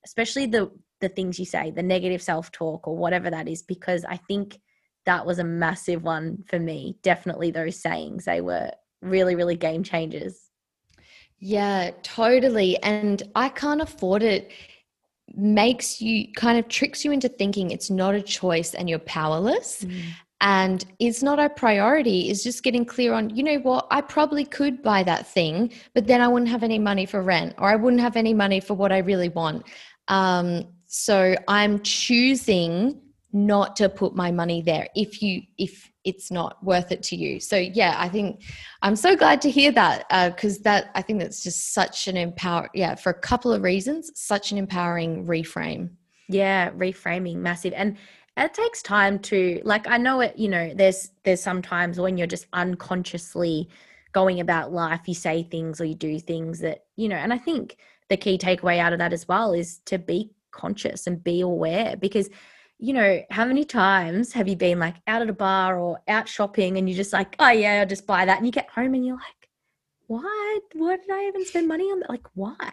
especially 0.04 0.46
the 0.46 0.70
the 1.02 1.09
things 1.11 1.38
you 1.38 1.44
say, 1.44 1.70
the 1.70 1.82
negative 1.82 2.22
self-talk 2.22 2.88
or 2.88 2.96
whatever 2.96 3.28
that 3.28 3.46
is 3.46 3.62
because 3.62 4.02
I 4.09 4.16
think 4.16 4.59
that 5.04 5.26
was 5.26 5.38
a 5.38 5.44
massive 5.44 6.02
one 6.02 6.42
for 6.48 6.59
me. 6.59 6.96
Definitely 7.02 7.50
those 7.50 7.80
sayings, 7.80 8.24
they 8.24 8.40
were 8.40 8.70
really 9.02 9.35
really 9.35 9.56
game 9.56 9.82
changers. 9.82 10.40
Yeah, 11.38 11.90
totally. 12.02 12.82
And 12.82 13.22
I 13.35 13.50
can't 13.50 13.82
afford 13.82 14.22
it 14.22 14.50
makes 15.35 16.00
you 16.00 16.32
kind 16.35 16.59
of 16.59 16.68
tricks 16.68 17.04
you 17.04 17.12
into 17.12 17.28
thinking 17.28 17.70
it's 17.70 17.90
not 17.90 18.14
a 18.14 18.22
choice 18.22 18.72
and 18.74 18.88
you're 18.88 18.98
powerless. 19.00 19.85
Mm 19.85 20.02
and 20.40 20.85
it's 20.99 21.22
not 21.22 21.38
a 21.38 21.49
priority 21.49 22.29
is 22.29 22.42
just 22.42 22.62
getting 22.62 22.85
clear 22.85 23.12
on 23.12 23.35
you 23.35 23.42
know 23.42 23.59
what? 23.59 23.87
I 23.90 24.01
probably 24.01 24.44
could 24.44 24.83
buy 24.83 25.03
that 25.03 25.27
thing 25.27 25.72
but 25.94 26.07
then 26.07 26.20
i 26.20 26.29
wouldn't 26.29 26.51
have 26.51 26.62
any 26.62 26.79
money 26.79 27.07
for 27.07 27.22
rent 27.22 27.55
or 27.59 27.68
i 27.68 27.77
wouldn't 27.77 28.03
have 28.03 28.16
any 28.16 28.35
money 28.35 28.61
for 28.61 28.75
what 28.75 28.92
i 28.92 28.99
really 28.99 29.31
want. 29.31 29.66
Um, 30.09 30.64
so 30.87 31.35
i'm 31.49 31.81
choosing 31.81 33.01
not 33.33 33.77
to 33.77 33.88
put 33.88 34.14
my 34.14 34.31
money 34.31 34.62
there 34.62 34.88
if 34.94 35.20
you 35.22 35.42
if 35.59 35.90
it's 36.05 36.31
not 36.31 36.62
worth 36.64 36.92
it 36.92 37.03
to 37.03 37.16
you. 37.16 37.40
So 37.40 37.57
yeah 37.57 37.96
i 37.99 38.09
think 38.09 38.42
i'm 38.83 38.96
so 38.96 39.16
glad 39.16 39.40
to 39.42 39.51
hear 39.51 39.72
that 39.72 40.07
because 40.35 40.59
uh, 40.59 40.62
that 40.64 40.90
i 40.94 41.03
think 41.03 41.20
that's 41.20 41.42
just 41.42 41.72
such 41.72 42.09
an 42.09 42.16
empower 42.16 42.68
yeah 42.75 42.94
for 42.94 43.11
a 43.11 43.20
couple 43.20 43.53
of 43.53 43.62
reasons 43.62 44.11
such 44.14 44.53
an 44.53 44.59
empowering 44.59 45.27
reframe. 45.27 45.90
Yeah 46.29 46.70
reframing 46.70 47.37
massive. 47.37 47.72
And 47.75 47.96
it 48.37 48.55
takes 48.55 48.83
time 48.83 49.18
to 49.18 49.61
like 49.64 49.87
i 49.87 49.96
know 49.96 50.20
it 50.20 50.37
you 50.38 50.49
know 50.49 50.72
there's 50.75 51.11
there's 51.25 51.42
sometimes 51.42 51.99
when 51.99 52.18
you're 52.18 52.27
just 52.27 52.46
unconsciously 52.53 53.68
going 54.12 54.40
about 54.40 54.72
life 54.72 55.01
you 55.07 55.14
say 55.14 55.42
things 55.42 55.81
or 55.81 55.85
you 55.85 55.94
do 55.94 56.18
things 56.18 56.61
that 56.61 56.85
you 56.96 57.09
know 57.09 57.16
and 57.16 57.33
i 57.33 57.38
think 57.38 57.77
the 58.09 58.16
key 58.16 58.38
takeaway 58.38 58.79
out 58.79 58.92
of 58.92 58.99
that 58.99 59.12
as 59.12 59.27
well 59.27 59.53
is 59.53 59.79
to 59.85 59.99
be 59.99 60.31
conscious 60.51 61.07
and 61.07 61.22
be 61.22 61.40
aware 61.40 61.96
because 61.96 62.31
you 62.79 62.92
know 62.92 63.22
how 63.31 63.44
many 63.44 63.64
times 63.64 64.33
have 64.33 64.49
you 64.49 64.57
been 64.57 64.79
like 64.79 64.96
out 65.07 65.22
at 65.22 65.31
a 65.31 65.35
bar 65.35 65.79
or 65.79 65.99
out 66.09 66.29
shopping 66.29 66.77
and 66.77 66.88
you're 66.88 66.96
just 66.96 67.12
like 67.12 67.35
oh 67.38 67.51
yeah 67.51 67.81
i'll 67.81 67.87
just 67.87 68.07
buy 68.07 68.25
that 68.25 68.37
and 68.37 68.46
you 68.46 68.53
get 68.53 68.68
home 68.70 68.94
and 68.94 69.05
you're 69.05 69.16
like 69.16 69.36
why 70.09 70.59
why 70.75 70.97
did 70.97 71.11
i 71.11 71.27
even 71.27 71.45
spend 71.45 71.66
money 71.66 71.85
on 71.85 72.01
that 72.01 72.11
like 72.11 72.27
why? 72.35 72.71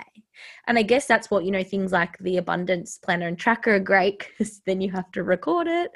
And 0.67 0.77
i 0.77 0.83
guess 0.83 1.05
that's 1.05 1.29
what 1.29 1.45
you 1.45 1.51
know 1.51 1.63
things 1.63 1.91
like 1.91 2.17
the 2.19 2.37
abundance 2.37 2.97
planner 2.97 3.27
and 3.27 3.37
tracker 3.37 3.75
are 3.75 3.79
great 3.79 4.19
because 4.19 4.61
then 4.65 4.81
you 4.81 4.91
have 4.91 5.11
to 5.11 5.23
record 5.23 5.67
it 5.67 5.91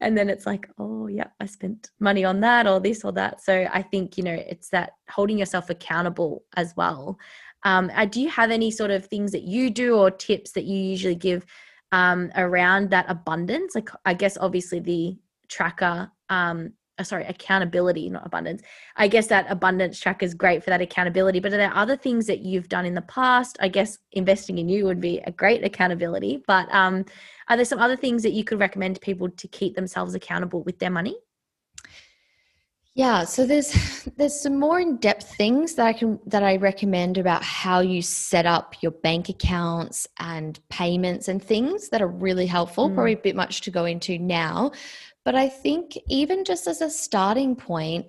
and 0.00 0.16
then 0.16 0.28
it's 0.28 0.46
like 0.46 0.68
oh 0.78 1.06
yeah 1.06 1.28
i 1.40 1.46
spent 1.46 1.90
money 2.00 2.24
on 2.24 2.40
that 2.40 2.66
or 2.66 2.80
this 2.80 3.04
or 3.04 3.12
that. 3.12 3.42
So 3.42 3.68
i 3.72 3.82
think 3.82 4.16
you 4.16 4.24
know 4.24 4.34
it's 4.34 4.70
that 4.70 4.92
holding 5.10 5.38
yourself 5.38 5.70
accountable 5.70 6.44
as 6.56 6.74
well. 6.76 7.18
Um, 7.62 7.90
uh, 7.94 8.04
do 8.04 8.20
you 8.20 8.28
have 8.28 8.50
any 8.50 8.70
sort 8.70 8.92
of 8.92 9.06
things 9.06 9.32
that 9.32 9.42
you 9.42 9.70
do 9.70 9.96
or 9.96 10.10
tips 10.10 10.52
that 10.52 10.64
you 10.64 10.78
usually 10.78 11.16
give 11.16 11.44
um, 11.90 12.30
around 12.36 12.90
that 12.90 13.06
abundance? 13.08 13.74
Like 13.74 13.90
i 14.04 14.14
guess 14.14 14.36
obviously 14.38 14.80
the 14.80 15.16
tracker 15.48 16.10
um, 16.28 16.72
sorry, 17.04 17.24
accountability, 17.24 18.08
not 18.08 18.26
abundance. 18.26 18.62
I 18.96 19.08
guess 19.08 19.26
that 19.28 19.46
abundance 19.50 19.98
track 19.98 20.22
is 20.22 20.34
great 20.34 20.64
for 20.64 20.70
that 20.70 20.80
accountability. 20.80 21.40
But 21.40 21.52
are 21.52 21.58
there 21.58 21.74
other 21.74 21.96
things 21.96 22.26
that 22.26 22.40
you've 22.40 22.68
done 22.68 22.86
in 22.86 22.94
the 22.94 23.02
past? 23.02 23.56
I 23.60 23.68
guess 23.68 23.98
investing 24.12 24.58
in 24.58 24.68
you 24.68 24.84
would 24.84 25.00
be 25.00 25.18
a 25.26 25.30
great 25.30 25.64
accountability. 25.64 26.42
But 26.46 26.72
um, 26.74 27.04
are 27.48 27.56
there 27.56 27.64
some 27.64 27.78
other 27.78 27.96
things 27.96 28.22
that 28.22 28.32
you 28.32 28.44
could 28.44 28.58
recommend 28.58 28.94
to 28.96 29.00
people 29.00 29.28
to 29.28 29.48
keep 29.48 29.74
themselves 29.74 30.14
accountable 30.14 30.62
with 30.62 30.78
their 30.78 30.90
money? 30.90 31.16
Yeah, 32.96 33.24
so 33.24 33.46
there's 33.46 34.04
there's 34.16 34.40
some 34.40 34.58
more 34.58 34.80
in-depth 34.80 35.36
things 35.36 35.74
that 35.74 35.86
I 35.86 35.92
can 35.92 36.18
that 36.26 36.42
I 36.42 36.56
recommend 36.56 37.18
about 37.18 37.42
how 37.42 37.80
you 37.80 38.00
set 38.00 38.46
up 38.46 38.74
your 38.80 38.92
bank 38.92 39.28
accounts 39.28 40.08
and 40.18 40.58
payments 40.70 41.28
and 41.28 41.42
things 41.42 41.90
that 41.90 42.00
are 42.00 42.08
really 42.08 42.46
helpful. 42.46 42.88
Mm. 42.88 42.94
Probably 42.94 43.12
a 43.12 43.18
bit 43.18 43.36
much 43.36 43.60
to 43.62 43.70
go 43.70 43.84
into 43.84 44.18
now, 44.18 44.72
but 45.26 45.34
I 45.34 45.48
think 45.48 45.98
even 46.08 46.44
just 46.44 46.68
as 46.68 46.80
a 46.80 46.88
starting 46.88 47.56
point, 47.56 48.06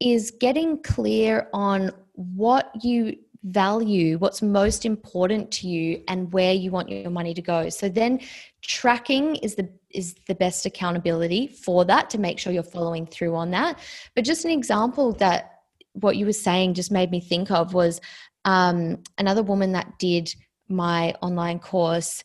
is 0.00 0.30
getting 0.30 0.80
clear 0.82 1.48
on 1.52 1.90
what 2.12 2.70
you 2.84 3.16
value, 3.42 4.18
what's 4.18 4.42
most 4.42 4.84
important 4.84 5.50
to 5.50 5.66
you, 5.66 6.04
and 6.08 6.30
where 6.32 6.52
you 6.52 6.70
want 6.70 6.90
your 6.90 7.10
money 7.10 7.32
to 7.32 7.40
go. 7.40 7.70
So 7.70 7.88
then 7.88 8.20
tracking 8.60 9.36
is 9.36 9.54
the 9.54 9.68
is 9.90 10.14
the 10.26 10.34
best 10.34 10.66
accountability 10.66 11.46
for 11.46 11.86
that 11.86 12.10
to 12.10 12.18
make 12.18 12.38
sure 12.38 12.52
you're 12.52 12.62
following 12.62 13.06
through 13.06 13.34
on 13.34 13.50
that. 13.52 13.78
But 14.14 14.26
just 14.26 14.44
an 14.44 14.50
example 14.50 15.12
that 15.14 15.62
what 15.94 16.16
you 16.16 16.26
were 16.26 16.34
saying 16.34 16.74
just 16.74 16.92
made 16.92 17.10
me 17.10 17.20
think 17.20 17.50
of 17.50 17.72
was 17.72 17.98
um, 18.44 19.02
another 19.16 19.42
woman 19.42 19.72
that 19.72 19.98
did 19.98 20.34
my 20.68 21.14
online 21.22 21.60
course 21.60 22.22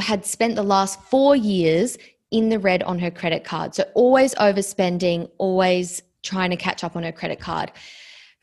had 0.00 0.24
spent 0.24 0.54
the 0.54 0.62
last 0.62 1.00
four 1.02 1.34
years 1.34 1.98
in 2.32 2.48
the 2.48 2.58
red 2.58 2.82
on 2.82 2.98
her 2.98 3.10
credit 3.10 3.44
card. 3.44 3.74
So 3.74 3.84
always 3.94 4.34
overspending, 4.34 5.30
always 5.38 6.02
trying 6.22 6.50
to 6.50 6.56
catch 6.56 6.82
up 6.82 6.96
on 6.96 7.02
her 7.04 7.12
credit 7.12 7.38
card. 7.38 7.70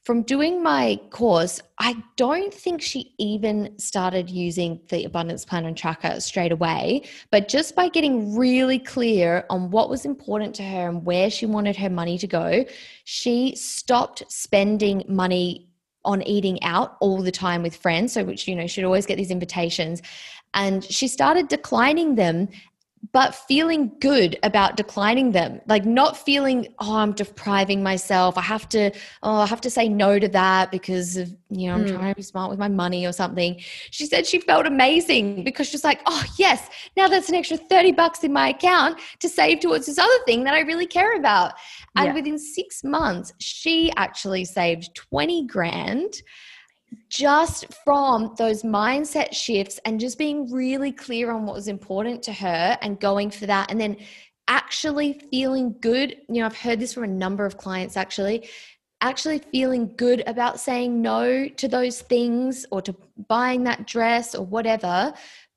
From 0.06 0.24
doing 0.24 0.64
my 0.64 1.00
course, 1.12 1.62
I 1.78 2.02
don't 2.16 2.54
think 2.54 2.82
she 2.82 3.14
even 3.20 3.78
started 3.78 4.30
using 4.30 4.80
the 4.90 5.04
abundance 5.04 5.46
plan 5.46 5.66
and 5.66 5.78
tracker 5.78 6.20
straight 6.20 6.52
away. 6.52 7.04
But 7.32 7.48
just 7.48 7.76
by 7.76 7.90
getting 7.90 8.36
really 8.36 8.80
clear 8.80 9.46
on 9.50 9.70
what 9.70 9.90
was 9.90 10.06
important 10.06 10.56
to 10.56 10.64
her 10.64 10.90
and 10.90 11.06
where 11.06 11.30
she 11.30 11.46
wanted 11.46 11.76
her 11.76 11.90
money 11.90 12.18
to 12.18 12.28
go, 12.28 12.66
she 13.04 13.56
stopped 13.56 14.24
spending 14.30 15.04
money 15.08 15.68
on 16.06 16.24
eating 16.24 16.64
out 16.64 16.96
all 17.02 17.22
the 17.22 17.32
time 17.32 17.62
with 17.62 17.76
friends. 17.76 18.14
So, 18.14 18.24
which, 18.24 18.48
you 18.48 18.56
know, 18.56 18.68
she'd 18.68 18.86
always 18.86 19.06
get 19.06 19.18
these 19.18 19.32
invitations. 19.32 20.02
And 20.54 20.84
she 20.84 21.08
started 21.08 21.50
declining 21.50 22.16
them 22.16 22.48
but 23.12 23.34
feeling 23.34 23.92
good 24.00 24.38
about 24.44 24.76
declining 24.76 25.32
them 25.32 25.62
like 25.68 25.86
not 25.86 26.18
feeling 26.18 26.68
oh 26.80 26.98
i'm 26.98 27.14
depriving 27.14 27.82
myself 27.82 28.38
i 28.38 28.42
have 28.42 28.68
to 28.68 28.92
oh 29.24 29.36
i 29.36 29.46
have 29.46 29.62
to 29.62 29.70
say 29.70 29.88
no 29.88 30.20
to 30.20 30.28
that 30.28 30.70
because 30.70 31.18
of 31.18 31.34
you 31.50 31.68
know 31.68 31.76
i'm 31.76 31.86
mm. 31.86 31.96
trying 31.96 32.12
to 32.12 32.16
be 32.16 32.22
smart 32.22 32.50
with 32.50 32.60
my 32.60 32.68
money 32.68 33.06
or 33.06 33.12
something 33.12 33.56
she 33.92 34.06
said 34.06 34.26
she 34.26 34.40
felt 34.40 34.66
amazing 34.66 35.44
because 35.44 35.68
she's 35.68 35.84
like 35.84 36.02
oh 36.06 36.24
yes 36.38 36.70
now 36.98 37.08
that's 37.08 37.30
an 37.30 37.36
extra 37.36 37.58
30 37.58 37.94
bucks 37.94 38.24
in 38.24 38.34
my 38.34 38.50
account 38.50 39.00
to 39.20 39.30
save 39.30 39.60
towards 39.60 39.86
this 39.86 39.98
other 39.98 40.20
thing 40.26 40.44
that 40.44 40.54
i 40.54 40.60
really 40.62 40.88
care 40.88 41.16
about 41.16 41.54
and 41.96 42.08
yeah. 42.08 42.14
within 42.14 42.38
six 42.38 42.84
months 42.84 43.34
she 43.40 43.92
actually 43.96 44.46
saved 44.46 44.94
20 44.96 45.48
grand 45.48 46.22
just 47.10 47.66
from 47.84 48.34
those 48.38 48.64
mindset 48.64 49.34
shifts 49.34 49.80
and 49.86 50.00
just 50.00 50.18
being 50.18 50.52
really 50.52 50.92
clear 50.92 51.32
on 51.32 51.46
what 51.46 51.56
was 51.56 51.68
important 51.68 52.24
to 52.24 52.34
her 52.34 52.78
and 52.82 53.00
going 53.00 53.32
for 53.32 53.46
that. 53.46 53.72
And 53.72 53.80
then 53.80 53.98
actually 54.48 55.22
feeling 55.30 55.76
good 55.80 56.18
you 56.28 56.40
know 56.40 56.46
i've 56.48 56.58
heard 56.58 56.80
this 56.80 56.96
from 56.96 57.04
a 57.04 57.08
number 57.08 57.46
of 57.46 57.56
clients 57.56 57.96
actually 57.96 58.50
actually 59.02 59.40
feeling 59.52 59.94
good 59.96 60.24
about 60.28 60.60
saying 60.60 61.02
no 61.02 61.48
to 61.50 61.68
those 61.68 62.02
things 62.02 62.66
or 62.72 62.82
to 62.82 62.96
buying 63.28 63.64
that 63.64 63.88
dress 63.88 64.36
or 64.36 64.46
whatever 64.46 65.14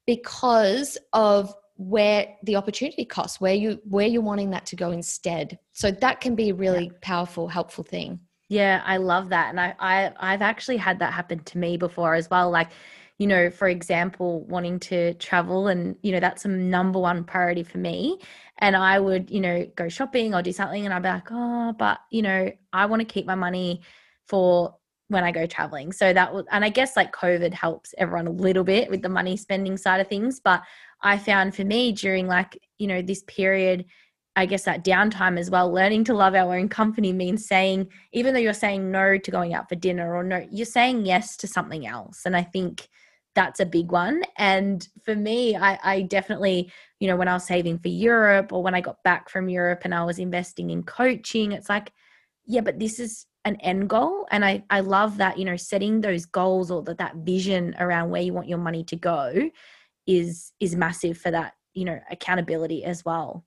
because 0.07 0.99
of 1.13 1.55
where 1.77 2.37
the 2.45 2.55
opportunity 2.55 3.05
costs 3.05 3.41
where 3.41 3.55
you 3.55 3.81
where 3.89 4.07
you're 4.07 4.23
wanting 4.23 4.51
that 4.51 4.67
to 4.67 4.77
go 4.77 4.91
instead. 4.93 5.59
So 5.73 5.91
that 5.91 6.21
can 6.21 6.35
be 6.35 6.51
a 6.51 6.55
really 6.55 6.85
yeah. 6.85 6.99
powerful 7.01 7.49
helpful 7.49 7.83
thing 7.83 8.21
yeah, 8.53 8.83
I 8.85 8.99
love 8.99 9.31
that. 9.31 9.49
And 9.49 9.59
I, 9.59 9.75
I 9.79 10.13
I've 10.19 10.43
actually 10.43 10.77
had 10.77 10.99
that 10.99 11.15
happen 11.15 11.39
to 11.43 11.57
me 11.57 11.79
before 11.79 12.15
as 12.15 12.29
well. 12.29 12.51
Like, 12.51 12.69
you 13.17 13.27
know, 13.27 13.49
for 13.49 13.67
example, 13.67 14.45
wanting 14.45 14.79
to 14.81 15.15
travel 15.15 15.69
and, 15.69 15.97
you 16.03 16.13
know, 16.13 16.21
that's 16.21 16.45
a 16.45 16.49
number 16.49 16.99
one 16.99 17.25
priority 17.25 17.63
for 17.63 17.79
me. 17.79 18.19
And 18.59 18.77
I 18.77 19.01
would, 19.01 19.31
you 19.31 19.41
know, 19.41 19.67
go 19.75 19.89
shopping 19.89 20.35
or 20.35 20.43
do 20.43 20.53
something 20.53 20.85
and 20.85 20.93
I'd 20.93 21.03
be 21.03 21.09
like, 21.09 21.29
oh, 21.31 21.73
but 21.79 22.01
you 22.11 22.21
know, 22.21 22.53
I 22.75 22.85
want 22.85 23.01
to 23.01 23.07
keep 23.07 23.25
my 23.25 23.35
money 23.35 23.81
for 24.27 24.77
when 25.09 25.25
I 25.25 25.33
go 25.33 25.47
traveling. 25.47 25.91
So 25.91 26.13
that 26.13 26.35
was, 26.35 26.45
and 26.53 26.63
I 26.63 26.69
guess 26.69 26.95
like 26.95 27.11
COVID 27.11 27.55
helps 27.55 27.95
everyone 27.97 28.27
a 28.27 28.33
little 28.33 28.65
bit 28.65 28.91
with 28.91 29.01
the 29.01 29.09
money 29.09 29.39
spending 29.39 29.79
side 29.79 30.03
of 30.03 30.09
things. 30.09 30.41
But 30.41 30.63
I 31.01 31.17
found 31.17 31.57
for 31.57 31.65
me 31.65 31.93
during 31.93 32.27
like, 32.27 32.59
you 32.77 32.87
know, 32.87 33.01
this 33.01 33.23
period 33.27 33.87
I 34.35 34.47
guess 34.47 34.65
that 34.65 34.85
downtime 34.85 35.39
as 35.39 35.51
well, 35.51 35.71
learning 35.71 36.05
to 36.05 36.15
love 36.15 36.35
our 36.35 36.57
own 36.57 36.69
company 36.69 37.13
means 37.13 37.47
saying, 37.47 37.89
even 38.13 38.33
though 38.33 38.41
you're 38.41 38.55
saying 38.55 38.91
no 38.91 39.19
to 39.19 39.31
going 39.31 39.53
out 39.53 39.69
for 39.69 39.75
dinner 39.75 40.15
or 40.15 40.25
no, 40.25 40.47
you're 40.51 40.65
saying 40.65 41.05
yes 41.05 41.37
to 41.39 41.47
something 41.47 41.87
else. 41.87 42.23
And 42.25 42.35
I 42.35 42.43
think 42.43 42.89
that's 43.35 43.61
a 43.61 43.67
big 43.67 43.93
one. 43.93 44.23
And 44.39 44.87
for 45.05 45.15
me, 45.15 45.57
I, 45.57 45.79
I 45.83 46.03
definitely, 46.03 46.73
you 46.99 47.09
know, 47.09 47.17
when 47.17 47.29
I 47.29 47.35
was 47.35 47.45
saving 47.45 47.79
for 47.79 47.89
Europe 47.89 48.53
or 48.53 48.63
when 48.63 48.75
I 48.75 48.81
got 48.81 49.03
back 49.03 49.29
from 49.29 49.49
Europe 49.49 49.83
and 49.85 49.95
I 49.95 50.05
was 50.05 50.19
investing 50.19 50.71
in 50.71 50.83
coaching, 50.83 51.53
it's 51.53 51.69
like, 51.69 51.93
yeah, 52.47 52.61
but 52.61 52.79
this 52.79 52.99
is 52.99 53.27
an 53.45 53.57
end 53.57 53.89
goal. 53.89 54.27
And 54.31 54.45
I, 54.45 54.65
I 54.71 54.81
love 54.81 55.19
that, 55.19 55.39
you 55.39 55.45
know, 55.45 55.57
setting 55.57 56.01
those 56.01 56.27
goals 56.27 56.71
or 56.71 56.83
that, 56.85 56.99
that 56.99 57.17
vision 57.17 57.75
around 57.79 58.11
where 58.11 58.23
you 58.23 58.33
want 58.33 58.49
your 58.49 58.59
money 58.59 58.85
to 58.85 58.97
go 58.97 59.51
is 60.07 60.53
is 60.59 60.75
massive 60.75 61.17
for 61.19 61.31
that, 61.31 61.55
you 61.75 61.85
know, 61.85 61.99
accountability 62.11 62.85
as 62.85 63.05
well. 63.05 63.45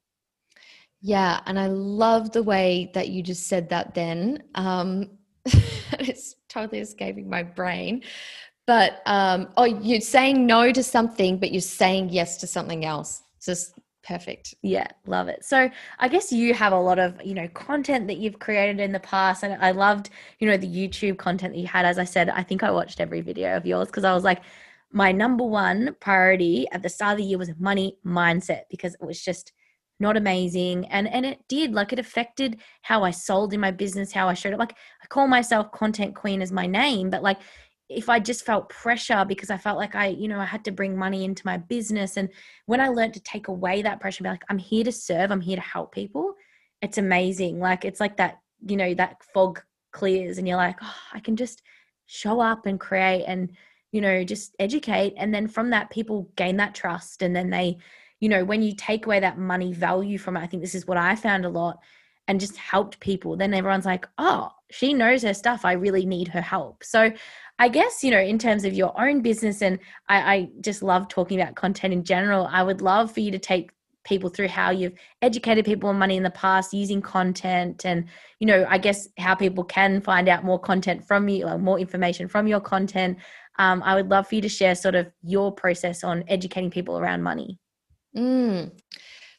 Yeah, 1.08 1.40
and 1.46 1.60
I 1.60 1.68
love 1.68 2.32
the 2.32 2.42
way 2.42 2.90
that 2.96 3.10
you 3.10 3.22
just 3.22 3.46
said 3.46 3.70
that 3.70 3.94
then. 3.94 4.42
Um, 4.56 5.12
it's 6.00 6.36
totally 6.50 6.80
escaping 6.80 7.30
my 7.30 7.44
brain. 7.44 8.02
But 8.66 9.04
um, 9.06 9.50
oh, 9.56 9.66
you're 9.66 10.02
saying 10.02 10.48
no 10.48 10.72
to 10.72 10.82
something, 10.82 11.38
but 11.38 11.52
you're 11.52 11.62
saying 11.62 12.10
yes 12.10 12.38
to 12.38 12.48
something 12.48 12.86
else. 12.86 13.22
Just 13.40 13.78
perfect. 14.04 14.56
Yeah, 14.64 14.88
love 15.06 15.28
it. 15.28 15.46
So 15.46 15.70
I 16.00 16.08
guess 16.08 16.32
you 16.32 16.56
have 16.56 16.74
a 16.74 16.80
lot 16.80 16.98
of, 16.98 17.24
you 17.24 17.36
know, 17.36 17.50
content 17.50 18.08
that 18.08 18.18
you've 18.18 18.40
created 18.40 18.80
in 18.80 18.92
the 18.92 19.00
past. 19.00 19.44
And 19.44 19.64
I 19.64 19.70
loved, 19.70 20.10
you 20.40 20.48
know, 20.48 20.58
the 20.58 20.66
YouTube 20.66 21.20
content 21.20 21.54
that 21.54 21.60
you 21.60 21.68
had. 21.68 21.86
As 21.86 22.00
I 22.00 22.04
said, 22.04 22.32
I 22.32 22.42
think 22.42 22.64
I 22.64 22.72
watched 22.72 23.00
every 23.00 23.22
video 23.22 23.56
of 23.56 23.68
yours 23.68 23.90
because 23.90 24.06
I 24.06 24.14
was 24.16 24.24
like, 24.24 24.42
my 24.92 25.12
number 25.12 25.44
one 25.44 25.96
priority 26.00 26.66
at 26.72 26.82
the 26.82 26.90
start 26.90 27.12
of 27.12 27.18
the 27.20 27.26
year 27.26 27.38
was 27.38 27.52
money 27.60 28.00
mindset 28.04 28.62
because 28.72 28.96
it 28.96 29.06
was 29.06 29.24
just– 29.24 29.52
not 30.00 30.18
amazing 30.18 30.86
and 30.88 31.08
and 31.08 31.26
it 31.26 31.40
did 31.48 31.74
like 31.74 31.94
it 31.94 32.00
affected 32.00 32.60
how 32.82 33.04
i 33.04 33.12
sold 33.12 33.54
in 33.54 33.60
my 33.60 33.72
business 33.72 34.12
how 34.12 34.28
i 34.28 34.34
showed 34.34 34.54
it 34.54 34.60
like 34.60 34.76
i 35.04 35.08
call 35.08 35.28
myself 35.28 35.72
content 35.72 36.16
queen 36.16 36.42
as 36.42 36.52
my 36.52 36.66
name 36.66 37.10
but 37.10 37.24
like 37.24 37.40
if 37.88 38.10
i 38.10 38.20
just 38.20 38.46
felt 38.46 38.70
pressure 38.70 39.24
because 39.28 39.50
i 39.50 39.58
felt 39.58 39.78
like 39.78 39.96
i 39.96 40.08
you 40.08 40.28
know 40.28 40.40
i 40.40 40.46
had 40.46 40.66
to 40.66 40.72
bring 40.72 40.98
money 40.98 41.24
into 41.24 41.44
my 41.46 41.58
business 41.58 42.18
and 42.18 42.30
when 42.66 42.82
i 42.82 42.88
learned 42.88 43.14
to 43.14 43.22
take 43.22 43.48
away 43.48 43.82
that 43.82 44.00
pressure 44.00 44.24
be 44.24 44.30
like 44.30 44.44
i'm 44.50 44.58
here 44.58 44.84
to 44.84 44.92
serve 44.92 45.32
i'm 45.32 45.42
here 45.42 45.56
to 45.56 45.62
help 45.62 45.94
people 45.94 46.34
it's 46.82 46.98
amazing 46.98 47.60
like 47.60 47.86
it's 47.86 48.00
like 48.00 48.18
that 48.18 48.40
you 48.68 48.76
know 48.76 48.94
that 48.94 49.24
fog 49.34 49.62
clears 49.92 50.38
and 50.38 50.48
you're 50.48 50.58
like 50.58 50.78
oh, 50.82 50.96
i 51.14 51.20
can 51.20 51.36
just 51.36 51.62
show 52.08 52.40
up 52.40 52.66
and 52.66 52.80
create 52.80 53.24
and 53.26 53.52
you 53.92 54.02
know 54.02 54.24
just 54.24 54.56
educate 54.60 55.14
and 55.16 55.34
then 55.34 55.48
from 55.48 55.70
that 55.70 55.90
people 55.90 56.30
gain 56.36 56.58
that 56.58 56.76
trust 56.76 57.22
and 57.22 57.36
then 57.36 57.50
they 57.50 57.78
you 58.20 58.30
know, 58.30 58.46
when 58.46 58.62
you 58.62 58.74
take 58.76 59.06
away 59.06 59.20
that 59.20 59.38
money 59.38 59.74
value 59.74 60.18
from 60.18 60.38
it, 60.38 60.42
I 60.42 60.48
think 60.48 60.62
this 60.62 60.76
is 60.76 60.88
what 60.88 60.98
I 60.98 61.16
found 61.16 61.46
a 61.46 61.50
lot 61.50 61.80
and 62.28 62.40
just 62.40 62.58
helped 62.58 63.00
people, 63.00 63.38
then 63.38 63.54
everyone's 63.54 63.86
like, 63.86 64.08
oh, 64.18 64.50
she 64.72 64.94
knows 64.94 65.22
her 65.24 65.34
stuff. 65.34 65.64
I 65.64 65.74
really 65.74 66.06
need 66.06 66.28
her 66.30 66.42
help. 66.42 66.84
So 66.84 67.12
I 67.60 67.70
guess, 67.70 68.04
you 68.04 68.12
know, 68.12 68.20
in 68.20 68.40
terms 68.40 68.66
of 68.66 68.74
your 68.74 69.00
own 69.00 69.22
business, 69.22 69.62
and 69.62 69.80
I, 70.10 70.34
I 70.34 70.50
just 70.62 70.82
love 70.82 71.08
talking 71.08 71.40
about 71.40 71.56
content 71.56 71.94
in 71.94 72.04
general, 72.04 72.48
I 72.52 72.64
would 72.64 72.82
love 72.82 73.12
for 73.12 73.20
you 73.20 73.32
to 73.32 73.40
take 73.40 73.72
people 74.04 74.30
through 74.30 74.48
how 74.48 74.70
you've 74.70 74.94
educated 75.22 75.66
people 75.66 75.90
on 75.90 75.98
money 75.98 76.16
in 76.16 76.24
the 76.24 76.30
past 76.30 76.74
using 76.74 77.02
content 77.02 77.86
and 77.86 78.06
you 78.40 78.46
know 78.46 78.64
i 78.70 78.78
guess 78.78 79.08
how 79.18 79.34
people 79.34 79.64
can 79.64 80.00
find 80.00 80.30
out 80.30 80.44
more 80.44 80.60
content 80.60 81.04
from 81.04 81.28
you 81.28 81.44
or 81.44 81.58
more 81.58 81.80
information 81.80 82.28
from 82.28 82.48
your 82.48 82.60
content 82.60 83.18
um, 83.58 83.82
i 83.84 83.96
would 83.96 84.08
love 84.10 84.28
for 84.28 84.36
you 84.36 84.42
to 84.42 84.48
share 84.48 84.76
sort 84.76 84.94
of 84.94 85.12
your 85.24 85.52
process 85.52 86.04
on 86.04 86.24
educating 86.28 86.70
people 86.70 87.00
around 87.00 87.24
money 87.24 87.58
Mm. 88.16 88.72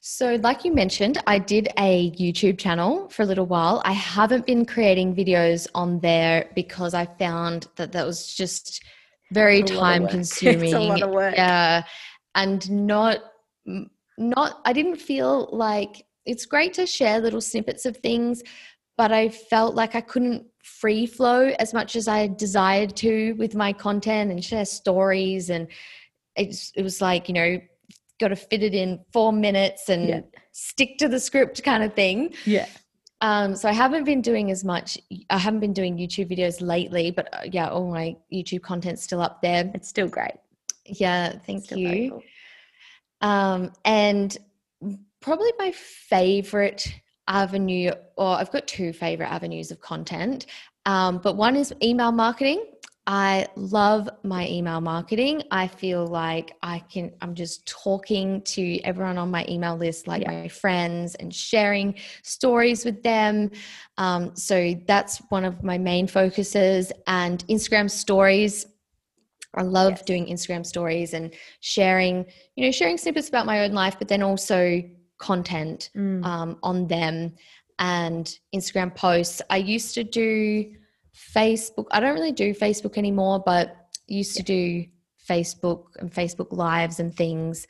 So, 0.01 0.37
like 0.37 0.65
you 0.65 0.73
mentioned, 0.73 1.21
I 1.27 1.41
did 1.41 1.69
a 1.79 2.13
YouTube 2.13 2.59
channel 2.59 3.09
for 3.09 3.23
a 3.23 3.27
little 3.27 3.47
while. 3.47 3.83
I 3.85 3.93
haven't 3.93 4.47
been 4.47 4.65
creating 4.65 5.17
videos 5.17 5.67
on 5.75 5.99
there 5.99 6.49
because 6.55 6.95
I 6.95 7.07
found 7.19 7.67
that 7.75 7.91
that 7.91 8.07
was 8.07 8.33
just 8.33 8.85
very 9.33 9.63
time 9.63 10.07
consuming. 10.07 10.65
It's 10.67 10.75
a 10.75 10.79
lot 10.91 11.03
of 11.03 11.11
work. 11.11 11.35
Yeah. 11.35 11.83
And 12.37 12.71
not, 12.71 13.19
not, 14.17 14.61
I 14.65 14.73
didn't 14.73 14.97
feel 14.97 15.49
like 15.51 16.07
it's 16.25 16.47
great 16.47 16.75
to 16.75 16.87
share 16.87 17.19
little 17.19 17.41
snippets 17.41 17.87
of 17.87 17.97
things, 17.97 18.43
but 18.97 19.11
I 19.11 19.29
felt 19.29 19.75
like 19.75 19.95
I 19.95 20.01
couldn't 20.03 20.47
free 20.63 21.07
flow 21.07 21.53
as 21.59 21.75
much 21.75 21.97
as 21.97 22.09
I 22.09 22.29
desired 22.29 22.95
to 22.97 23.33
with 23.35 23.55
my 23.55 23.73
content 23.73 24.31
and 24.31 24.45
share 24.45 24.65
stories. 24.65 25.51
And 25.51 25.69
it 26.37 26.83
was 26.83 27.01
like, 27.01 27.29
you 27.29 27.35
know, 27.35 27.59
got 28.21 28.29
to 28.29 28.37
fit 28.37 28.63
it 28.63 28.75
in 28.75 29.01
four 29.13 29.33
minutes 29.33 29.89
and 29.89 30.09
yeah. 30.09 30.21
stick 30.53 30.99
to 30.99 31.09
the 31.09 31.21
script 31.21 31.63
kind 31.63 31.83
of 31.83 31.95
thing. 31.95 32.35
Yeah. 32.45 32.67
Um, 33.21 33.57
so 33.57 33.69
I 33.69 33.73
haven't 33.73 34.05
been 34.05 34.21
doing 34.21 34.51
as 34.51 34.65
much. 34.65 34.99
I 35.31 35.39
haven't 35.39 35.61
been 35.61 35.73
doing 35.73 35.97
YouTube 35.97 36.31
videos 36.31 36.61
lately, 36.61 37.11
but 37.11 37.29
uh, 37.33 37.45
yeah, 37.51 37.69
all 37.69 37.91
my 37.91 38.17
YouTube 38.33 38.63
content's 38.63 39.03
still 39.03 39.23
up 39.23 39.41
there. 39.41 39.71
It's 39.75 39.89
still 39.89 40.09
great. 40.09 40.35
Yeah, 40.85 41.39
thank 41.47 41.71
you. 41.71 42.11
Cool. 42.11 42.23
Um, 43.23 43.73
and 43.85 44.37
probably 45.21 45.51
my 45.59 45.73
favorite 45.73 46.93
avenue, 47.27 47.91
or 48.17 48.37
I've 48.37 48.53
got 48.53 48.67
two 48.67 48.93
favorite 48.93 49.31
avenues 49.33 49.71
of 49.71 49.81
content. 49.81 50.47
Um, 50.85 51.19
but 51.19 51.37
one 51.37 51.57
is 51.57 51.75
email 51.83 52.13
marketing. 52.13 52.65
I 53.07 53.47
love 53.55 54.09
my 54.25 54.49
email 54.49 54.81
marketing. 54.81 55.45
I 55.53 55.69
feel 55.69 56.07
like 56.07 56.57
I 56.63 56.81
can, 56.81 57.13
I'm 57.21 57.37
just 57.37 57.65
talking 57.67 58.43
to 58.43 58.81
everyone 58.83 59.17
on 59.17 59.31
my 59.31 59.47
email 59.49 59.77
list, 59.77 60.09
like 60.09 60.23
yeah. 60.23 60.33
my 60.33 60.49
friends, 60.49 61.15
and 61.15 61.33
sharing 61.33 61.95
stories 62.25 62.85
with 62.85 63.05
them. 63.05 63.53
Um, 63.97 64.35
so 64.35 64.75
that's 64.89 65.19
one 65.29 65.45
of 65.45 65.63
my 65.63 65.79
main 65.79 66.09
focuses. 66.09 66.91
And 67.07 67.47
Instagram 67.47 67.89
stories. 67.89 68.67
I 69.55 69.63
love 69.63 69.93
yes. 69.93 70.03
doing 70.03 70.27
Instagram 70.27 70.67
stories 70.67 71.15
and 71.15 71.33
sharing, 71.61 72.27
you 72.57 72.65
know, 72.65 72.73
sharing 72.73 72.99
snippets 72.99 73.29
about 73.29 73.47
my 73.47 73.65
own 73.65 73.73
life, 73.73 73.97
but 73.99 74.09
then 74.09 74.23
also 74.23 74.83
content 75.19 75.91
mm. 75.97 76.25
um, 76.25 76.59
on 76.63 76.89
them 76.89 77.35
and 77.79 78.39
Instagram 78.55 78.95
posts. 78.95 79.41
I 79.49 79.59
used 79.59 79.95
to 79.95 80.05
do 80.05 80.73
Facebook. 81.17 81.87
I 81.91 82.01
don't 82.01 82.15
really 82.15 82.33
do 82.33 82.55
Facebook 82.55 82.99
anymore, 82.99 83.43
but 83.45 83.77
used 84.07 84.37
to 84.37 84.43
do 84.43 84.85
Facebook 85.29 85.85
and 85.99 86.13
Facebook 86.13 86.53
lives 86.53 87.01
and 87.01 87.15
things. 87.15 87.67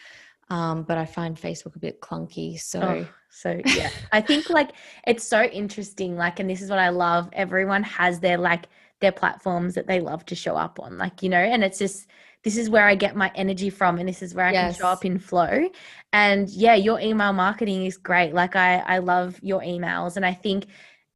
Um, 0.49 0.85
but 0.85 0.97
I 0.97 1.07
find 1.07 1.37
Facebook 1.37 1.75
a 1.77 1.81
bit 1.81 2.01
clunky. 2.01 2.59
So, 2.61 2.81
oh, 2.81 3.07
so 3.31 3.61
yeah, 3.65 3.91
I 4.13 4.21
think 4.21 4.49
like 4.49 4.73
it's 5.07 5.27
so 5.27 5.43
interesting. 5.43 6.17
Like, 6.17 6.39
and 6.39 6.49
this 6.49 6.63
is 6.63 6.71
what 6.71 6.79
I 6.79 6.91
love. 6.91 7.29
Everyone 7.33 7.83
has 7.83 8.21
their 8.21 8.39
like 8.39 8.67
their 9.01 9.13
platforms 9.13 9.75
that 9.75 9.87
they 9.87 10.01
love 10.01 10.25
to 10.27 10.35
show 10.35 10.57
up 10.57 10.79
on, 10.81 10.99
like 10.99 11.23
you 11.23 11.29
know, 11.29 11.39
and 11.39 11.65
it's 11.65 11.79
just 11.79 12.07
this 12.45 12.57
is 12.57 12.71
where 12.71 12.87
I 12.87 12.95
get 12.95 13.17
my 13.17 13.33
energy 13.35 13.71
from, 13.71 13.99
and 13.99 14.09
this 14.09 14.23
is 14.23 14.35
where 14.35 14.47
I 14.47 14.53
yes. 14.53 14.77
can 14.77 14.83
show 14.83 14.89
up 14.89 15.05
in 15.05 15.19
flow. 15.19 15.69
And 16.13 16.49
yeah, 16.49 16.77
your 16.77 17.01
email 17.01 17.33
marketing 17.33 17.87
is 17.87 17.97
great. 17.97 18.33
Like 18.33 18.55
I 18.55 18.79
I 18.79 18.99
love 18.99 19.41
your 19.43 19.63
emails, 19.63 20.17
and 20.17 20.25
I 20.25 20.33
think 20.33 20.67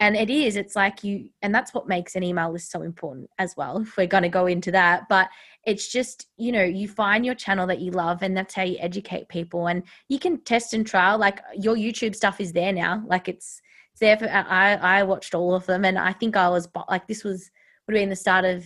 and 0.00 0.16
it 0.16 0.30
is 0.30 0.56
it's 0.56 0.74
like 0.74 1.04
you 1.04 1.28
and 1.42 1.54
that's 1.54 1.74
what 1.74 1.86
makes 1.86 2.16
an 2.16 2.22
email 2.22 2.50
list 2.50 2.70
so 2.70 2.82
important 2.82 3.28
as 3.38 3.54
well 3.56 3.82
if 3.82 3.96
we're 3.96 4.06
going 4.06 4.22
to 4.22 4.28
go 4.28 4.46
into 4.46 4.72
that. 4.72 5.08
But 5.08 5.28
it's 5.64 5.88
just 5.92 6.26
you 6.36 6.50
know 6.50 6.64
you 6.64 6.88
find 6.88 7.24
your 7.24 7.34
channel 7.34 7.66
that 7.66 7.80
you 7.80 7.92
love 7.92 8.22
and 8.22 8.36
that's 8.36 8.54
how 8.54 8.62
you 8.62 8.78
educate 8.80 9.28
people. 9.28 9.68
And 9.68 9.82
you 10.08 10.18
can 10.18 10.40
test 10.40 10.72
and 10.72 10.86
trial 10.86 11.18
like 11.18 11.40
your 11.54 11.76
youtube 11.76 12.16
stuff 12.16 12.40
is 12.40 12.52
there 12.52 12.72
now. 12.72 13.04
Like 13.06 13.28
it's 13.28 13.60
it's 13.92 14.00
there 14.00 14.16
for 14.16 14.28
i 14.28 14.74
i 14.74 15.02
watched 15.02 15.34
all 15.34 15.54
of 15.54 15.66
them 15.66 15.84
and 15.84 15.98
i 15.98 16.12
think 16.12 16.36
i 16.36 16.48
was 16.48 16.68
like 16.88 17.08
this 17.08 17.24
was 17.24 17.50
would 17.86 17.96
have 17.96 18.02
been 18.02 18.08
the 18.08 18.16
start 18.16 18.44
of 18.44 18.64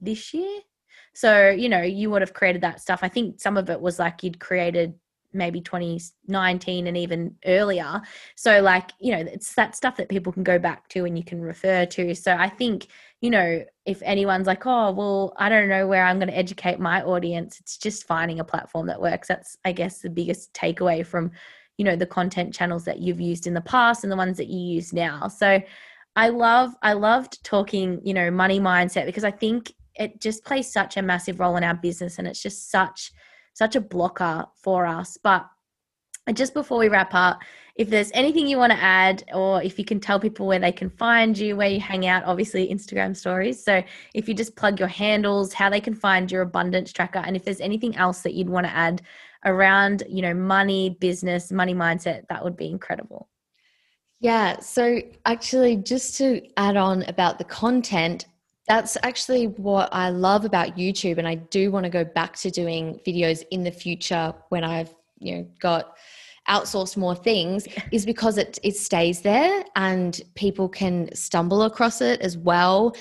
this 0.00 0.32
year. 0.32 0.60
So 1.14 1.50
you 1.50 1.68
know 1.68 1.82
you 1.82 2.10
would 2.10 2.22
have 2.22 2.34
created 2.34 2.62
that 2.62 2.80
stuff. 2.80 3.00
I 3.02 3.08
think 3.08 3.40
some 3.40 3.56
of 3.56 3.70
it 3.70 3.80
was 3.80 3.98
like 3.98 4.22
you'd 4.22 4.38
created 4.38 4.94
maybe 5.32 5.60
2019 5.60 6.86
and 6.86 6.96
even 6.96 7.34
earlier. 7.44 8.00
So, 8.34 8.60
like, 8.60 8.90
you 9.00 9.12
know, 9.12 9.18
it's 9.18 9.54
that 9.54 9.76
stuff 9.76 9.96
that 9.96 10.08
people 10.08 10.32
can 10.32 10.42
go 10.42 10.58
back 10.58 10.88
to 10.88 11.04
and 11.04 11.16
you 11.16 11.24
can 11.24 11.40
refer 11.40 11.86
to. 11.86 12.14
So, 12.14 12.34
I 12.34 12.48
think, 12.48 12.86
you 13.20 13.30
know, 13.30 13.64
if 13.84 14.00
anyone's 14.02 14.46
like, 14.46 14.66
oh, 14.66 14.92
well, 14.92 15.34
I 15.36 15.48
don't 15.48 15.68
know 15.68 15.86
where 15.86 16.04
I'm 16.04 16.18
going 16.18 16.28
to 16.28 16.36
educate 16.36 16.80
my 16.80 17.02
audience, 17.02 17.60
it's 17.60 17.76
just 17.76 18.06
finding 18.06 18.40
a 18.40 18.44
platform 18.44 18.86
that 18.86 19.00
works. 19.00 19.28
That's, 19.28 19.56
I 19.64 19.72
guess, 19.72 20.00
the 20.00 20.10
biggest 20.10 20.52
takeaway 20.54 21.04
from, 21.04 21.30
you 21.76 21.84
know, 21.84 21.96
the 21.96 22.06
content 22.06 22.54
channels 22.54 22.84
that 22.84 23.00
you've 23.00 23.20
used 23.20 23.46
in 23.46 23.54
the 23.54 23.60
past 23.60 24.02
and 24.04 24.12
the 24.12 24.16
ones 24.16 24.36
that 24.38 24.48
you 24.48 24.74
use 24.74 24.92
now. 24.92 25.28
So, 25.28 25.60
I 26.16 26.30
love, 26.30 26.74
I 26.82 26.94
loved 26.94 27.44
talking, 27.44 28.00
you 28.02 28.12
know, 28.12 28.30
money 28.30 28.58
mindset 28.58 29.06
because 29.06 29.24
I 29.24 29.30
think 29.30 29.72
it 29.94 30.20
just 30.20 30.44
plays 30.44 30.72
such 30.72 30.96
a 30.96 31.02
massive 31.02 31.38
role 31.38 31.56
in 31.56 31.62
our 31.62 31.74
business 31.74 32.18
and 32.18 32.26
it's 32.26 32.42
just 32.42 32.70
such, 32.70 33.12
such 33.58 33.74
a 33.74 33.80
blocker 33.80 34.46
for 34.54 34.86
us. 34.86 35.18
But 35.20 35.44
just 36.32 36.54
before 36.54 36.78
we 36.78 36.88
wrap 36.88 37.12
up, 37.12 37.40
if 37.74 37.90
there's 37.90 38.12
anything 38.14 38.46
you 38.46 38.56
want 38.56 38.72
to 38.72 38.78
add, 38.78 39.24
or 39.34 39.62
if 39.62 39.78
you 39.78 39.84
can 39.84 39.98
tell 39.98 40.20
people 40.20 40.46
where 40.46 40.58
they 40.60 40.70
can 40.72 40.90
find 40.90 41.36
you, 41.36 41.56
where 41.56 41.68
you 41.68 41.80
hang 41.80 42.06
out, 42.06 42.22
obviously 42.24 42.68
Instagram 42.68 43.16
stories. 43.16 43.62
So 43.62 43.82
if 44.14 44.28
you 44.28 44.34
just 44.34 44.54
plug 44.54 44.78
your 44.78 44.88
handles, 44.88 45.52
how 45.52 45.70
they 45.70 45.80
can 45.80 45.94
find 45.94 46.30
your 46.30 46.42
abundance 46.42 46.92
tracker, 46.92 47.18
and 47.18 47.34
if 47.34 47.44
there's 47.44 47.60
anything 47.60 47.96
else 47.96 48.20
that 48.22 48.34
you'd 48.34 48.48
want 48.48 48.66
to 48.66 48.72
add 48.72 49.02
around, 49.44 50.04
you 50.08 50.22
know, 50.22 50.34
money, 50.34 50.96
business, 51.00 51.50
money 51.50 51.74
mindset, 51.74 52.22
that 52.28 52.44
would 52.44 52.56
be 52.56 52.68
incredible. 52.68 53.28
Yeah. 54.20 54.58
So, 54.58 55.00
actually, 55.24 55.76
just 55.76 56.16
to 56.18 56.42
add 56.56 56.76
on 56.76 57.04
about 57.04 57.38
the 57.38 57.44
content, 57.44 58.26
that's 58.68 58.96
actually 59.02 59.46
what 59.46 59.88
I 59.92 60.10
love 60.10 60.44
about 60.44 60.76
YouTube. 60.76 61.18
And 61.18 61.26
I 61.26 61.36
do 61.36 61.70
want 61.70 61.84
to 61.84 61.90
go 61.90 62.04
back 62.04 62.36
to 62.36 62.50
doing 62.50 63.00
videos 63.06 63.42
in 63.50 63.64
the 63.64 63.72
future 63.72 64.34
when 64.50 64.62
I've, 64.62 64.94
you 65.18 65.36
know, 65.36 65.46
got 65.58 65.96
outsourced 66.48 66.96
more 66.96 67.14
things 67.14 67.66
is 67.92 68.06
because 68.06 68.38
it 68.38 68.58
it 68.62 68.74
stays 68.76 69.20
there 69.20 69.64
and 69.76 70.22
people 70.34 70.68
can 70.68 71.14
stumble 71.14 71.62
across 71.62 72.00
it 72.00 72.20
as 72.20 72.38
well. 72.38 72.96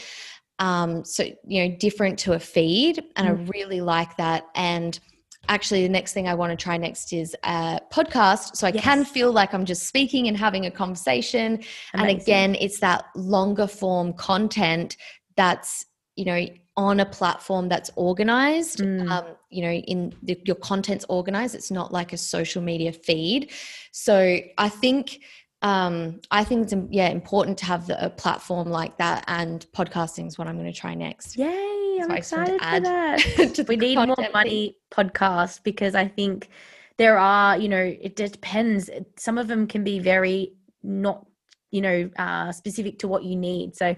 Um, 0.60 1.06
so 1.06 1.24
you 1.48 1.64
know, 1.64 1.76
different 1.78 2.18
to 2.20 2.34
a 2.34 2.40
feed, 2.40 3.04
and 3.16 3.28
mm. 3.28 3.32
I 3.32 3.52
really 3.52 3.82
like 3.82 4.18
that. 4.18 4.48
And 4.56 5.00
actually 5.50 5.84
the 5.84 5.90
next 5.90 6.14
thing 6.14 6.28
I 6.28 6.34
want 6.34 6.58
to 6.58 6.62
try 6.62 6.78
next 6.78 7.14
is 7.14 7.36
a 7.44 7.80
podcast. 7.92 8.56
So 8.56 8.68
I 8.68 8.72
yes. 8.72 8.84
can 8.84 9.06
feel 9.06 9.32
like 9.32 9.54
I'm 9.54 9.66
just 9.66 9.88
speaking 9.88 10.28
and 10.28 10.36
having 10.36 10.66
a 10.66 10.72
conversation. 10.72 11.54
Amazing. 11.54 11.64
And 11.94 12.10
again, 12.10 12.56
it's 12.56 12.80
that 12.80 13.06
longer 13.16 13.68
form 13.68 14.14
content 14.14 14.98
that's, 15.38 15.86
you 16.16 16.26
know, 16.26 16.46
on 16.76 17.00
a 17.00 17.06
platform 17.06 17.70
that's 17.70 17.90
organized. 17.96 18.80
Mm. 18.80 19.10
Um, 19.10 19.26
you 19.50 19.62
know, 19.64 19.72
in 19.72 20.14
the, 20.22 20.40
your 20.46 20.58
content's 20.58 21.06
organized. 21.08 21.56
It's 21.56 21.72
not 21.72 21.94
like 21.94 22.12
a 22.12 22.18
social 22.18 22.62
media 22.62 22.92
feed. 22.92 23.52
So 23.92 24.40
I 24.58 24.70
think 24.70 25.22
um, 25.64 26.22
I 26.30 26.44
think 26.44 26.64
it's 26.64 26.74
yeah 26.92 27.10
important 27.10 27.58
to 27.60 27.66
have 27.66 27.88
the, 27.88 28.04
a 28.06 28.10
platform 28.10 28.70
like 28.70 28.98
that, 28.98 29.24
and 29.28 29.66
podcasting 29.76 30.28
is 30.28 30.38
what 30.38 30.48
I'm 30.48 30.56
going 30.56 30.72
to 30.72 30.80
try 30.80 30.94
next. 30.94 31.36
Yay! 31.36 32.00
I'm 32.02 32.12
excited 32.12 32.62
for 32.62 32.80
that. 32.80 33.66
we 33.68 33.76
need 33.76 33.96
more 33.96 34.16
money 34.32 34.78
podcast 34.92 35.64
because 35.64 35.96
I 35.96 36.08
think 36.08 36.50
there 36.98 37.18
are, 37.18 37.58
you 37.58 37.70
know, 37.70 37.96
it 38.02 38.16
depends. 38.16 38.90
Some 39.18 39.40
of 39.40 39.48
them 39.48 39.68
can 39.68 39.84
be 39.84 39.98
very 39.98 40.54
not, 40.84 41.26
you 41.72 41.82
know, 41.82 42.10
uh, 42.18 42.52
specific 42.52 43.00
to 43.00 43.08
what 43.08 43.24
you 43.24 43.36
need. 43.36 43.76
So 43.76 43.96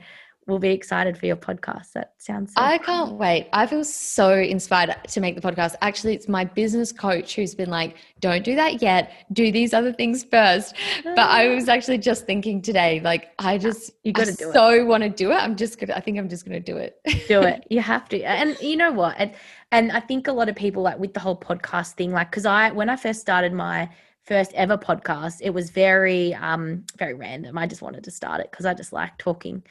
we'll 0.49 0.59
be 0.59 0.71
excited 0.71 1.17
for 1.17 1.25
your 1.25 1.35
podcast. 1.35 1.93
That 1.93 2.13
sounds. 2.17 2.53
So 2.53 2.61
I 2.61 2.77
can't 2.77 3.13
wait. 3.13 3.47
I 3.53 3.65
feel 3.67 3.83
so 3.83 4.33
inspired 4.33 4.95
to 5.07 5.21
make 5.21 5.35
the 5.35 5.41
podcast. 5.41 5.75
Actually, 5.81 6.15
it's 6.15 6.27
my 6.27 6.43
business 6.43 6.91
coach 6.91 7.35
who's 7.35 7.55
been 7.55 7.69
like, 7.69 7.95
"Don't 8.19 8.43
do 8.43 8.55
that 8.55 8.81
yet. 8.81 9.11
Do 9.31 9.51
these 9.51 9.73
other 9.73 9.93
things 9.93 10.23
first. 10.23 10.75
But 11.03 11.19
I 11.19 11.47
was 11.49 11.69
actually 11.69 11.99
just 11.99 12.25
thinking 12.25 12.61
today, 12.61 12.99
like, 12.99 13.29
I 13.39 13.57
just 13.57 13.91
you 14.03 14.11
got 14.11 14.25
to 14.25 14.33
do 14.33 14.51
so 14.51 14.69
it. 14.69 14.79
So 14.79 14.85
want 14.85 15.03
to 15.03 15.09
do 15.09 15.31
it. 15.31 15.35
I'm 15.35 15.55
just 15.55 15.79
gonna. 15.79 15.93
I 15.93 16.01
think 16.01 16.17
I'm 16.17 16.27
just 16.27 16.45
gonna 16.45 16.59
do 16.59 16.77
it. 16.77 16.99
do 17.27 17.41
it. 17.41 17.65
You 17.69 17.81
have 17.81 18.09
to. 18.09 18.21
And 18.23 18.59
you 18.61 18.75
know 18.75 18.91
what? 18.91 19.15
And 19.17 19.33
and 19.71 19.91
I 19.91 19.99
think 19.99 20.27
a 20.27 20.31
lot 20.31 20.49
of 20.49 20.55
people 20.55 20.81
like 20.83 20.97
with 20.97 21.13
the 21.13 21.19
whole 21.19 21.37
podcast 21.37 21.93
thing, 21.93 22.11
like, 22.11 22.31
because 22.31 22.45
I 22.45 22.71
when 22.71 22.89
I 22.89 22.95
first 22.95 23.21
started 23.21 23.53
my 23.53 23.89
first 24.29 24.53
ever 24.53 24.77
podcast 24.77 25.37
it 25.41 25.49
was 25.49 25.71
very 25.71 26.35
um 26.35 26.85
very 26.97 27.15
random 27.15 27.57
i 27.57 27.65
just 27.65 27.81
wanted 27.81 28.03
to 28.03 28.11
start 28.11 28.39
it 28.39 28.51
because 28.51 28.63
i 28.63 28.75
just 28.75 28.93
like 28.93 29.17
talking 29.17 29.63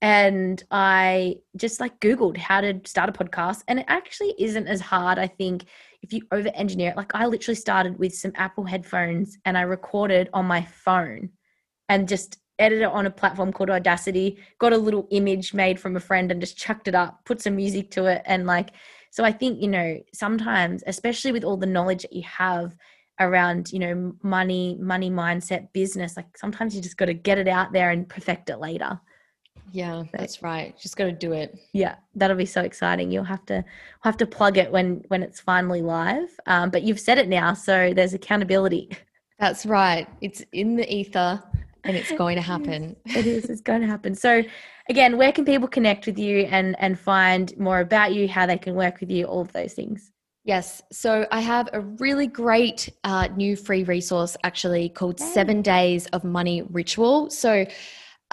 and 0.00 0.62
I 0.70 1.36
just 1.56 1.80
like 1.80 2.00
Googled 2.00 2.36
how 2.36 2.60
to 2.60 2.80
start 2.84 3.08
a 3.08 3.12
podcast. 3.12 3.62
And 3.68 3.78
it 3.78 3.86
actually 3.88 4.34
isn't 4.38 4.66
as 4.66 4.80
hard, 4.80 5.18
I 5.18 5.26
think, 5.26 5.64
if 6.02 6.12
you 6.12 6.22
over 6.30 6.50
engineer 6.54 6.90
it. 6.90 6.96
Like 6.96 7.14
I 7.14 7.26
literally 7.26 7.56
started 7.56 7.98
with 7.98 8.14
some 8.14 8.32
Apple 8.34 8.64
headphones 8.64 9.38
and 9.44 9.56
I 9.56 9.62
recorded 9.62 10.28
on 10.34 10.44
my 10.44 10.62
phone 10.62 11.30
and 11.88 12.08
just 12.08 12.38
edited 12.58 12.82
it 12.82 12.92
on 12.92 13.06
a 13.06 13.10
platform 13.10 13.52
called 13.52 13.70
Audacity, 13.70 14.38
got 14.58 14.72
a 14.72 14.78
little 14.78 15.08
image 15.10 15.54
made 15.54 15.80
from 15.80 15.96
a 15.96 16.00
friend 16.00 16.30
and 16.30 16.40
just 16.40 16.56
chucked 16.56 16.88
it 16.88 16.94
up, 16.94 17.24
put 17.24 17.40
some 17.40 17.56
music 17.56 17.90
to 17.92 18.06
it. 18.06 18.22
And 18.26 18.46
like, 18.46 18.70
so 19.10 19.24
I 19.24 19.32
think, 19.32 19.62
you 19.62 19.68
know, 19.68 19.98
sometimes, 20.12 20.84
especially 20.86 21.32
with 21.32 21.44
all 21.44 21.56
the 21.56 21.66
knowledge 21.66 22.02
that 22.02 22.12
you 22.12 22.22
have 22.22 22.76
around, 23.20 23.72
you 23.72 23.78
know, 23.78 24.12
money, 24.22 24.76
money 24.80 25.10
mindset, 25.10 25.72
business, 25.72 26.16
like 26.16 26.36
sometimes 26.36 26.74
you 26.74 26.82
just 26.82 26.96
got 26.96 27.06
to 27.06 27.14
get 27.14 27.38
it 27.38 27.48
out 27.48 27.72
there 27.72 27.90
and 27.90 28.08
perfect 28.08 28.50
it 28.50 28.58
later. 28.58 29.00
Yeah, 29.72 30.04
that's 30.12 30.42
right. 30.42 30.78
Just 30.78 30.96
got 30.96 31.04
to 31.04 31.12
do 31.12 31.32
it. 31.32 31.58
Yeah, 31.72 31.96
that'll 32.14 32.36
be 32.36 32.46
so 32.46 32.62
exciting. 32.62 33.10
You'll 33.10 33.24
have 33.24 33.44
to 33.46 33.64
have 34.02 34.16
to 34.18 34.26
plug 34.26 34.58
it 34.58 34.70
when 34.70 35.04
when 35.08 35.22
it's 35.22 35.40
finally 35.40 35.82
live. 35.82 36.28
Um, 36.46 36.70
but 36.70 36.82
you've 36.82 37.00
said 37.00 37.18
it 37.18 37.28
now, 37.28 37.54
so 37.54 37.92
there's 37.94 38.14
accountability. 38.14 38.90
That's 39.38 39.66
right. 39.66 40.06
It's 40.20 40.42
in 40.52 40.76
the 40.76 40.92
ether, 40.92 41.42
and 41.82 41.96
it's 41.96 42.12
going 42.12 42.36
to 42.36 42.42
happen. 42.42 42.96
it 43.04 43.26
is. 43.26 43.46
It's 43.46 43.60
going 43.60 43.80
to 43.80 43.86
happen. 43.86 44.14
So, 44.14 44.42
again, 44.88 45.16
where 45.16 45.32
can 45.32 45.44
people 45.44 45.68
connect 45.68 46.06
with 46.06 46.18
you 46.18 46.40
and 46.50 46.76
and 46.78 46.98
find 46.98 47.56
more 47.58 47.80
about 47.80 48.14
you? 48.14 48.28
How 48.28 48.46
they 48.46 48.58
can 48.58 48.74
work 48.74 49.00
with 49.00 49.10
you? 49.10 49.24
All 49.24 49.40
of 49.40 49.52
those 49.52 49.74
things. 49.74 50.12
Yes. 50.44 50.82
So 50.92 51.26
I 51.32 51.40
have 51.40 51.70
a 51.72 51.80
really 51.80 52.26
great 52.26 52.90
uh, 53.02 53.28
new 53.34 53.56
free 53.56 53.82
resource 53.82 54.36
actually 54.44 54.90
called 54.90 55.18
Seven 55.18 55.62
Days 55.62 56.06
of 56.08 56.22
Money 56.22 56.62
Ritual. 56.62 57.30
So 57.30 57.64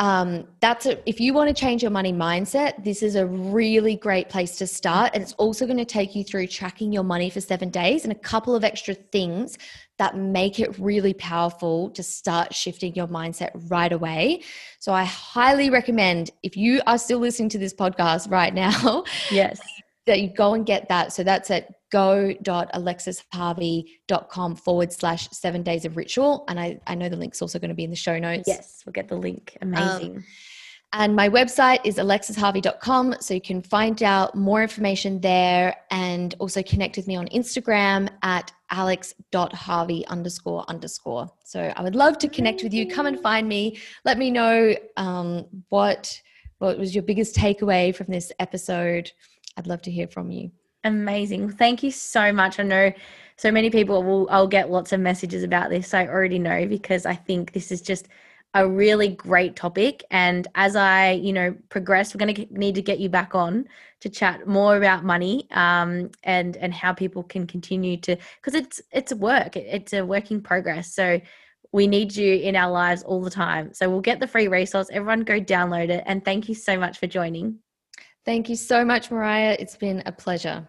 um, 0.02 0.48
that's 0.62 0.88
a, 0.88 1.08
if 1.08 1.20
you 1.20 1.32
want 1.32 1.48
to 1.48 1.54
change 1.54 1.84
your 1.84 1.92
money 1.92 2.12
mindset, 2.12 2.84
this 2.84 3.04
is 3.04 3.16
a 3.16 3.28
really 3.28 3.96
great 3.96 4.30
place 4.30 4.56
to 4.58 4.66
start. 4.66 5.12
And 5.14 5.22
it's 5.22 5.34
also 5.34 5.68
going 5.68 5.78
to 5.78 5.86
take 5.86 6.16
you 6.16 6.24
through 6.24 6.48
tracking 6.48 6.92
your 6.92 7.04
money 7.04 7.30
for 7.30 7.40
seven 7.40 7.70
days 7.70 8.04
and 8.04 8.12
a 8.12 8.16
couple 8.16 8.56
of 8.56 8.64
extra 8.64 8.96
things 8.96 9.60
that 10.00 10.18
make 10.18 10.60
it 10.60 10.76
really 10.80 11.14
powerful 11.14 11.92
to 11.92 12.02
start 12.02 12.52
shifting 12.52 12.96
your 12.96 13.06
mindset 13.06 13.52
right 13.70 13.92
away. 13.92 14.42
So 14.80 14.92
I 14.92 15.04
highly 15.04 15.70
recommend 15.70 16.32
if 16.42 16.58
you 16.58 16.82
are 16.88 16.98
still 16.98 17.20
listening 17.20 17.50
to 17.50 17.60
this 17.60 17.72
podcast 17.72 18.32
right 18.32 18.56
now, 18.56 19.04
yes, 19.30 19.62
that 20.08 20.22
you 20.22 20.34
go 20.34 20.54
and 20.54 20.66
get 20.66 20.88
that. 20.90 21.14
So 21.14 21.24
that's 21.24 21.52
at 21.52 21.70
go.alexisharvey.com 21.92 24.56
forward 24.56 24.94
slash 24.94 25.30
seven 25.30 25.62
days 25.62 25.86
of 25.86 25.98
ritual. 25.98 26.46
And 26.48 26.60
I, 26.60 26.80
I 26.88 26.96
know 26.96 27.10
the 27.10 27.18
link's 27.18 27.42
also 27.42 27.60
going 27.60 27.70
to 27.70 27.76
be 27.76 27.84
in 27.84 27.90
the 27.90 27.96
show 27.96 28.18
notes. 28.18 28.46
Yes, 28.48 28.82
we'll 28.86 28.94
get 28.94 29.10
the 29.10 29.18
link. 29.18 29.58
Amazing. 29.62 30.18
Um, 30.18 30.24
and 30.94 31.16
my 31.16 31.30
website 31.30 31.80
is 31.86 31.96
alexisharvey.com. 31.96 33.16
So 33.22 33.34
you 33.34 33.40
can 33.40 33.62
find 33.62 34.04
out 34.04 34.36
more 34.36 34.62
information 34.62 35.22
there 35.22 35.74
and 35.90 36.36
also 36.40 36.62
connect 36.64 36.98
with 36.98 37.08
me 37.08 37.16
on 37.16 37.30
Instagram 37.30 38.10
at 38.24 38.52
alex.harvey 38.72 40.06
underscore 40.08 40.70
underscore. 40.70 41.32
So 41.46 41.72
I 41.76 41.82
would 41.82 41.96
love 41.96 42.18
to 42.20 42.28
connect 42.28 42.64
with 42.64 42.74
you. 42.74 42.90
Come 42.90 43.06
and 43.06 43.22
find 43.22 43.48
me. 43.48 43.80
Let 44.04 44.18
me 44.18 44.32
know 44.32 44.76
um, 44.98 45.46
what 45.70 46.20
what 46.58 46.78
was 46.78 46.94
your 46.94 47.04
biggest 47.04 47.36
takeaway 47.36 47.96
from 47.96 48.08
this 48.10 48.34
episode. 48.38 49.12
I'd 49.62 49.68
love 49.68 49.84
to 49.84 49.92
hear 49.92 50.08
from 50.08 50.32
you. 50.32 50.50
Amazing. 50.84 51.52
Thank 51.52 51.84
you 51.84 51.92
so 51.92 52.34
much. 52.34 52.60
I 52.60 52.64
know 52.64 52.92
so 53.38 53.52
many 53.52 53.70
people 53.70 54.02
will 54.02 54.28
I'll 54.32 54.48
get 54.48 54.72
lots 54.72 54.92
of 54.92 55.00
messages 55.00 55.44
about 55.44 55.70
this. 55.70 55.94
I 55.94 56.08
already 56.08 56.40
know 56.40 56.66
because 56.66 57.06
I 57.06 57.14
think 57.14 57.54
this 57.54 57.72
is 57.72 57.80
just 57.80 58.08
a 58.56 58.68
really 58.68 59.10
great 59.10 59.56
topic 59.56 60.04
and 60.10 60.48
as 60.56 60.76
I, 60.76 61.12
you 61.12 61.32
know, 61.32 61.56
progress, 61.70 62.14
we're 62.14 62.26
going 62.26 62.34
to 62.34 62.48
need 62.50 62.74
to 62.74 62.82
get 62.82 63.00
you 63.00 63.08
back 63.08 63.36
on 63.36 63.68
to 64.00 64.10
chat 64.10 64.48
more 64.48 64.78
about 64.78 65.06
money 65.06 65.48
um, 65.52 66.10
and 66.24 66.58
and 66.58 66.74
how 66.74 66.92
people 66.92 67.22
can 67.22 67.46
continue 67.46 67.98
to 67.98 68.18
because 68.38 68.56
it's 68.56 68.82
it's 68.92 69.12
a 69.12 69.16
work. 69.16 69.56
It's 69.56 69.94
a 69.94 70.04
working 70.04 70.42
progress. 70.42 70.92
So 70.92 71.22
we 71.72 71.86
need 71.86 72.16
you 72.16 72.34
in 72.34 72.56
our 72.56 72.72
lives 72.72 73.04
all 73.04 73.22
the 73.22 73.30
time. 73.30 73.76
So 73.76 73.88
we'll 73.88 74.02
get 74.02 74.20
the 74.20 74.28
free 74.28 74.48
resource. 74.48 74.88
Everyone 74.92 75.22
go 75.22 75.40
download 75.40 75.90
it 75.90 76.04
and 76.08 76.26
thank 76.26 76.50
you 76.50 76.56
so 76.56 76.80
much 76.80 76.98
for 76.98 77.06
joining. 77.06 77.60
Thank 78.24 78.50
you 78.50 78.56
so 78.56 78.86
much, 78.86 79.10
Mariah. 79.10 79.58
It's 79.60 79.78
been 79.78 80.04
a 80.06 80.12
pleasure. 80.12 80.68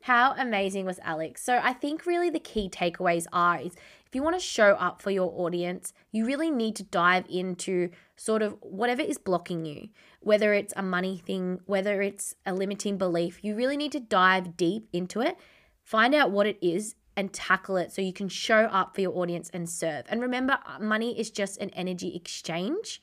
How 0.00 0.34
amazing 0.36 0.84
was 0.84 0.98
Alex? 1.02 1.42
So 1.42 1.60
I 1.62 1.72
think 1.72 2.04
really 2.04 2.28
the 2.28 2.38
key 2.38 2.68
takeaways 2.68 3.26
are 3.32 3.58
is 3.58 3.74
if 4.06 4.14
you 4.14 4.22
want 4.22 4.36
to 4.36 4.40
show 4.40 4.72
up 4.72 5.00
for 5.00 5.10
your 5.10 5.32
audience, 5.34 5.92
you 6.12 6.26
really 6.26 6.50
need 6.50 6.76
to 6.76 6.82
dive 6.82 7.24
into 7.28 7.90
sort 8.16 8.42
of 8.42 8.56
whatever 8.60 9.02
is 9.02 9.18
blocking 9.18 9.64
you, 9.64 9.88
whether 10.20 10.52
it's 10.52 10.74
a 10.76 10.82
money 10.82 11.22
thing, 11.24 11.60
whether 11.66 12.02
it's 12.02 12.34
a 12.44 12.54
limiting 12.54 12.98
belief, 12.98 13.42
you 13.42 13.54
really 13.54 13.76
need 13.76 13.92
to 13.92 14.00
dive 14.00 14.56
deep 14.56 14.88
into 14.92 15.20
it, 15.20 15.38
find 15.82 16.14
out 16.14 16.30
what 16.30 16.46
it 16.46 16.58
is 16.60 16.96
and 17.16 17.32
tackle 17.32 17.76
it 17.76 17.92
so 17.92 18.02
you 18.02 18.12
can 18.12 18.28
show 18.28 18.64
up 18.64 18.94
for 18.94 19.00
your 19.00 19.16
audience 19.16 19.50
and 19.54 19.68
serve. 19.68 20.04
And 20.08 20.20
remember, 20.20 20.58
uh, 20.66 20.78
money 20.80 21.18
is 21.18 21.30
just 21.30 21.58
an 21.60 21.70
energy 21.70 22.14
exchange 22.14 23.00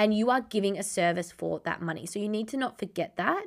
and 0.00 0.14
you 0.14 0.30
are 0.30 0.40
giving 0.40 0.78
a 0.78 0.82
service 0.82 1.30
for 1.30 1.60
that 1.66 1.82
money. 1.82 2.06
So 2.06 2.18
you 2.18 2.28
need 2.30 2.48
to 2.48 2.56
not 2.56 2.78
forget 2.78 3.16
that. 3.16 3.44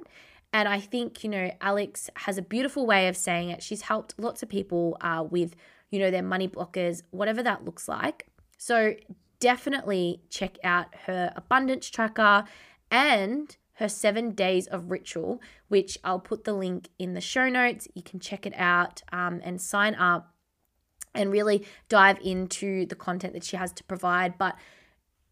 And 0.54 0.70
I 0.70 0.80
think, 0.80 1.24
you 1.24 1.30
know, 1.32 1.49
Alex 1.60 2.12
has 2.16 2.38
a 2.38 2.43
beautiful 2.43 2.86
way 2.86 3.08
of 3.08 3.18
saying 3.18 3.49
it. 3.49 3.64
She's 3.64 3.82
helped 3.82 4.14
lots 4.20 4.43
of 4.43 4.49
people 4.49 4.95
uh, 5.01 5.26
with, 5.28 5.56
you 5.89 5.97
know, 5.97 6.12
their 6.12 6.22
money 6.22 6.47
blockers, 6.47 7.01
whatever 7.10 7.41
that 7.41 7.66
looks 7.66 7.88
like. 7.88 8.28
So 8.60 8.93
definitely 9.39 10.22
check 10.30 10.60
out 10.64 10.93
her 11.08 11.34
abundance 11.36 11.89
tracker 11.89 12.43
and 12.91 13.58
her 13.78 13.89
seven 13.89 14.36
days 14.36 14.68
of 14.68 14.91
ritual, 14.91 15.41
which 15.70 15.97
I'll 16.04 16.20
put 16.20 16.43
the 16.43 16.54
link 16.54 16.89
in 16.99 17.16
the 17.16 17.20
show 17.20 17.49
notes. 17.49 17.88
You 17.95 18.04
can 18.04 18.20
check 18.20 18.45
it 18.45 18.54
out 18.56 19.01
um, 19.12 19.41
and 19.43 19.60
sign 19.60 19.95
up 19.95 20.36
and 21.16 21.32
really 21.32 21.66
dive 21.89 22.20
into 22.24 22.86
the 22.86 22.95
content 22.95 23.34
that 23.34 23.43
she 23.43 23.58
has 23.58 23.74
to 23.74 23.84
provide. 23.86 24.38
But 24.38 24.56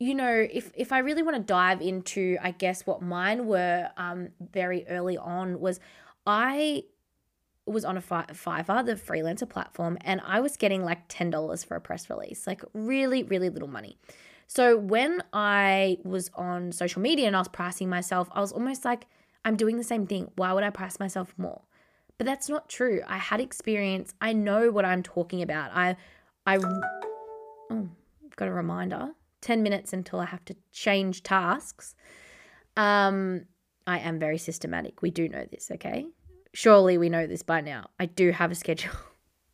you 0.02 0.16
know, 0.16 0.47
if 0.52 0.72
if 0.74 0.91
I 0.91 0.97
really 0.97 1.22
want 1.22 1.38
to 1.38 1.43
dive 1.43 1.80
into, 1.80 2.36
I 2.41 2.49
guess 2.49 2.88
what 2.88 3.04
mine 3.04 3.45
were 3.45 3.88
um, 3.97 4.30
very 4.39 4.84
early 4.88 5.16
on 5.16 5.60
was, 5.60 5.80
I 6.26 6.86
was 7.68 7.86
on 7.86 7.97
a 7.97 8.02
Fi- 8.02 8.26
Fiverr, 8.32 8.84
the 8.84 8.95
freelancer 8.95 9.47
platform, 9.47 9.99
and 10.02 10.20
I 10.26 10.39
was 10.39 10.58
getting 10.58 10.84
like 10.84 11.08
$10 11.08 11.64
for 11.68 11.76
a 11.76 11.82
press 11.82 12.10
release, 12.10 12.47
like 12.47 12.64
really, 12.74 13.22
really 13.22 13.52
little 13.52 13.68
money. 13.68 13.99
So 14.47 14.76
when 14.76 15.22
I 15.34 15.99
was 16.04 16.32
on 16.34 16.72
social 16.72 16.99
media 16.99 17.28
and 17.28 17.36
I 17.36 17.39
was 17.39 17.47
pricing 17.47 17.88
myself, 17.88 18.28
I 18.32 18.39
was 18.39 18.52
almost 18.52 18.84
like, 18.84 19.06
I'm 19.45 19.56
doing 19.56 19.78
the 19.78 19.84
same 19.84 20.08
thing. 20.08 20.32
Why 20.36 20.52
would 20.52 20.64
I 20.64 20.72
price 20.72 20.99
myself 20.99 21.32
more? 21.38 21.62
But 22.18 22.26
that's 22.26 22.49
not 22.49 22.68
true. 22.68 23.02
I 23.08 23.20
had 23.20 23.39
experience. 23.39 24.16
I 24.20 24.34
know 24.34 24.72
what 24.72 24.84
I'm 24.84 25.04
talking 25.04 25.43
about. 25.43 25.70
I, 25.76 25.95
I, 26.47 26.58
oh, 26.58 27.89
got 28.36 28.47
a 28.47 28.52
reminder. 28.52 29.12
10 29.42 29.64
minutes 29.64 29.94
until 29.94 30.20
I 30.20 30.26
have 30.26 30.46
to 30.46 30.56
change 30.72 31.24
tasks. 31.24 31.96
Um, 32.78 33.46
I 33.88 34.00
am 34.00 34.20
very 34.20 34.38
systematic. 34.38 35.02
We 35.02 35.12
do 35.12 35.28
know 35.28 35.46
this, 35.52 35.72
okay? 35.72 36.06
Surely 36.54 36.98
we 36.98 37.10
know 37.10 37.28
this 37.28 37.44
by 37.44 37.62
now. 37.62 37.89
I 38.00 38.06
do 38.06 38.32
have 38.32 38.52
a 38.52 38.56
schedule. 38.56 38.94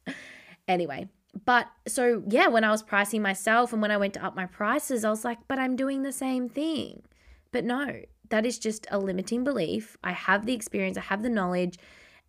anyway, 0.68 1.08
but 1.46 1.68
so 1.88 2.24
yeah, 2.28 2.48
when 2.48 2.64
I 2.64 2.72
was 2.72 2.84
pricing 2.84 3.22
myself 3.22 3.74
and 3.74 3.82
when 3.82 3.92
I 3.92 3.98
went 3.98 4.14
to 4.16 4.26
up 4.26 4.36
my 4.36 4.46
prices, 4.46 5.04
I 5.04 5.10
was 5.10 5.24
like, 5.24 5.40
but 5.48 5.60
I'm 5.60 5.76
doing 5.76 6.04
the 6.04 6.12
same 6.12 6.50
thing. 6.50 7.04
But 7.52 7.64
no, 7.64 8.02
that 8.30 8.46
is 8.46 8.60
just 8.60 8.88
a 8.92 9.00
limiting 9.00 9.44
belief. 9.44 9.98
I 10.04 10.12
have 10.12 10.46
the 10.46 10.54
experience, 10.54 10.98
I 10.98 11.02
have 11.02 11.24
the 11.24 11.30
knowledge, 11.30 11.78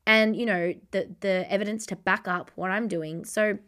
and 0.06 0.36
you 0.36 0.46
know, 0.46 0.74
the 0.90 1.14
the 1.20 1.50
evidence 1.50 1.86
to 1.86 1.96
back 1.96 2.28
up 2.28 2.50
what 2.54 2.70
I'm 2.70 2.88
doing. 2.88 3.24
So 3.24 3.58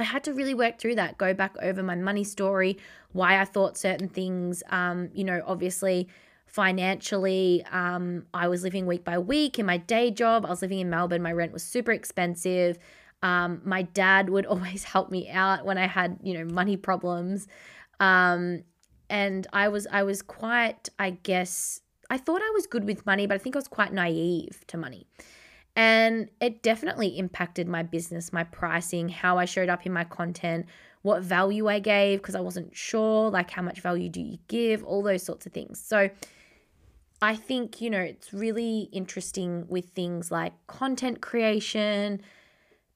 I 0.00 0.04
had 0.04 0.24
to 0.24 0.32
really 0.32 0.54
work 0.54 0.78
through 0.78 0.96
that, 0.96 1.18
go 1.18 1.34
back 1.34 1.56
over 1.60 1.82
my 1.82 1.94
money 1.94 2.24
story, 2.24 2.78
why 3.12 3.40
I 3.40 3.44
thought 3.44 3.76
certain 3.76 4.08
things. 4.08 4.62
Um, 4.70 5.10
you 5.12 5.24
know, 5.24 5.42
obviously 5.46 6.08
financially. 6.46 7.64
Um, 7.70 8.26
I 8.34 8.48
was 8.48 8.64
living 8.64 8.86
week 8.86 9.04
by 9.04 9.18
week 9.18 9.58
in 9.58 9.66
my 9.66 9.76
day 9.76 10.10
job. 10.10 10.44
I 10.44 10.50
was 10.50 10.62
living 10.62 10.80
in 10.80 10.90
Melbourne. 10.90 11.22
My 11.22 11.32
rent 11.32 11.52
was 11.52 11.62
super 11.62 11.92
expensive. 11.92 12.78
Um, 13.22 13.60
my 13.64 13.82
dad 13.82 14.30
would 14.30 14.46
always 14.54 14.84
help 14.84 15.10
me 15.10 15.30
out 15.30 15.64
when 15.64 15.78
I 15.78 15.86
had, 15.86 16.18
you 16.22 16.34
know, 16.34 16.44
money 16.44 16.76
problems. 16.76 17.46
Um, 18.00 18.64
and 19.08 19.46
I 19.52 19.68
was 19.68 19.86
I 19.90 20.02
was 20.02 20.22
quite, 20.22 20.88
I 20.98 21.10
guess, 21.10 21.80
I 22.10 22.16
thought 22.16 22.42
I 22.42 22.50
was 22.54 22.66
good 22.66 22.84
with 22.84 23.06
money, 23.06 23.26
but 23.26 23.34
I 23.34 23.38
think 23.38 23.56
I 23.56 23.58
was 23.58 23.68
quite 23.68 23.92
naive 23.92 24.64
to 24.68 24.76
money. 24.76 25.06
And 25.80 26.28
it 26.42 26.62
definitely 26.62 27.18
impacted 27.18 27.66
my 27.66 27.82
business, 27.82 28.34
my 28.34 28.44
pricing, 28.44 29.08
how 29.08 29.38
I 29.38 29.46
showed 29.46 29.70
up 29.70 29.86
in 29.86 29.94
my 29.94 30.04
content, 30.04 30.66
what 31.00 31.22
value 31.22 31.68
I 31.68 31.78
gave, 31.78 32.18
because 32.18 32.34
I 32.34 32.40
wasn't 32.40 32.76
sure, 32.76 33.30
like 33.30 33.50
how 33.50 33.62
much 33.62 33.80
value 33.80 34.10
do 34.10 34.20
you 34.20 34.36
give, 34.46 34.84
all 34.84 35.02
those 35.02 35.22
sorts 35.22 35.46
of 35.46 35.54
things. 35.54 35.80
So 35.80 36.10
I 37.22 37.34
think, 37.34 37.80
you 37.80 37.88
know, 37.88 38.00
it's 38.00 38.34
really 38.34 38.90
interesting 38.92 39.66
with 39.68 39.86
things 39.86 40.30
like 40.30 40.52
content 40.66 41.22
creation, 41.22 42.20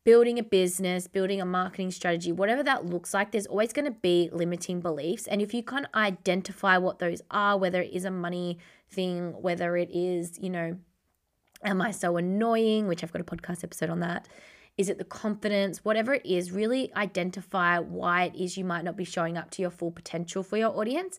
building 0.05 0.39
a 0.39 0.43
business, 0.43 1.09
building 1.09 1.41
a 1.41 1.47
marketing 1.47 1.91
strategy, 1.91 2.32
whatever 2.32 2.62
that 2.64 2.85
looks 2.85 3.14
like, 3.14 3.32
there's 3.32 3.47
always 3.47 3.72
going 3.72 3.87
to 3.87 3.99
be 4.03 4.28
limiting 4.30 4.80
beliefs. 4.82 5.26
And 5.26 5.41
if 5.41 5.55
you 5.55 5.62
can 5.62 5.89
identify 5.95 6.76
what 6.76 6.99
those 6.99 7.22
are, 7.30 7.57
whether 7.57 7.80
it 7.80 7.95
is 7.95 8.05
a 8.05 8.11
money 8.11 8.59
thing, 8.91 9.32
whether 9.41 9.74
it 9.74 9.89
is, 9.91 10.39
you 10.39 10.51
know, 10.51 10.76
am 11.65 11.81
I 11.81 11.91
so 11.91 12.17
annoying, 12.17 12.87
which 12.87 13.03
I've 13.03 13.12
got 13.12 13.21
a 13.21 13.25
podcast 13.25 13.65
episode 13.65 13.91
on 13.91 14.01
that. 14.01 14.29
Is 14.77 14.89
it 14.89 14.99
the 14.99 15.05
confidence? 15.05 15.85
Whatever 15.85 16.15
it 16.15 16.27
is, 16.27 16.51
really 16.51 16.93
identify 16.95 17.79
why 17.79 18.25
it 18.25 18.35
is 18.35 18.57
you 18.57 18.65
might 18.65 18.85
not 18.85 18.97
be 18.97 19.05
showing 19.05 19.37
up 19.37 19.51
to 19.53 19.62
your 19.62 19.71
full 19.71 19.93
potential 19.93 20.43
for 20.43 20.57
your 20.57 20.77
audience 20.77 21.19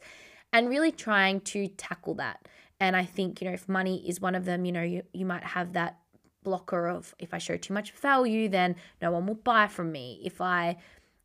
and 0.51 0.69
really 0.69 0.91
trying 0.91 1.39
to 1.41 1.67
tackle 1.69 2.15
that. 2.15 2.47
And 2.79 2.95
I 2.95 3.05
think, 3.05 3.41
you 3.41 3.47
know, 3.47 3.53
if 3.53 3.69
money 3.69 4.07
is 4.07 4.19
one 4.19 4.35
of 4.35 4.45
them, 4.45 4.65
you 4.65 4.71
know, 4.71 4.83
you, 4.83 5.03
you 5.13 5.25
might 5.25 5.43
have 5.43 5.73
that 5.73 5.99
blocker 6.43 6.87
of 6.87 7.15
if 7.17 7.33
I 7.33 7.37
show 7.37 7.57
too 7.57 7.73
much 7.73 7.91
value, 7.91 8.49
then 8.49 8.75
no 9.01 9.11
one 9.11 9.25
will 9.25 9.35
buy 9.35 9.67
from 9.67 9.91
me. 9.91 10.21
If 10.23 10.41
I, 10.41 10.77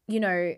you 0.07 0.21
know, 0.21 0.55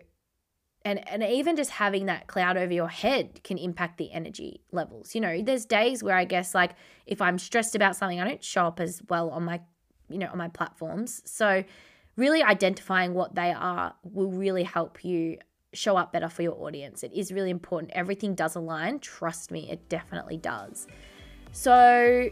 and 0.85 1.07
and 1.09 1.23
even 1.23 1.55
just 1.55 1.71
having 1.71 2.07
that 2.07 2.27
cloud 2.27 2.57
over 2.57 2.73
your 2.73 2.89
head 2.89 3.43
can 3.43 3.57
impact 3.57 3.97
the 3.97 4.11
energy 4.11 4.61
levels. 4.71 5.15
You 5.15 5.21
know, 5.21 5.41
there's 5.41 5.65
days 5.65 6.03
where 6.03 6.15
I 6.15 6.25
guess 6.25 6.53
like 6.53 6.71
if 7.05 7.21
I'm 7.21 7.39
stressed 7.39 7.75
about 7.75 7.95
something, 7.95 8.19
I 8.19 8.27
don't 8.27 8.43
show 8.43 8.65
up 8.65 8.79
as 8.79 9.01
well 9.09 9.29
on 9.29 9.43
my, 9.43 9.61
you 10.09 10.17
know, 10.17 10.29
on 10.31 10.37
my 10.37 10.49
platforms. 10.49 11.21
So 11.25 11.63
really 12.15 12.43
identifying 12.43 13.13
what 13.13 13.35
they 13.35 13.51
are 13.51 13.95
will 14.03 14.31
really 14.31 14.63
help 14.63 15.03
you 15.03 15.37
show 15.73 15.97
up 15.97 16.13
better 16.13 16.29
for 16.29 16.43
your 16.43 16.61
audience. 16.61 17.03
It 17.03 17.13
is 17.13 17.31
really 17.31 17.49
important. 17.49 17.91
Everything 17.93 18.35
does 18.35 18.55
align. 18.55 18.99
Trust 18.99 19.51
me, 19.51 19.69
it 19.71 19.89
definitely 19.89 20.37
does. 20.37 20.87
So 21.51 22.29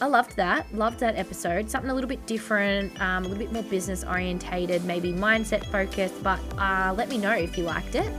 I 0.00 0.06
loved 0.06 0.36
that. 0.36 0.72
Loved 0.74 1.00
that 1.00 1.16
episode. 1.16 1.68
Something 1.68 1.90
a 1.90 1.94
little 1.94 2.08
bit 2.08 2.24
different, 2.26 2.98
um, 3.00 3.24
a 3.24 3.28
little 3.28 3.44
bit 3.44 3.52
more 3.52 3.64
business 3.64 4.04
orientated, 4.04 4.84
maybe 4.84 5.12
mindset 5.12 5.64
focused. 5.66 6.22
But 6.22 6.38
uh, 6.56 6.94
let 6.96 7.08
me 7.08 7.18
know 7.18 7.32
if 7.32 7.58
you 7.58 7.64
liked 7.64 7.94
it 7.94 8.12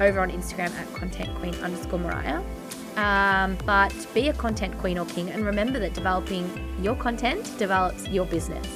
over 0.00 0.20
on 0.20 0.30
Instagram 0.30 0.70
at 0.76 0.92
content 0.94 1.34
queen 1.36 1.54
underscore 1.56 1.98
Mariah. 1.98 2.42
Um, 2.96 3.56
but 3.64 3.94
be 4.12 4.28
a 4.28 4.32
content 4.32 4.76
queen 4.78 4.98
or 4.98 5.06
king 5.06 5.30
and 5.30 5.44
remember 5.46 5.78
that 5.78 5.94
developing 5.94 6.50
your 6.82 6.96
content 6.96 7.56
develops 7.58 8.08
your 8.08 8.26
business. 8.26 8.66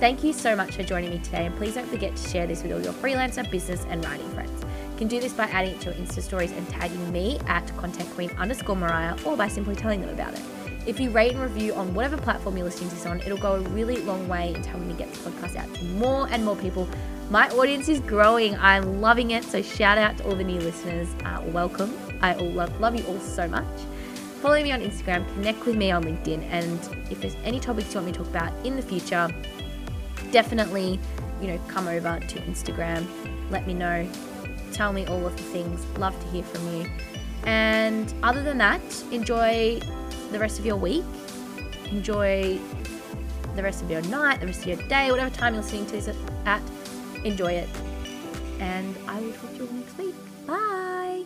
Thank 0.00 0.24
you 0.24 0.32
so 0.32 0.56
much 0.56 0.74
for 0.74 0.82
joining 0.82 1.10
me 1.10 1.18
today, 1.18 1.46
and 1.46 1.56
please 1.56 1.74
don't 1.74 1.86
forget 1.86 2.16
to 2.16 2.28
share 2.28 2.48
this 2.48 2.64
with 2.64 2.72
all 2.72 2.80
your 2.80 2.92
freelancer, 2.94 3.48
business, 3.48 3.86
and 3.88 4.04
writing 4.04 4.28
friends. 4.30 4.50
You 4.92 4.98
can 4.98 5.08
do 5.08 5.20
this 5.20 5.32
by 5.32 5.44
adding 5.44 5.72
it 5.74 5.80
to 5.82 5.90
your 5.90 5.94
Insta 5.94 6.20
stories 6.20 6.50
and 6.50 6.68
tagging 6.68 7.12
me 7.12 7.38
at 7.46 7.66
content 7.76 8.10
queen 8.10 8.30
underscore 8.32 8.76
Mariah 8.76 9.16
or 9.24 9.36
by 9.36 9.48
simply 9.48 9.76
telling 9.76 10.00
them 10.00 10.10
about 10.10 10.34
it. 10.34 10.42
If 10.86 11.00
you 11.00 11.10
rate 11.10 11.32
and 11.32 11.40
review 11.40 11.74
on 11.74 11.94
whatever 11.94 12.18
platform 12.18 12.58
you're 12.58 12.66
listening 12.66 12.90
to 12.90 12.94
this 12.96 13.06
on, 13.06 13.20
it'll 13.20 13.38
go 13.38 13.54
a 13.54 13.60
really 13.60 13.96
long 14.02 14.28
way 14.28 14.52
in 14.52 14.62
helping 14.62 14.88
me 14.88 14.94
get 14.94 15.10
the 15.12 15.30
podcast 15.30 15.56
out 15.56 15.72
to 15.74 15.84
more 15.84 16.28
and 16.30 16.44
more 16.44 16.56
people. 16.56 16.86
My 17.30 17.48
audience 17.50 17.88
is 17.88 18.00
growing. 18.00 18.54
I'm 18.56 19.00
loving 19.00 19.30
it. 19.30 19.44
So 19.44 19.62
shout 19.62 19.96
out 19.96 20.18
to 20.18 20.24
all 20.24 20.36
the 20.36 20.44
new 20.44 20.60
listeners. 20.60 21.08
Uh, 21.24 21.40
welcome. 21.46 21.96
I 22.20 22.34
all 22.34 22.50
love, 22.50 22.78
love 22.80 22.94
you 22.96 23.04
all 23.06 23.18
so 23.20 23.48
much. 23.48 23.64
Follow 24.42 24.62
me 24.62 24.72
on 24.72 24.82
Instagram, 24.82 25.26
connect 25.32 25.64
with 25.64 25.74
me 25.74 25.90
on 25.90 26.04
LinkedIn, 26.04 26.42
and 26.50 26.78
if 27.10 27.18
there's 27.22 27.34
any 27.44 27.58
topics 27.58 27.94
you 27.94 28.00
want 28.00 28.08
me 28.08 28.12
to 28.12 28.18
talk 28.18 28.28
about 28.28 28.52
in 28.66 28.76
the 28.76 28.82
future, 28.82 29.26
definitely, 30.32 31.00
you 31.40 31.48
know, 31.48 31.58
come 31.66 31.88
over 31.88 32.20
to 32.20 32.40
Instagram. 32.40 33.06
Let 33.50 33.66
me 33.66 33.72
know. 33.72 34.06
Tell 34.70 34.92
me 34.92 35.06
all 35.06 35.26
of 35.26 35.34
the 35.34 35.42
things. 35.44 35.86
Love 35.96 36.18
to 36.20 36.26
hear 36.26 36.42
from 36.42 36.76
you. 36.76 36.86
And 37.44 38.12
other 38.22 38.42
than 38.42 38.58
that, 38.58 38.82
enjoy 39.10 39.80
the 40.34 40.40
rest 40.40 40.58
of 40.58 40.66
your 40.66 40.76
week. 40.76 41.04
Enjoy 41.90 42.58
the 43.54 43.62
rest 43.62 43.82
of 43.82 43.90
your 43.90 44.02
night, 44.02 44.40
the 44.40 44.46
rest 44.46 44.62
of 44.62 44.66
your 44.66 44.88
day, 44.88 45.10
whatever 45.10 45.34
time 45.34 45.54
you're 45.54 45.62
listening 45.62 45.86
to 45.86 45.92
this 45.92 46.08
at. 46.44 46.60
Enjoy 47.24 47.52
it. 47.52 47.68
And 48.58 48.96
I 49.06 49.20
will 49.20 49.32
talk 49.32 49.50
to 49.52 49.56
you 49.56 49.66
all 49.66 49.72
next 49.72 49.96
week. 49.96 50.14
Bye. 50.46 51.24